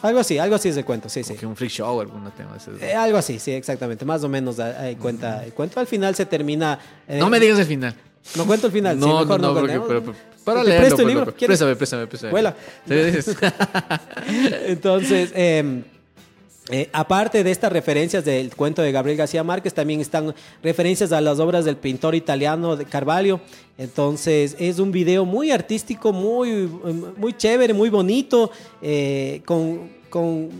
Algo 0.00 0.20
así, 0.20 0.38
algo 0.38 0.54
así 0.56 0.68
es 0.70 0.76
el 0.78 0.84
cuento, 0.84 1.08
sí, 1.08 1.22
sí. 1.22 1.28
como 1.30 1.40
que 1.40 1.46
un 1.46 1.56
freak 1.56 1.70
show 1.72 1.96
o 1.98 2.00
algún 2.00 2.28
tema. 2.32 2.56
Eh, 2.80 2.94
algo 2.94 3.18
así, 3.18 3.38
sí, 3.38 3.52
exactamente. 3.52 4.04
Más 4.04 4.24
o 4.24 4.28
menos 4.28 4.58
ahí 4.58 4.96
cuenta 4.96 5.44
el 5.44 5.52
cuento. 5.52 5.78
Al 5.78 5.86
final 5.86 6.14
se 6.16 6.26
termina... 6.26 6.78
eh, 7.06 7.18
No 7.18 7.28
me 7.30 7.38
digas 7.38 7.58
el 7.60 7.66
final. 7.66 7.94
No 8.36 8.44
cuento 8.46 8.66
el 8.68 8.72
final. 8.72 8.94
sí, 8.96 9.00
No, 9.00 9.06
no, 9.06 9.20
mejor 9.20 9.40
no, 9.40 9.54
porque, 9.54 9.76
contemos. 9.78 9.88
pero, 9.88 10.02
pero- 10.02 10.31
para 10.44 10.64
leerlo, 10.64 10.86
presto 10.86 11.02
el 11.02 11.08
libro. 11.08 11.34
¿quieres? 11.34 11.58
Préstame, 11.58 11.76
préstame, 11.76 12.06
préstame. 12.06 12.30
Vuela. 12.30 12.56
Entonces, 14.66 15.32
eh, 15.34 15.82
eh, 16.70 16.88
aparte 16.92 17.42
de 17.42 17.50
estas 17.50 17.72
referencias 17.72 18.24
del 18.24 18.54
cuento 18.54 18.82
de 18.82 18.92
Gabriel 18.92 19.18
García 19.18 19.42
Márquez, 19.42 19.74
también 19.74 20.00
están 20.00 20.34
referencias 20.62 21.10
a 21.12 21.20
las 21.20 21.40
obras 21.40 21.64
del 21.64 21.76
pintor 21.76 22.14
italiano 22.14 22.76
de 22.76 22.84
Carvalho. 22.84 23.40
Entonces, 23.78 24.56
es 24.58 24.78
un 24.78 24.92
video 24.92 25.24
muy 25.24 25.50
artístico, 25.50 26.12
muy, 26.12 26.68
muy 27.16 27.32
chévere, 27.36 27.74
muy 27.74 27.90
bonito, 27.90 28.52
eh, 28.80 29.42
con, 29.44 29.90
con 30.08 30.50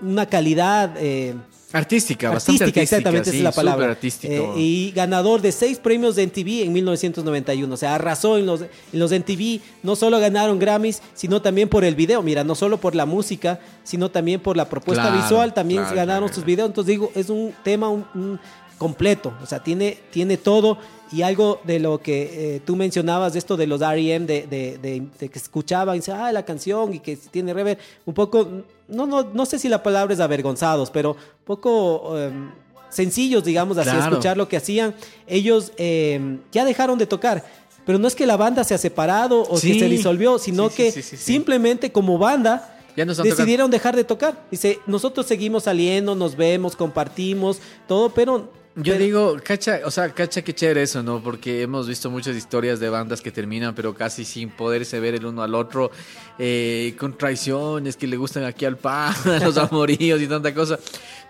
una 0.00 0.26
calidad... 0.26 0.94
eh, 0.98 1.34
Artística, 1.74 2.30
bastante 2.30 2.64
artística, 2.64 2.80
exactamente 2.82 3.30
sí, 3.30 3.38
esa 3.38 3.48
es 3.48 3.54
la 3.56 3.62
palabra. 3.62 3.86
artístico. 3.90 4.32
Eh, 4.32 4.52
y 4.60 4.92
ganador 4.92 5.40
de 5.42 5.50
seis 5.52 5.78
premios 5.78 6.16
de 6.16 6.22
MTV 6.26 6.62
en 6.64 6.72
1991. 6.72 7.74
O 7.74 7.76
sea, 7.76 7.96
arrasó 7.96 8.38
en 8.38 8.46
los, 8.46 8.62
en 8.62 8.68
los 8.92 9.10
MTV. 9.10 9.60
No 9.82 9.96
solo 9.96 10.18
ganaron 10.20 10.58
Grammys, 10.58 11.02
sino 11.14 11.42
también 11.42 11.68
por 11.68 11.84
el 11.84 11.94
video. 11.94 12.22
Mira, 12.22 12.44
no 12.44 12.54
solo 12.54 12.78
por 12.78 12.94
la 12.94 13.06
música, 13.06 13.60
sino 13.82 14.10
también 14.10 14.40
por 14.40 14.56
la 14.56 14.68
propuesta 14.68 15.02
Claro, 15.08 15.20
visual. 15.22 15.52
También 15.52 15.80
claro, 15.82 15.96
ganaron 15.96 16.28
claro, 16.28 16.34
sus 16.34 16.44
videos. 16.44 16.68
Entonces 16.68 16.90
digo, 16.92 17.10
es 17.14 17.28
un 17.28 17.52
tema 17.64 17.88
un- 17.88 18.06
un 18.14 18.40
completo. 18.78 19.32
O 19.42 19.46
sea, 19.46 19.62
tiene, 19.62 19.98
tiene 20.10 20.36
todo. 20.36 20.78
Y 21.14 21.22
algo 21.22 21.60
de 21.64 21.78
lo 21.78 21.98
que 22.00 22.56
eh, 22.56 22.60
tú 22.64 22.74
mencionabas, 22.76 23.34
de 23.34 23.38
esto 23.38 23.56
de 23.56 23.66
los 23.66 23.80
R.E.M., 23.80 24.26
de, 24.26 24.46
de- 24.46 24.78
de- 24.78 25.06
de 25.20 25.28
que 25.28 25.38
escuchaban, 25.38 25.94
y 25.94 25.98
dice, 26.00 26.12
ah, 26.12 26.32
la 26.32 26.44
canción 26.44 26.92
y 26.94 26.98
que 27.00 27.16
tiene 27.16 27.52
rever, 27.54 27.78
un 28.04 28.14
poco, 28.14 28.48
no, 28.88 29.06
no, 29.06 29.22
no 29.22 29.46
sé 29.46 29.58
si 29.58 29.68
la 29.68 29.82
palabra 29.82 30.12
es 30.14 30.20
avergonzados, 30.20 30.90
pero 30.90 31.12
un 31.12 31.44
poco 31.44 32.18
em, 32.18 32.50
sencillos, 32.88 33.44
digamos 33.44 33.78
así, 33.78 33.90
Claro. 33.90 34.10
escuchar 34.10 34.36
lo 34.36 34.48
que 34.48 34.56
hacían. 34.56 34.94
Ellos 35.26 35.72
em, 35.76 36.40
ya 36.50 36.64
dejaron 36.64 36.98
de 36.98 37.06
tocar. 37.06 37.44
Pero 37.86 37.98
no 37.98 38.08
es 38.08 38.14
que 38.14 38.26
la 38.26 38.36
banda 38.38 38.64
se 38.64 38.72
ha 38.74 38.78
separado 38.78 39.42
o 39.48 39.58
Sí. 39.58 39.72
que 39.74 39.78
se 39.80 39.88
disolvió, 39.90 40.38
sino 40.38 40.70
Sí, 40.70 40.90
sí, 40.90 41.02
que 41.02 41.16
simplemente 41.18 41.92
como 41.92 42.16
banda 42.18 42.76
Ya 42.96 43.04
no 43.04 43.12
están 43.12 43.24
tocando. 43.24 43.36
decidieron 43.36 43.70
dejar 43.70 43.94
de 43.94 44.04
tocar. 44.04 44.42
Dice, 44.50 44.78
nosotros 44.86 45.26
seguimos 45.26 45.64
saliendo, 45.64 46.14
nos 46.14 46.34
vemos, 46.36 46.74
compartimos, 46.76 47.58
todo, 47.86 48.08
pero... 48.10 48.48
Yo 48.76 48.98
digo, 48.98 49.36
cacha, 49.44 49.80
o 49.84 49.90
sea, 49.90 50.12
cacha 50.12 50.42
que 50.42 50.52
chévere 50.52 50.82
eso, 50.82 51.00
¿no? 51.02 51.22
Porque 51.22 51.62
hemos 51.62 51.86
visto 51.86 52.10
muchas 52.10 52.34
historias 52.34 52.80
de 52.80 52.88
bandas 52.88 53.20
que 53.20 53.30
terminan, 53.30 53.72
pero 53.72 53.94
casi 53.94 54.24
sin 54.24 54.50
poderse 54.50 54.98
ver 54.98 55.14
el 55.14 55.26
uno 55.26 55.44
al 55.44 55.54
otro, 55.54 55.92
eh, 56.40 56.96
con 56.98 57.16
traiciones 57.16 57.96
que 57.96 58.08
le 58.08 58.16
gustan 58.16 58.42
aquí 58.42 58.64
al 58.64 58.76
pan, 58.76 59.14
a 59.26 59.38
los 59.44 59.56
amoríos 59.58 60.20
y 60.20 60.26
tanta 60.26 60.52
cosa. 60.52 60.78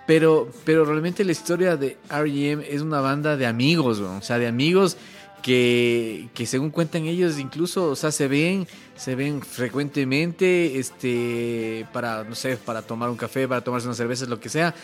Pero, 0.07 0.49
pero 0.65 0.87
realmente 0.87 1.23
la 1.23 1.33
historia 1.33 1.77
de 1.77 1.99
R.E.M. 2.11 2.65
es 2.69 2.81
una 2.81 3.01
banda 3.01 3.37
de 3.37 3.47
amigos, 3.47 4.01
¿no? 4.01 4.17
o 4.17 4.23
sea, 4.23 4.39
de 4.39 4.47
amigos 4.47 4.97
que, 5.43 6.29
que 6.33 6.47
según 6.47 6.71
cuentan 6.71 7.05
ellos, 7.05 7.39
incluso, 7.39 7.91
o 7.91 7.97
sea, 7.97 8.11
se 8.11 8.27
ven, 8.27 8.67
se 8.97 9.15
ven 9.15 9.43
frecuentemente, 9.43 10.79
este, 10.79 11.87
para, 11.93 12.25
no 12.25 12.35
sé, 12.35 12.57
para 12.57 12.81
tomar 12.81 13.11
un 13.11 13.17
café, 13.17 13.47
para 13.47 13.63
tomarse 13.63 13.87
unas 13.87 13.99
cervezas, 13.99 14.29
lo 14.29 14.41
que 14.41 14.49
sea. 14.49 14.75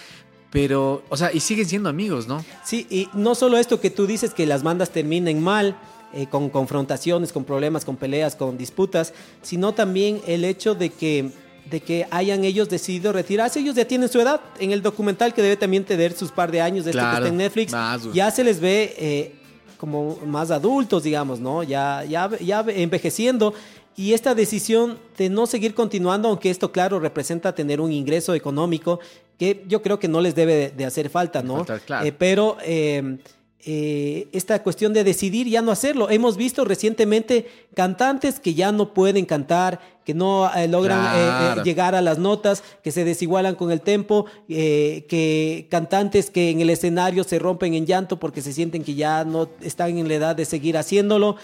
Pero, 0.51 1.03
o 1.09 1.17
sea, 1.17 1.33
y 1.33 1.41
siguen 1.41 1.67
siendo 1.67 1.89
amigos, 1.89 2.27
¿no? 2.27 2.45
Sí, 2.65 2.87
y 2.91 3.09
no 3.15 3.35
solo 3.35 3.57
esto 3.57 3.81
que 3.81 3.91
tú 3.91 4.07
dices 4.07 4.35
que 4.35 4.47
las 4.47 4.63
bandas 4.63 4.91
terminen 4.91 5.41
mal, 5.43 5.77
eh, 6.13 6.27
con 6.27 6.51
confrontaciones, 6.51 7.33
con 7.33 7.45
problemas, 7.45 7.85
con 7.85 7.95
peleas, 7.95 8.35
con 8.35 8.59
disputas, 8.59 9.15
sino 9.43 9.75
también 9.75 10.21
el 10.27 10.45
hecho 10.45 10.75
de 10.75 10.91
que, 10.91 11.31
de 11.71 11.81
que 11.81 12.05
hayan 12.11 12.43
ellos 12.43 12.69
decidido 12.69 13.13
retirarse. 13.13 13.61
Ellos 13.61 13.77
ya 13.77 13.85
tienen 13.85 14.09
su 14.09 14.21
edad. 14.21 14.41
En 14.59 14.73
el 14.73 14.83
documental 14.83 15.33
que 15.33 15.41
debe 15.41 15.57
también 15.57 15.85
tener 15.85 16.13
sus 16.15 16.33
par 16.33 16.51
de 16.51 16.61
años 16.61 16.85
de 16.85 16.91
esto 16.91 17.01
que 17.01 17.09
Claro, 17.09 17.27
está 17.27 17.29
en 17.29 17.37
Netflix, 17.37 17.73
más, 17.73 18.13
ya 18.13 18.29
se 18.33 18.43
les 18.43 18.59
ve 18.59 18.93
eh, 18.99 19.35
como 19.77 20.19
más 20.27 20.51
adultos, 20.51 21.05
digamos, 21.05 21.39
¿no? 21.39 21.63
Ya, 21.63 22.05
ya, 22.05 22.29
ya 22.41 22.65
envejeciendo. 22.67 23.55
Y 23.95 24.13
esta 24.13 24.35
decisión 24.35 24.99
de 25.17 25.29
no 25.29 25.47
seguir 25.47 25.75
continuando, 25.75 26.29
aunque 26.29 26.51
esto, 26.51 26.73
claro, 26.73 26.99
representa 26.99 27.55
tener 27.55 27.81
un 27.81 27.93
ingreso 27.93 28.35
económico 28.35 28.99
que 29.41 29.65
yo 29.67 29.81
creo 29.81 29.99
que 29.99 30.07
no 30.07 30.21
les 30.21 30.35
debe 30.35 30.71
de, 30.77 30.85
hacer 30.85 31.09
falta, 31.09 31.43
¿no? 31.43 31.65
Claro. 31.87 32.07
Eh, 32.07 32.13
pero 32.13 32.59
eh, 32.63 33.17
eh, 33.65 34.29
esta 34.33 34.63
cuestión 34.63 34.93
de 34.93 35.05
decidir 35.05 35.47
ya 35.49 35.63
no 35.63 35.71
hacerlo. 35.71 36.11
Hemos 36.11 36.37
visto 36.37 36.65
recientemente 36.65 37.47
cantantes 37.75 38.41
que 38.41 38.55
ya 38.55 38.73
no 38.73 38.95
pueden 38.95 39.27
cantar, 39.27 39.81
que 40.05 40.15
no 40.15 40.53
eh, 40.55 40.67
logran 40.67 40.99
eh, 41.15 41.61
eh, 41.61 41.63
llegar 41.63 41.95
a 41.95 42.01
las 42.01 42.19
notas, 42.19 42.65
que 42.83 42.91
se 42.91 43.05
desigualan 43.05 43.55
con 43.55 43.71
el 43.71 43.81
tempo, 43.81 44.27
que 44.49 45.67
cantantes 45.71 46.31
que 46.31 46.51
en 46.51 46.61
el 46.61 46.71
escenario 46.71 47.23
se 47.23 47.39
rompen 47.39 47.75
en 47.75 47.87
llanto 47.87 48.19
porque 48.19 48.43
se 48.43 48.53
sienten 48.53 48.83
que 48.83 48.95
ya 48.95 49.25
no 49.25 49.49
están 49.61 49.97
en 49.99 50.09
la 50.09 50.15
edad 50.15 50.37
de 50.37 50.45
seguir 50.47 50.77
haciéndolo, 50.77 51.37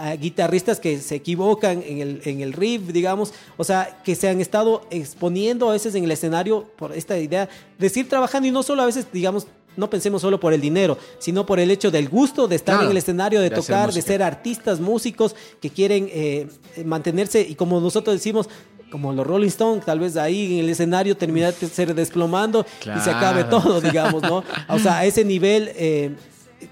a 0.00 0.16
guitarristas 0.16 0.80
que 0.80 0.98
se 0.98 1.14
equivocan 1.14 1.82
en 1.86 1.98
el, 1.98 2.22
en 2.24 2.40
el 2.40 2.52
riff, 2.52 2.88
digamos, 2.88 3.32
o 3.56 3.64
sea, 3.64 4.00
que 4.04 4.14
se 4.14 4.28
han 4.28 4.40
estado 4.40 4.82
exponiendo 4.90 5.68
a 5.68 5.72
veces 5.72 5.94
en 5.94 6.04
el 6.04 6.10
escenario 6.10 6.64
por 6.76 6.92
esta 6.92 7.18
idea 7.18 7.48
de 7.78 7.88
seguir 7.88 8.08
trabajando 8.08 8.48
y 8.48 8.50
no 8.50 8.62
solo 8.62 8.82
a 8.82 8.86
veces, 8.86 9.06
digamos, 9.12 9.46
no 9.76 9.90
pensemos 9.90 10.22
solo 10.22 10.40
por 10.40 10.52
el 10.52 10.60
dinero, 10.60 10.98
sino 11.18 11.44
por 11.46 11.60
el 11.60 11.70
hecho 11.70 11.90
del 11.90 12.08
gusto 12.08 12.48
de 12.48 12.56
estar 12.56 12.74
Claro, 12.76 12.86
en 12.86 12.90
el 12.92 12.96
escenario, 12.96 13.40
de, 13.40 13.50
tocar, 13.50 13.92
de 13.92 14.02
ser 14.02 14.22
artistas, 14.22 14.80
músicos 14.80 15.34
que 15.60 15.70
quieren 15.70 16.08
eh, 16.12 16.48
mantenerse. 16.84 17.40
Y 17.40 17.54
como 17.54 17.80
nosotros 17.80 18.14
decimos, 18.16 18.48
como 18.90 19.12
los 19.12 19.26
Rolling 19.26 19.48
Stones, 19.48 19.84
tal 19.84 20.00
vez 20.00 20.16
ahí 20.16 20.54
en 20.54 20.64
el 20.64 20.70
escenario 20.70 21.16
terminar 21.16 21.54
de 21.54 21.68
ser 21.68 21.94
desplomando 21.94 22.64
y 22.80 23.00
se 23.00 23.10
acabe 23.10 23.44
todo, 23.44 23.80
digamos, 23.80 24.22
¿no? 24.22 24.44
O 24.68 24.78
sea, 24.78 24.98
a 24.98 25.04
ese 25.04 25.24
nivel... 25.24 25.72
eh, 25.76 26.14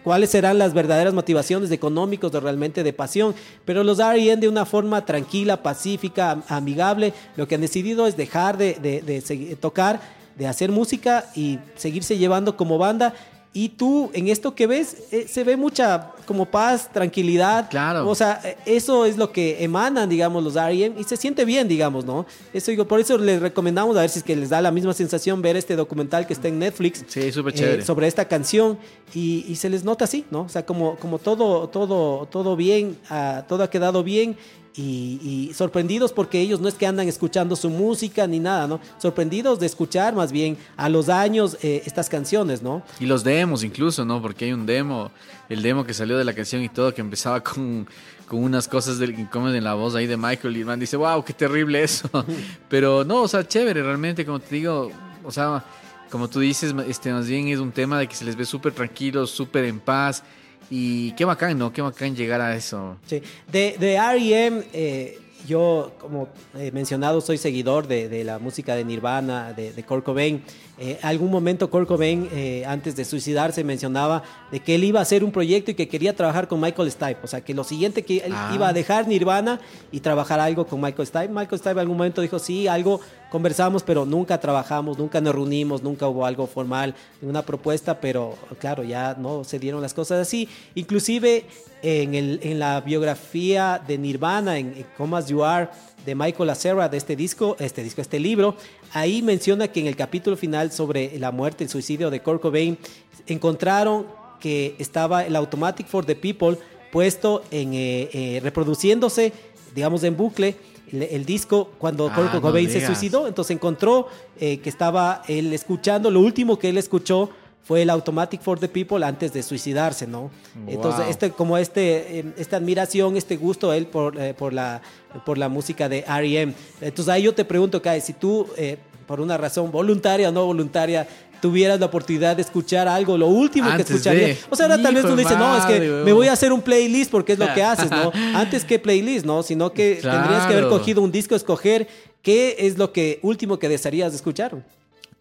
cuáles 0.03 0.31
serán 0.31 0.59
las 0.59 0.75
verdaderas 0.75 1.15
motivaciones 1.15 1.71
económicos 1.71 2.33
de 2.33 2.41
realmente 2.41 2.83
de 2.83 2.93
pasión, 2.93 3.35
pero 3.65 3.85
los 3.85 3.99
R.E.M. 3.99 4.41
de 4.41 4.49
una 4.49 4.65
forma 4.65 5.05
tranquila, 5.05 5.63
pacífica, 5.63 6.31
am- 6.31 6.43
amigable, 6.49 7.13
lo 7.37 7.47
que 7.49 7.55
han 7.57 7.61
decidido 7.61 8.07
es 8.07 8.17
dejar 8.17 8.57
de, 8.57 8.75
de- 8.75 9.03
de 9.03 9.57
tocar, 9.57 10.01
de 10.39 10.47
hacer 10.47 10.71
música 10.73 11.27
y 11.35 11.59
seguirse 11.77 12.19
llevando 12.19 12.57
como 12.57 12.79
banda. 12.79 13.15
Y 13.57 13.69
tú, 13.69 14.11
en 14.15 14.27
esto 14.27 14.57
que 14.57 14.67
ves, 14.67 14.97
eh, 15.13 15.27
se 15.29 15.45
ve 15.45 15.57
mucha 15.57 16.11
como 16.27 16.45
paz, 16.45 16.91
tranquilidad. 16.93 17.71
Claro. 17.71 18.09
O 18.09 18.15
sea, 18.17 18.41
eh, 18.43 18.57
eso 18.67 19.07
es 19.07 19.17
lo 19.17 19.31
que 19.31 19.63
emanan, 19.63 20.09
digamos, 20.09 20.43
los 20.43 20.57
R.E.M. 20.57 21.01
y 21.01 21.05
se 21.05 21.17
siente 21.17 21.45
bien, 21.45 21.69
digamos, 21.69 22.05
¿no? 22.05 22.27
Eso 22.53 22.73
digo, 22.73 22.89
por 22.89 22.99
eso 22.99 23.17
les 23.17 23.41
recomendamos 23.41 23.97
a 23.97 24.01
ver 24.01 24.11
si 24.11 24.19
es 24.19 24.25
que 24.25 24.35
les 24.35 24.51
da 24.51 24.61
la 24.61 24.73
misma 24.73 24.93
sensación 24.93 25.41
ver 25.41 25.57
este 25.57 25.77
documental 25.77 26.27
que 26.27 26.33
está 26.33 26.49
en 26.49 26.59
Netflix. 26.59 27.05
Sí, 27.07 27.31
súper 27.31 27.55
eh, 27.55 27.57
chévere. 27.57 27.85
sobre 27.85 28.09
esta 28.09 28.27
canción 28.27 28.77
y, 29.15 29.45
y 29.47 29.55
se 29.55 29.71
les 29.71 29.85
nota 29.85 30.05
así, 30.05 30.25
¿no? 30.33 30.41
O 30.41 30.49
sea, 30.49 30.67
como, 30.67 30.97
como 30.97 31.21
todo, 31.21 31.69
todo, 31.69 32.27
todo 32.27 32.57
bien, 32.57 32.99
ah, 33.09 33.45
todo 33.47 33.63
ha 33.63 33.71
quedado 33.71 34.03
bien 34.03 34.37
y, 34.77 35.21
y 35.51 35.55
sorprendidos 35.55 36.13
porque 36.13 36.41
ellos 36.41 36.61
no 36.61 36.69
es 36.69 36.75
que 36.75 36.87
andan 36.87 37.09
escuchando 37.09 37.55
su 37.57 37.71
música 37.71 38.27
ni 38.27 38.41
nada, 38.41 38.67
¿no? 38.67 38.81
Sorprendidos 38.99 39.61
de 39.61 39.67
escuchar 39.67 40.15
más 40.15 40.33
bien 40.33 40.57
a 40.77 40.89
los 40.89 41.09
años 41.09 41.57
eh, 41.63 41.83
estas 41.87 42.09
canciones, 42.09 42.63
¿no? 42.63 42.83
Y 42.99 43.07
los 43.07 43.23
demos 43.23 43.63
incluso, 43.63 44.05
¿no? 44.05 44.21
Porque 44.21 44.47
hay 44.47 44.53
un 44.53 44.67
demo, 44.67 45.11
el 45.49 45.63
demo 45.63 45.85
que 45.85 45.95
salió 45.95 46.19
de 46.19 46.25
la 46.25 46.35
canción 46.35 46.63
y 46.63 46.69
todo, 46.69 46.93
que 46.93 47.01
empezaba 47.01 47.41
con, 47.43 47.87
con 48.27 48.43
unas 48.43 48.67
cosas 48.67 48.99
del 48.99 49.19
incómodo 49.19 49.55
en 49.55 49.65
la 49.65 49.75
voz 49.75 49.95
ahí 49.95 50.07
de 50.07 50.17
Michael 50.17 50.57
y 50.57 50.61
el 50.61 50.67
man 50.67 50.81
dice, 50.81 50.97
wow, 50.97 51.25
qué 51.25 51.33
terrible 51.33 51.83
eso. 51.83 52.09
Pero 52.69 53.05
no, 53.05 53.23
o 53.23 53.29
sea, 53.29 53.47
chévere, 53.47 53.83
realmente, 53.83 54.27
como 54.27 54.41
te 54.41 54.57
digo, 54.57 54.91
o 55.23 55.31
sea, 55.31 55.65
como 56.11 56.29
tú 56.29 56.41
dices, 56.41 56.75
este, 56.89 57.13
más 57.13 57.29
bien 57.29 57.49
es 57.49 57.59
un 57.59 57.73
tema 57.73 57.99
de 57.99 58.09
que 58.09 58.15
se 58.15 58.25
les 58.25 58.37
ve 58.37 58.45
súper 58.45 58.73
tranquilos, 58.73 59.31
súper 59.31 59.65
en 59.65 59.79
paz. 59.79 60.23
Y 60.71 61.13
qué 61.13 61.25
bacán, 61.25 61.59
¿no? 61.59 61.73
Qué 61.73 61.83
bacán 61.83 62.15
llegar 62.17 62.41
a 62.41 62.55
eso. 62.57 62.97
Sí. 63.07 63.23
De, 63.51 63.77
de 63.79 63.95
R.E.M., 63.95 64.63
eh, 64.73 65.19
yo, 65.47 65.93
como 66.01 66.29
he 66.59 66.71
mencionado, 66.73 67.21
soy 67.21 67.37
seguidor 67.37 67.87
de, 67.87 68.09
de 68.09 68.25
la 68.25 68.39
música 68.39 68.75
de 68.77 68.83
Nirvana, 68.83 69.53
de, 69.53 69.75
de 69.75 69.83
Kurt 69.83 70.03
Cobain. 70.03 70.43
Eh, 70.79 70.99
algún 71.03 71.31
momento 71.31 71.69
Kurt 71.69 71.87
Cobain, 71.87 72.27
eh, 72.33 72.65
antes 72.67 72.97
de 72.97 73.05
suicidarse, 73.05 73.63
mencionaba 73.63 74.23
de 74.51 74.61
que 74.61 74.75
él 74.77 74.85
iba 74.85 75.01
a 75.01 75.03
hacer 75.03 75.23
un 75.23 75.31
proyecto 75.33 75.71
y 75.71 75.75
que 75.75 75.87
quería 75.87 76.17
trabajar 76.17 76.49
con 76.49 76.63
Michael 76.63 76.91
Stipe. 76.91 77.19
O 77.23 77.27
sea, 77.27 77.43
que 77.43 77.53
lo 77.53 77.63
siguiente 77.63 78.03
que 78.03 78.19
él 78.25 78.33
Ah. 78.35 78.53
iba 78.55 78.69
a 78.69 78.73
dejar 78.73 79.07
Nirvana 79.07 79.61
y 79.93 80.01
trabajar 80.01 80.41
algo 80.41 80.67
con 80.67 80.81
Michael 80.81 81.07
Stipe. 81.07 81.29
Michael 81.29 81.59
Stipe 81.59 81.73
en 81.73 81.79
algún 81.81 81.99
momento 81.99 82.23
dijo, 82.23 82.39
sí, 82.39 82.67
algo 82.67 83.01
conversamos, 83.35 83.83
pero 83.83 84.07
nunca 84.07 84.39
trabajamos, 84.39 84.97
nunca 84.97 85.21
nos 85.21 85.35
reunimos, 85.35 85.83
nunca 85.83 86.07
hubo 86.07 86.25
algo 86.25 86.47
formal, 86.47 86.95
una 87.21 87.43
propuesta, 87.43 87.99
pero 88.01 88.39
claro, 88.61 88.85
ya 88.85 89.17
no 89.19 89.43
se 89.43 89.59
dieron 89.59 89.83
las 89.83 89.93
cosas 89.93 90.21
así. 90.21 90.49
Inclusive 90.77 91.45
en, 91.83 92.15
el, 92.15 92.39
en 92.45 92.61
la 92.61 92.81
biografía 92.81 93.83
de 93.85 93.99
Nirvana, 93.99 94.57
en, 94.57 94.69
en 94.77 94.87
Come 94.97 95.17
As 95.17 95.27
You 95.27 95.43
Are, 95.43 95.69
de 96.07 96.15
Michael 96.15 96.49
Acera, 96.49 96.89
de 96.89 96.97
este 96.97 97.17
disco, 97.17 97.57
este 97.59 97.83
disco, 97.83 98.01
este 98.01 98.21
libro, 98.21 98.55
ahí 98.93 99.21
menciona 99.21 99.67
que 99.67 99.81
en 99.81 99.89
el 99.89 99.97
capítulo 99.97 100.37
final 100.37 100.71
sobre 100.71 101.19
la 101.19 101.33
muerte, 101.33 101.65
el 101.65 101.71
suicidio 101.71 102.11
de 102.11 102.21
Kurt 102.21 102.41
Cobain, 102.41 102.79
encontraron 103.27 104.07
que 104.39 104.77
estaba 104.79 105.25
el 105.25 105.35
Automatic 105.35 105.89
for 105.89 106.07
the 106.07 106.15
People 106.15 106.57
puesto 106.93 107.43
en 107.51 107.75
eh, 107.75 108.09
eh, 108.13 108.41
reproduciéndose, 108.45 109.33
digamos 109.75 110.05
en 110.05 110.17
bucle, 110.17 110.55
el, 110.93 111.25
disco 111.25 111.71
cuando 111.79 112.09
Ah, 112.09 112.15
Kurt 112.15 112.35
no 112.35 112.41
Cobain 112.41 112.71
se 112.71 112.85
suicidó. 112.85 113.27
Entonces 113.27 113.55
encontró 113.57 114.09
eh, 114.41 114.59
que 114.59 114.69
estaba 114.69 115.23
él 115.29 115.53
escuchando, 115.53 116.11
lo 116.11 116.21
último 116.21 116.59
que 116.59 116.69
él 116.69 116.79
escuchó 116.79 117.31
fue 117.65 117.81
el 117.83 117.91
Automatic 117.91 118.43
for 118.43 118.59
the 118.59 118.69
People 118.69 119.05
antes 119.05 119.33
de 119.33 119.43
suicidarse, 119.43 120.07
¿no? 120.07 120.31
Entonces, 120.67 121.07
este, 121.09 121.31
como 121.31 121.57
este, 121.57 122.19
eh, 122.19 122.25
esta 122.37 122.59
admiración, 122.59 123.17
este 123.17 123.37
gusto 123.39 123.73
él 123.73 123.87
por, 123.87 124.21
eh, 124.21 124.35
por, 124.35 124.53
la, 124.53 124.83
por 125.25 125.39
la 125.39 125.49
música 125.49 125.89
de 125.89 126.05
R.E.M. 126.07 126.53
Entonces 126.83 127.13
ahí 127.13 127.23
yo 127.23 127.35
te 127.35 127.45
pregunto, 127.45 127.81
Kai, 127.81 128.03
si 128.03 128.13
tú, 128.13 128.47
eh, 128.59 128.77
por 129.07 129.19
una 129.19 129.39
razón 129.39 129.73
voluntaria 129.73 130.29
o 130.29 130.33
no 130.33 130.45
voluntaria, 130.45 131.09
tuvieras 131.45 131.79
la 131.79 131.85
oportunidad 131.87 132.37
de 132.37 132.41
escuchar 132.41 132.89
algo, 132.89 133.19
lo 133.19 133.27
último 133.27 133.69
Antes 133.69 133.85
que 133.87 133.93
escucharías. 133.93 134.29
de- 134.31 134.39
O 134.49 134.57
sea, 134.57 134.65
ahora 134.65 134.83
tal 134.83 134.95
vez 134.95 135.03
tú 135.05 135.15
de 135.15 135.23
dices, 135.25 135.37
no, 135.37 135.59
es 135.59 135.65
que 135.67 135.79
me 136.07 136.13
voy 136.15 136.29
a 136.29 136.33
hacer 136.33 136.55
un 136.55 136.63
playlist 136.63 137.11
porque 137.11 137.35
es 137.35 137.39
lo 137.39 137.53
que 137.53 137.63
haces, 137.63 137.91
¿no? 137.91 138.11
Antes 138.35 138.65
que 138.65 138.79
playlist, 138.79 139.27
¿no? 139.27 139.43
Sino 139.43 139.71
que 139.75 139.97
tendrías 140.01 140.47
que 140.47 140.55
haber 140.55 140.69
cogido 140.69 141.03
un 141.03 141.13
disco, 141.13 141.35
escoger 141.35 141.87
qué 142.23 142.57
es 142.61 142.79
lo 142.79 142.93
que 142.95 143.19
último 143.21 143.59
que 143.59 143.69
desearías 143.69 144.15
escuchar. 144.15 144.65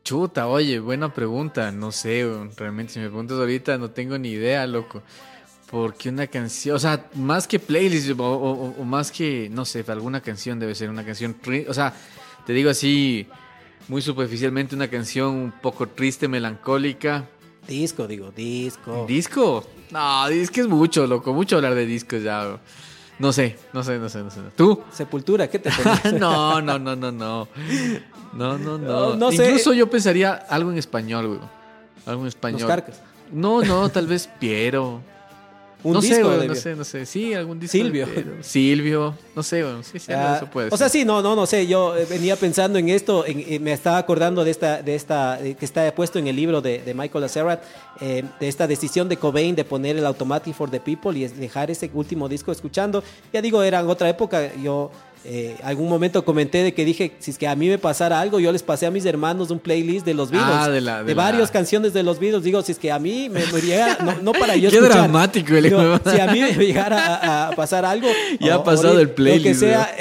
Chuta, 0.05 0.47
oye, 0.47 0.79
buena 0.79 1.13
pregunta. 1.13 1.71
No 1.73 1.91
sé, 1.91 2.25
realmente 2.55 2.93
si 2.93 2.99
me 2.99 3.07
preguntas 3.07 3.37
ahorita 3.37 3.77
no 3.77 3.89
tengo 3.91 4.17
ni 4.17 4.29
idea, 4.29 4.65
loco. 4.65 5.01
Porque 5.69 6.07
una 6.07 6.27
canción, 6.27 6.75
o 6.75 6.79
sea, 6.79 7.05
más 7.15 7.47
que 7.49 7.59
playlist 7.59 8.11
o, 8.17 8.23
o- 8.23 8.75
o 8.79 8.83
más 8.85 9.11
que, 9.11 9.49
no 9.51 9.65
sé, 9.65 9.83
alguna 9.89 10.21
canción 10.21 10.57
debe 10.59 10.73
ser 10.73 10.89
una 10.89 11.03
canción, 11.03 11.35
o 11.67 11.73
sea, 11.73 11.93
te 12.45 12.53
digo 12.53 12.69
así, 12.69 13.27
muy 13.87 14.01
superficialmente, 14.01 14.75
una 14.75 14.87
canción 14.87 15.29
un 15.35 15.51
poco 15.51 15.87
triste, 15.87 16.27
melancólica. 16.27 17.25
Disco, 17.67 18.07
digo, 18.07 18.31
disco. 18.31 19.05
¿Disco? 19.07 19.63
No, 19.91 20.27
disco 20.27 20.61
es 20.61 20.67
mucho, 20.67 21.07
loco, 21.07 21.33
mucho 21.33 21.55
hablar 21.57 21.75
de 21.75 21.85
discos 21.85 22.21
ya. 22.23 22.41
weón. 22.43 22.59
No 23.19 23.31
sé, 23.31 23.57
no 23.73 23.83
sé, 23.83 23.99
no 23.99 24.09
sé, 24.09 24.19
no 24.23 24.29
sé. 24.31 24.39
¿Tú? 24.55 24.81
Sepultura, 24.91 25.49
¿qué 25.49 25.59
te 25.59 25.69
pones? 26.03 26.19
no, 26.19 26.61
no, 26.61 26.79
no, 26.79 26.95
no, 26.95 27.11
no. 27.11 27.47
No, 28.33 28.57
no, 28.57 28.77
no. 28.77 29.15
No, 29.15 29.31
sé. 29.31 29.45
Incluso 29.45 29.73
yo 29.73 29.89
pensaría 29.89 30.33
algo 30.33 30.71
en 30.71 30.77
español, 30.77 31.27
güey. 31.27 31.39
Algo 32.05 32.23
en 32.23 32.27
español. 32.27 32.61
Los 32.61 32.67
Carcas. 32.69 33.01
No, 33.31 33.61
no, 33.61 33.89
tal 33.89 34.07
vez 34.07 34.27
Piero. 34.39 35.01
Un 35.83 35.93
no 35.93 36.01
disco 36.01 36.15
sé, 36.15 36.23
güey, 36.23 36.47
no 36.47 36.55
sé, 36.55 36.75
no 36.75 36.83
sé. 36.83 37.05
Sí, 37.05 37.33
algún 37.33 37.59
disco. 37.59 37.73
Silvio. 37.73 38.07
Silvio. 38.41 39.15
No 39.35 39.43
sé, 39.43 39.63
güey. 39.63 39.83
Sí, 39.83 39.99
sí, 39.99 40.11
Ah, 40.13 40.35
eso 40.37 40.47
puede 40.49 40.67
o 40.71 40.77
sea, 40.77 40.87
ser. 40.89 41.01
sí, 41.01 41.05
no, 41.05 41.21
no, 41.21 41.35
no 41.35 41.45
sé. 41.45 41.67
Yo 41.67 41.95
eh, 41.97 42.05
venía 42.09 42.35
pensando 42.35 42.79
en 42.79 42.89
esto, 42.89 43.25
en- 43.25 43.43
en- 43.47 43.63
me 43.63 43.73
estaba 43.73 43.97
acordando 43.97 44.43
de 44.43 44.51
esta, 44.51 44.81
de 44.81 44.95
esta, 44.95 45.39
eh, 45.45 45.55
que 45.55 45.65
está 45.65 45.93
puesto 45.93 46.19
en 46.19 46.27
el 46.27 46.35
libro 46.35 46.61
de, 46.61 46.79
de 46.79 46.93
Michael 46.93 47.23
Acerat, 47.25 47.63
eh, 48.01 48.23
de 48.39 48.47
esta 48.47 48.67
decisión 48.67 49.09
de 49.09 49.17
Cobain 49.17 49.55
de 49.55 49.65
poner 49.65 49.97
el 49.97 50.05
Automatic 50.05 50.53
for 50.55 50.69
the 50.69 50.79
People 50.79 51.17
y 51.17 51.27
dejar 51.27 51.69
ese 51.71 51.89
último 51.93 52.29
disco 52.29 52.51
escuchando. 52.51 53.03
Ya 53.33 53.41
digo, 53.41 53.61
era 53.63 53.79
en 53.79 53.89
otra 53.89 54.07
época. 54.09 54.53
Yo 54.55 54.91
eh, 55.25 55.55
algún 55.63 55.87
momento 55.89 56.25
comenté 56.25 56.63
de 56.63 56.73
que 56.73 56.83
dije, 56.83 57.13
si 57.19 57.31
es 57.31 57.37
que 57.37 57.47
a 57.47 57.55
mí 57.55 57.69
me 57.69 57.77
pasara 57.77 58.19
algo, 58.19 58.39
yo 58.39 58.51
les 58.51 58.61
pasé 58.61 58.85
a 58.85 58.91
mis 58.91 59.05
hermanos 59.05 59.51
un 59.51 59.59
playlist 59.59 60.05
de 60.05 60.13
los 60.13 60.29
Beatles, 60.31 60.55
Ah, 60.59 60.69
de 60.69 60.81
la- 60.81 61.03
de 61.03 61.15
la- 61.15 61.23
varias 61.23 61.49
canciones 61.49 61.93
de 61.93 62.03
los 62.03 62.19
Beatles. 62.19 62.43
Digo, 62.43 62.61
si 62.61 62.73
es 62.73 62.77
que 62.79 62.91
a 62.91 62.99
mí 62.99 63.29
me, 63.29 63.39
me 63.47 63.61
llegara, 63.61 63.97
no, 64.03 64.15
no 64.21 64.31
para 64.33 64.55
yo 64.57 64.69
Qué 64.69 64.75
escuchar. 64.77 64.97
dramático 65.03 65.55
el 65.55 65.63
Digo. 65.63 65.99
Si 66.05 66.19
a 66.19 66.27
mí 66.27 66.41
me 66.41 66.51
llegara 66.53 67.15
a, 67.15 67.47
a 67.47 67.51
pasar 67.55 67.85
algo, 67.85 68.07
Ya 68.39 68.55
ha 68.55 68.63
pasado 68.63 68.95
o 68.95 68.99
el 68.99 69.03
Lo 69.03 69.09
que 69.09 69.13
playlist, 69.15 69.59
sea, 69.61 69.95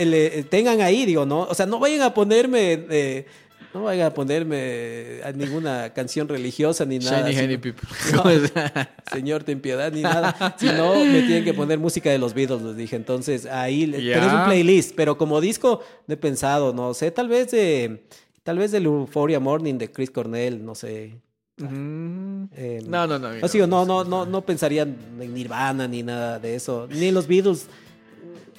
tengan 0.51 0.81
ahí, 0.81 1.07
digo, 1.07 1.25
¿no? 1.25 1.43
O 1.43 1.55
sea, 1.55 1.67
no 1.67 1.79
vayan 1.79 2.03
a 2.03 2.13
ponerme, 2.15 2.73
eh, 2.91 3.27
no 3.75 3.83
vayan 3.85 4.07
a 4.09 4.15
ponerme 4.15 5.21
a 5.25 5.33
ninguna 5.33 5.93
canción 5.95 6.29
religiosa 6.29 6.85
ni 6.85 6.99
nada. 6.99 7.31
Shiny 7.31 7.49
sino- 7.49 7.61
People. 7.61 7.89
Señor, 9.13 9.45
ten 9.45 9.61
piedad 9.61 9.93
ni 9.93 10.03
nada. 10.03 10.57
Si 10.59 10.67
no, 10.67 10.95
me 11.05 11.23
tienen 11.23 11.45
que 11.45 11.55
poner 11.55 11.79
música 11.79 12.11
de 12.11 12.19
los 12.19 12.35
Beatles, 12.35 12.63
les 12.63 12.77
dije. 12.77 12.97
Entonces, 12.97 13.47
ahí, 13.47 13.87
pero 13.91 14.27
es 14.27 14.33
un 14.33 14.45
playlist. 14.45 14.95
Pero 14.97 15.17
como 15.19 15.41
disco, 15.41 15.81
no 16.07 16.15
he 16.15 16.17
pensado, 16.17 16.73
no 16.73 16.95
sé, 16.95 17.11
tal 17.11 17.29
vez 17.29 17.51
de, 17.51 18.05
tal 18.43 18.59
vez 18.59 18.73
del 18.73 18.85
Euphoria 18.87 19.41
Morning 19.41 19.75
de 19.79 19.91
Chris 19.91 20.11
Cornell, 20.11 20.65
no 20.65 20.75
sé. 20.75 21.15
Mm. 21.59 22.45
Eh, 22.57 22.83
No, 22.87 23.07
no, 23.07 23.19
no. 23.19 23.29
no, 23.35 23.67
no, 23.67 23.85
no, 23.85 24.05
no, 24.05 24.27
no 24.27 24.41
pensaría 24.43 24.83
en 24.83 25.35
Nirvana 25.35 25.87
ni 25.87 26.03
nada 26.03 26.39
de 26.39 26.55
eso, 26.57 26.89
ni 26.91 27.07
en 27.07 27.15
los 27.15 27.27
Beatles. 27.27 27.67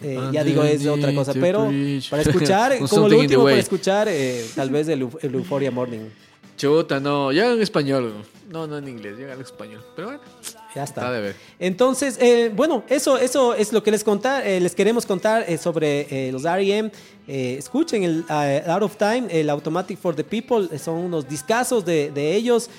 Eh, 0.02 0.20
ya 0.34 0.44
digo, 0.44 0.64
es 0.64 0.86
otra 0.88 1.14
cosa, 1.14 1.34
pero 1.34 1.70
para 2.10 2.22
escuchar, 2.24 2.78
como 2.90 3.08
lo 3.08 3.20
último 3.20 3.44
para 3.44 3.58
escuchar, 3.58 4.08
eh, 4.10 4.46
tal 4.56 4.70
vez 4.70 4.88
el, 4.88 5.04
Eu- 5.04 5.18
el 5.22 5.34
Euphoria 5.36 5.72
Morning. 5.72 6.10
Chuta, 6.58 7.00
no, 7.00 7.32
yo 7.32 7.54
en 7.54 7.62
español. 7.62 8.14
No, 8.50 8.68
no 8.68 8.78
en 8.78 8.88
inglés, 8.88 9.18
yo 9.18 9.28
en 9.28 9.42
español. 9.42 9.82
Pero 9.96 10.10
bueno, 10.10 10.22
Ya 10.76 10.84
está. 10.84 11.02
está 11.02 11.12
de 11.12 11.22
ver. 11.22 11.36
Entonces, 11.60 12.18
eh, 12.22 12.52
bueno, 12.56 12.84
eso, 12.90 13.18
eso 13.18 13.56
es 13.56 13.74
lo 13.74 13.82
que 13.82 13.90
les 13.92 14.04
contar, 14.04 14.46
eh, 14.46 14.60
les 14.60 14.76
queremos 14.76 15.06
contar 15.06 15.46
eh, 15.48 15.58
sobre 15.58 16.32
los 16.32 16.46
R.E.M. 16.46 16.92
Escuchen 17.28 18.04
el 18.04 18.26
Out 18.30 18.84
of 18.84 18.98
Time, 18.98 19.28
el 19.32 19.50
Automatic 19.50 19.98
for 19.98 20.16
the 20.16 20.24
People, 20.24 20.78
son 20.78 20.96
unos 20.98 21.28
discazos 21.28 21.84
de, 21.86 22.12
de 22.12 22.36
ellos. 22.36 22.70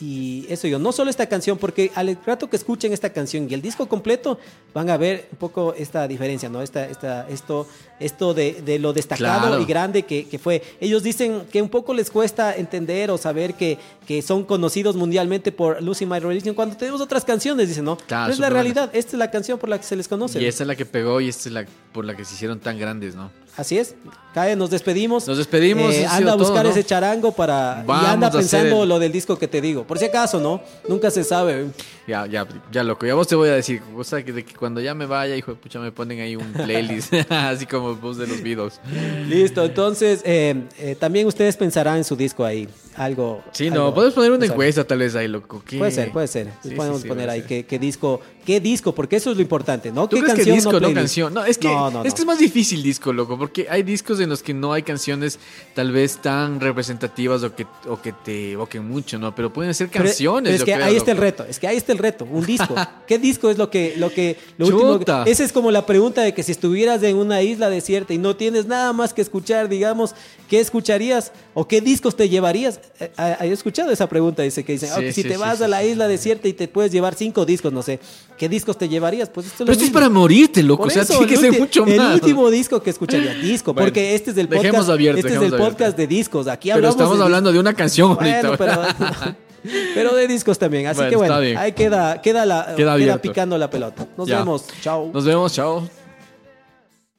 Y 0.00 0.46
eso 0.48 0.68
yo, 0.68 0.78
no 0.78 0.92
solo 0.92 1.10
esta 1.10 1.26
canción, 1.26 1.58
porque 1.58 1.90
al 1.94 2.16
rato 2.24 2.48
que 2.48 2.56
escuchen 2.56 2.92
esta 2.92 3.10
canción 3.12 3.48
y 3.50 3.54
el 3.54 3.62
disco 3.62 3.88
completo, 3.88 4.38
van 4.72 4.90
a 4.90 4.96
ver 4.96 5.28
un 5.32 5.38
poco 5.38 5.74
esta 5.74 6.06
diferencia, 6.06 6.48
¿no? 6.48 6.62
Esta, 6.62 6.84
esta, 6.86 7.26
esto, 7.28 7.66
esto 7.98 8.32
de, 8.34 8.62
de 8.64 8.78
lo 8.78 8.92
destacado 8.92 9.48
Claro. 9.48 9.60
y 9.62 9.64
grande 9.64 10.04
que, 10.04 10.28
que 10.28 10.38
fue. 10.38 10.62
Ellos 10.80 11.02
dicen 11.02 11.42
que 11.50 11.60
un 11.60 11.68
poco 11.68 11.94
les 11.94 12.10
cuesta 12.10 12.54
entender 12.54 13.10
o 13.10 13.18
saber 13.18 13.54
que, 13.54 13.78
que 14.06 14.22
son 14.22 14.44
conocidos 14.44 14.94
mundialmente 14.94 15.50
por 15.50 15.82
Losing 15.82 16.08
My 16.08 16.20
Religion 16.20 16.54
cuando 16.54 16.76
tenemos 16.76 17.00
otras 17.00 17.24
canciones, 17.24 17.66
dicen, 17.68 17.84
¿no? 17.84 17.96
Claro, 17.96 18.32
es 18.32 18.38
la 18.38 18.46
buena. 18.48 18.62
realidad, 18.62 18.90
esta 18.92 19.12
es 19.12 19.18
la 19.18 19.30
canción 19.30 19.58
por 19.58 19.68
la 19.68 19.78
que 19.78 19.84
se 19.84 19.96
les 19.96 20.06
conoce. 20.06 20.40
Y 20.40 20.46
esta 20.46 20.62
es 20.62 20.66
la 20.68 20.76
que 20.76 20.86
pegó 20.86 21.20
y 21.20 21.28
esta 21.28 21.48
es 21.48 21.52
la 21.52 21.66
por 21.92 22.04
la 22.04 22.14
que 22.16 22.24
se 22.24 22.34
hicieron 22.34 22.60
tan 22.60 22.78
grandes, 22.78 23.14
¿no? 23.16 23.30
Así 23.56 23.76
es. 23.76 23.96
Cae, 24.34 24.54
nos 24.54 24.70
despedimos. 24.70 25.26
Nos 25.26 25.38
despedimos, 25.38 25.92
Eh, 25.92 26.06
anda 26.06 26.32
a 26.32 26.36
buscar 26.36 26.58
todo, 26.58 26.64
¿no? 26.64 26.70
ese 26.70 26.84
charango 26.84 27.32
para. 27.32 27.82
Vamos 27.84 28.04
y 28.04 28.10
anda 28.10 28.30
pensando 28.30 28.84
el- 28.84 28.88
lo 28.88 28.98
del 29.00 29.10
disco 29.10 29.36
que 29.36 29.48
te 29.48 29.60
digo. 29.60 29.84
Por 29.88 29.98
si 29.98 30.04
acaso, 30.04 30.38
¿no? 30.38 30.60
Nunca 30.86 31.10
se 31.10 31.24
sabe. 31.24 31.68
Ya, 32.06 32.26
ya, 32.26 32.46
ya 32.70 32.84
loco. 32.84 33.06
Ya 33.06 33.14
vos 33.14 33.26
te 33.26 33.34
voy 33.34 33.48
a 33.48 33.54
decir, 33.54 33.80
cosa 33.94 34.22
que, 34.22 34.32
de 34.32 34.44
que 34.44 34.54
cuando 34.54 34.82
ya 34.82 34.94
me 34.94 35.06
vaya, 35.06 35.34
hijo 35.34 35.52
de 35.52 35.56
pucha, 35.56 35.80
me 35.80 35.90
ponen 35.90 36.20
ahí 36.20 36.36
un 36.36 36.52
playlist, 36.52 37.12
así 37.30 37.64
como 37.64 37.96
vos 37.96 38.18
de 38.18 38.26
los 38.26 38.42
videos. 38.42 38.80
Listo, 39.26 39.64
entonces 39.64 40.20
eh, 40.24 40.54
eh, 40.78 40.94
también 40.94 41.26
ustedes 41.26 41.56
pensarán 41.56 41.96
en 41.96 42.04
su 42.04 42.14
disco 42.14 42.44
ahí. 42.44 42.68
Algo. 42.96 43.42
Sí, 43.52 43.70
no, 43.70 43.94
podemos 43.94 44.14
poner 44.14 44.30
una 44.32 44.38
o 44.38 44.42
sea, 44.42 44.52
encuesta 44.52 44.84
tal 44.84 44.98
vez 44.98 45.14
ahí, 45.14 45.28
loco. 45.28 45.62
¿qué? 45.64 45.78
Puede 45.78 45.92
ser, 45.92 46.12
puede 46.12 46.26
ser. 46.26 46.48
Sí, 46.62 46.70
Podemos 46.70 47.00
sí, 47.00 47.08
poner 47.08 47.30
ahí 47.30 47.42
qué 47.42 47.78
disco, 47.78 48.20
qué 48.48 48.60
disco, 48.60 48.94
porque 48.94 49.16
eso 49.16 49.30
es 49.30 49.36
lo 49.36 49.42
importante, 49.42 49.92
¿no? 49.92 50.08
¿Tú 50.08 50.16
¿Qué 50.16 50.22
crees 50.22 50.32
que 50.32 50.38
canción, 50.38 50.56
disco, 50.56 50.72
no, 50.72 50.78
playlist? 50.78 50.96
canción? 50.98 51.34
No, 51.34 51.44
es 51.44 51.58
que, 51.58 51.68
No, 51.68 51.90
no, 51.90 52.02
es 52.02 52.14
que 52.14 52.20
no. 52.20 52.22
es 52.22 52.26
más 52.28 52.38
difícil 52.38 52.82
disco, 52.82 53.12
loco, 53.12 53.36
porque 53.36 53.66
hay 53.68 53.82
discos 53.82 54.20
en 54.20 54.30
los 54.30 54.42
que 54.42 54.54
no 54.54 54.72
hay 54.72 54.82
canciones 54.82 55.38
tal 55.74 55.92
vez 55.92 56.16
tan 56.22 56.58
representativas 56.58 57.42
o 57.42 57.54
que, 57.54 57.66
o 57.86 58.00
que 58.00 58.12
te 58.14 58.52
evoquen 58.52 58.88
mucho, 58.88 59.18
¿no? 59.18 59.34
Pero 59.34 59.52
pueden 59.52 59.74
ser 59.74 59.90
Pero- 59.90 60.04
canciones. 60.06 60.44
pero 60.44 60.54
es 60.54 60.60
yo 60.60 60.64
que 60.64 60.72
creo, 60.72 60.86
ahí 60.86 60.96
está 60.96 61.10
el 61.12 61.18
reto, 61.18 61.44
es 61.44 61.58
que 61.58 61.68
ahí 61.68 61.76
está 61.76 61.92
el 61.92 61.98
reto, 61.98 62.24
un 62.24 62.46
disco. 62.46 62.74
¿Qué 63.06 63.18
disco 63.18 63.50
es 63.50 63.58
lo 63.58 63.68
que, 63.68 63.92
lo 63.98 64.08
que, 64.10 64.38
lo 64.56 64.66
último? 64.68 64.98
Esa 65.26 65.44
es 65.44 65.52
como 65.52 65.70
la 65.70 65.84
pregunta 65.84 66.22
de 66.22 66.32
que 66.32 66.42
si 66.42 66.52
estuvieras 66.52 67.02
en 67.02 67.16
una 67.16 67.42
isla 67.42 67.68
desierta 67.68 68.14
y 68.14 68.18
no 68.18 68.34
tienes 68.34 68.64
nada 68.64 68.94
más 68.94 69.12
que 69.12 69.20
escuchar, 69.20 69.68
digamos, 69.68 70.14
¿qué 70.48 70.60
escucharías 70.60 71.32
o 71.54 71.68
qué 71.68 71.80
discos 71.80 72.16
te 72.16 72.28
llevarías? 72.28 72.80
Eh, 73.00 73.10
He 73.42 73.52
escuchado 73.52 73.90
esa 73.90 74.08
pregunta, 74.08 74.42
dice 74.42 74.64
que 74.64 74.72
dicen, 74.72 74.88
Sí, 74.88 74.94
"Ah, 74.96 75.00
que 75.00 75.12
si 75.12 75.22
te 75.22 75.36
vas 75.36 75.60
a 75.60 75.68
la 75.68 75.84
isla 75.84 76.08
desierta 76.08 76.48
y 76.48 76.52
te 76.54 76.66
puedes 76.68 76.90
llevar 76.90 77.14
cinco 77.14 77.44
discos, 77.46 77.72
no 77.72 77.82
sé, 77.82 78.00
¿qué 78.38 78.48
discos 78.48 78.76
te 78.78 78.88
llevarías? 78.88 79.28
Pues 79.28 79.46
esto 79.46 79.64
es 79.64 79.66
Pero 79.66 79.72
esto 79.72 79.84
es 79.84 79.90
para 79.90 80.08
morirte, 80.08 80.62
loco. 80.62 80.82
Por 80.84 80.90
o 80.90 80.94
sea, 80.94 81.02
eso, 81.02 81.12
tiene 81.18 81.26
que 81.28 81.34
el 81.34 81.40
ser 81.52 81.60
mucho 81.60 81.86
El 81.86 81.96
más. 81.96 82.14
último 82.14 82.50
disco 82.50 82.82
que 82.82 82.90
escucharía, 82.90 83.34
disco, 83.34 83.72
Bueno, 83.74 83.86
porque 83.86 84.14
este 84.14 84.30
es 84.32 84.36
el 84.38 84.48
podcast, 84.48 84.88
abierto, 84.88 85.18
este 85.18 85.28
es 85.30 85.36
el 85.36 85.44
abierto. 85.44 85.64
podcast 85.68 85.96
de 85.96 86.06
discos. 86.06 86.46
Aquí 86.48 86.68
Pero 86.68 86.76
hablamos 86.76 86.96
estamos 86.96 87.18
de 87.18 87.24
hablando 87.24 87.52
de 87.52 87.58
una 87.58 87.74
canción 87.74 88.14
bueno, 88.14 88.48
ahorita. 88.48 88.56
pero, 88.56 89.36
pero 89.94 90.14
de 90.14 90.26
discos 90.28 90.58
también. 90.58 90.86
Así 90.86 90.96
Bueno, 90.98 91.10
que 91.10 91.16
bueno, 91.16 91.34
ahí 91.60 91.72
queda, 91.72 92.20
queda, 92.22 92.46
la, 92.46 92.74
Queda 92.76 93.20
picando 93.20 93.58
la 93.58 93.68
pelota. 93.68 94.06
Nos 94.16 94.28
Ya. 94.28 94.38
vemos. 94.38 94.64
Chao. 94.80 95.10
Nos 95.12 95.24
vemos, 95.24 95.52
chao. 95.52 95.97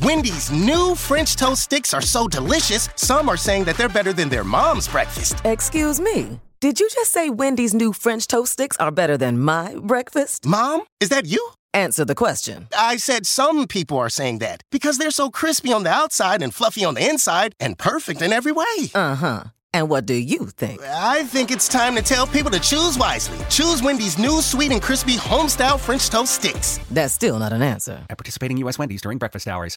Wendy's 0.00 0.50
new 0.50 0.94
French 0.94 1.36
toast 1.36 1.62
sticks 1.64 1.92
are 1.92 2.00
so 2.02 2.28
delicious, 2.28 2.88
some 2.96 3.28
are 3.28 3.36
saying 3.36 3.64
that 3.64 3.76
they're 3.76 3.88
better 3.88 4.12
than 4.12 4.28
their 4.28 4.44
mom's 4.44 4.88
breakfast. 4.88 5.40
Excuse 5.44 6.00
me. 6.00 6.40
Did 6.60 6.80
you 6.80 6.88
just 6.90 7.12
say 7.12 7.30
Wendy's 7.30 7.74
new 7.74 7.92
French 7.92 8.26
toast 8.26 8.52
sticks 8.52 8.76
are 8.78 8.90
better 8.90 9.16
than 9.16 9.38
my 9.38 9.76
breakfast? 9.80 10.44
Mom, 10.44 10.82
is 11.00 11.08
that 11.08 11.26
you? 11.26 11.50
Answer 11.74 12.04
the 12.04 12.14
question. 12.14 12.66
I 12.76 12.96
said 12.96 13.26
some 13.26 13.66
people 13.66 13.98
are 13.98 14.08
saying 14.08 14.38
that 14.38 14.62
because 14.72 14.98
they're 14.98 15.10
so 15.10 15.30
crispy 15.30 15.72
on 15.72 15.84
the 15.84 15.90
outside 15.90 16.42
and 16.42 16.54
fluffy 16.54 16.84
on 16.84 16.94
the 16.94 17.08
inside 17.08 17.54
and 17.60 17.78
perfect 17.78 18.22
in 18.22 18.32
every 18.32 18.52
way. 18.52 18.90
Uh 18.94 19.14
huh. 19.14 19.44
And 19.74 19.90
what 19.90 20.06
do 20.06 20.14
you 20.14 20.46
think? 20.46 20.80
I 20.82 21.24
think 21.24 21.50
it's 21.50 21.68
time 21.68 21.94
to 21.96 22.02
tell 22.02 22.26
people 22.26 22.50
to 22.52 22.58
choose 22.58 22.96
wisely. 22.96 23.38
Choose 23.50 23.82
Wendy's 23.82 24.18
new 24.18 24.40
sweet 24.40 24.72
and 24.72 24.80
crispy 24.80 25.16
homestyle 25.16 25.78
French 25.78 26.08
toast 26.08 26.34
sticks. 26.34 26.80
That's 26.90 27.12
still 27.12 27.38
not 27.38 27.52
an 27.52 27.60
answer. 27.60 28.02
At 28.08 28.16
participating 28.16 28.56
U.S. 28.58 28.78
Wendy's 28.78 29.02
during 29.02 29.18
breakfast 29.18 29.46
hours. 29.46 29.76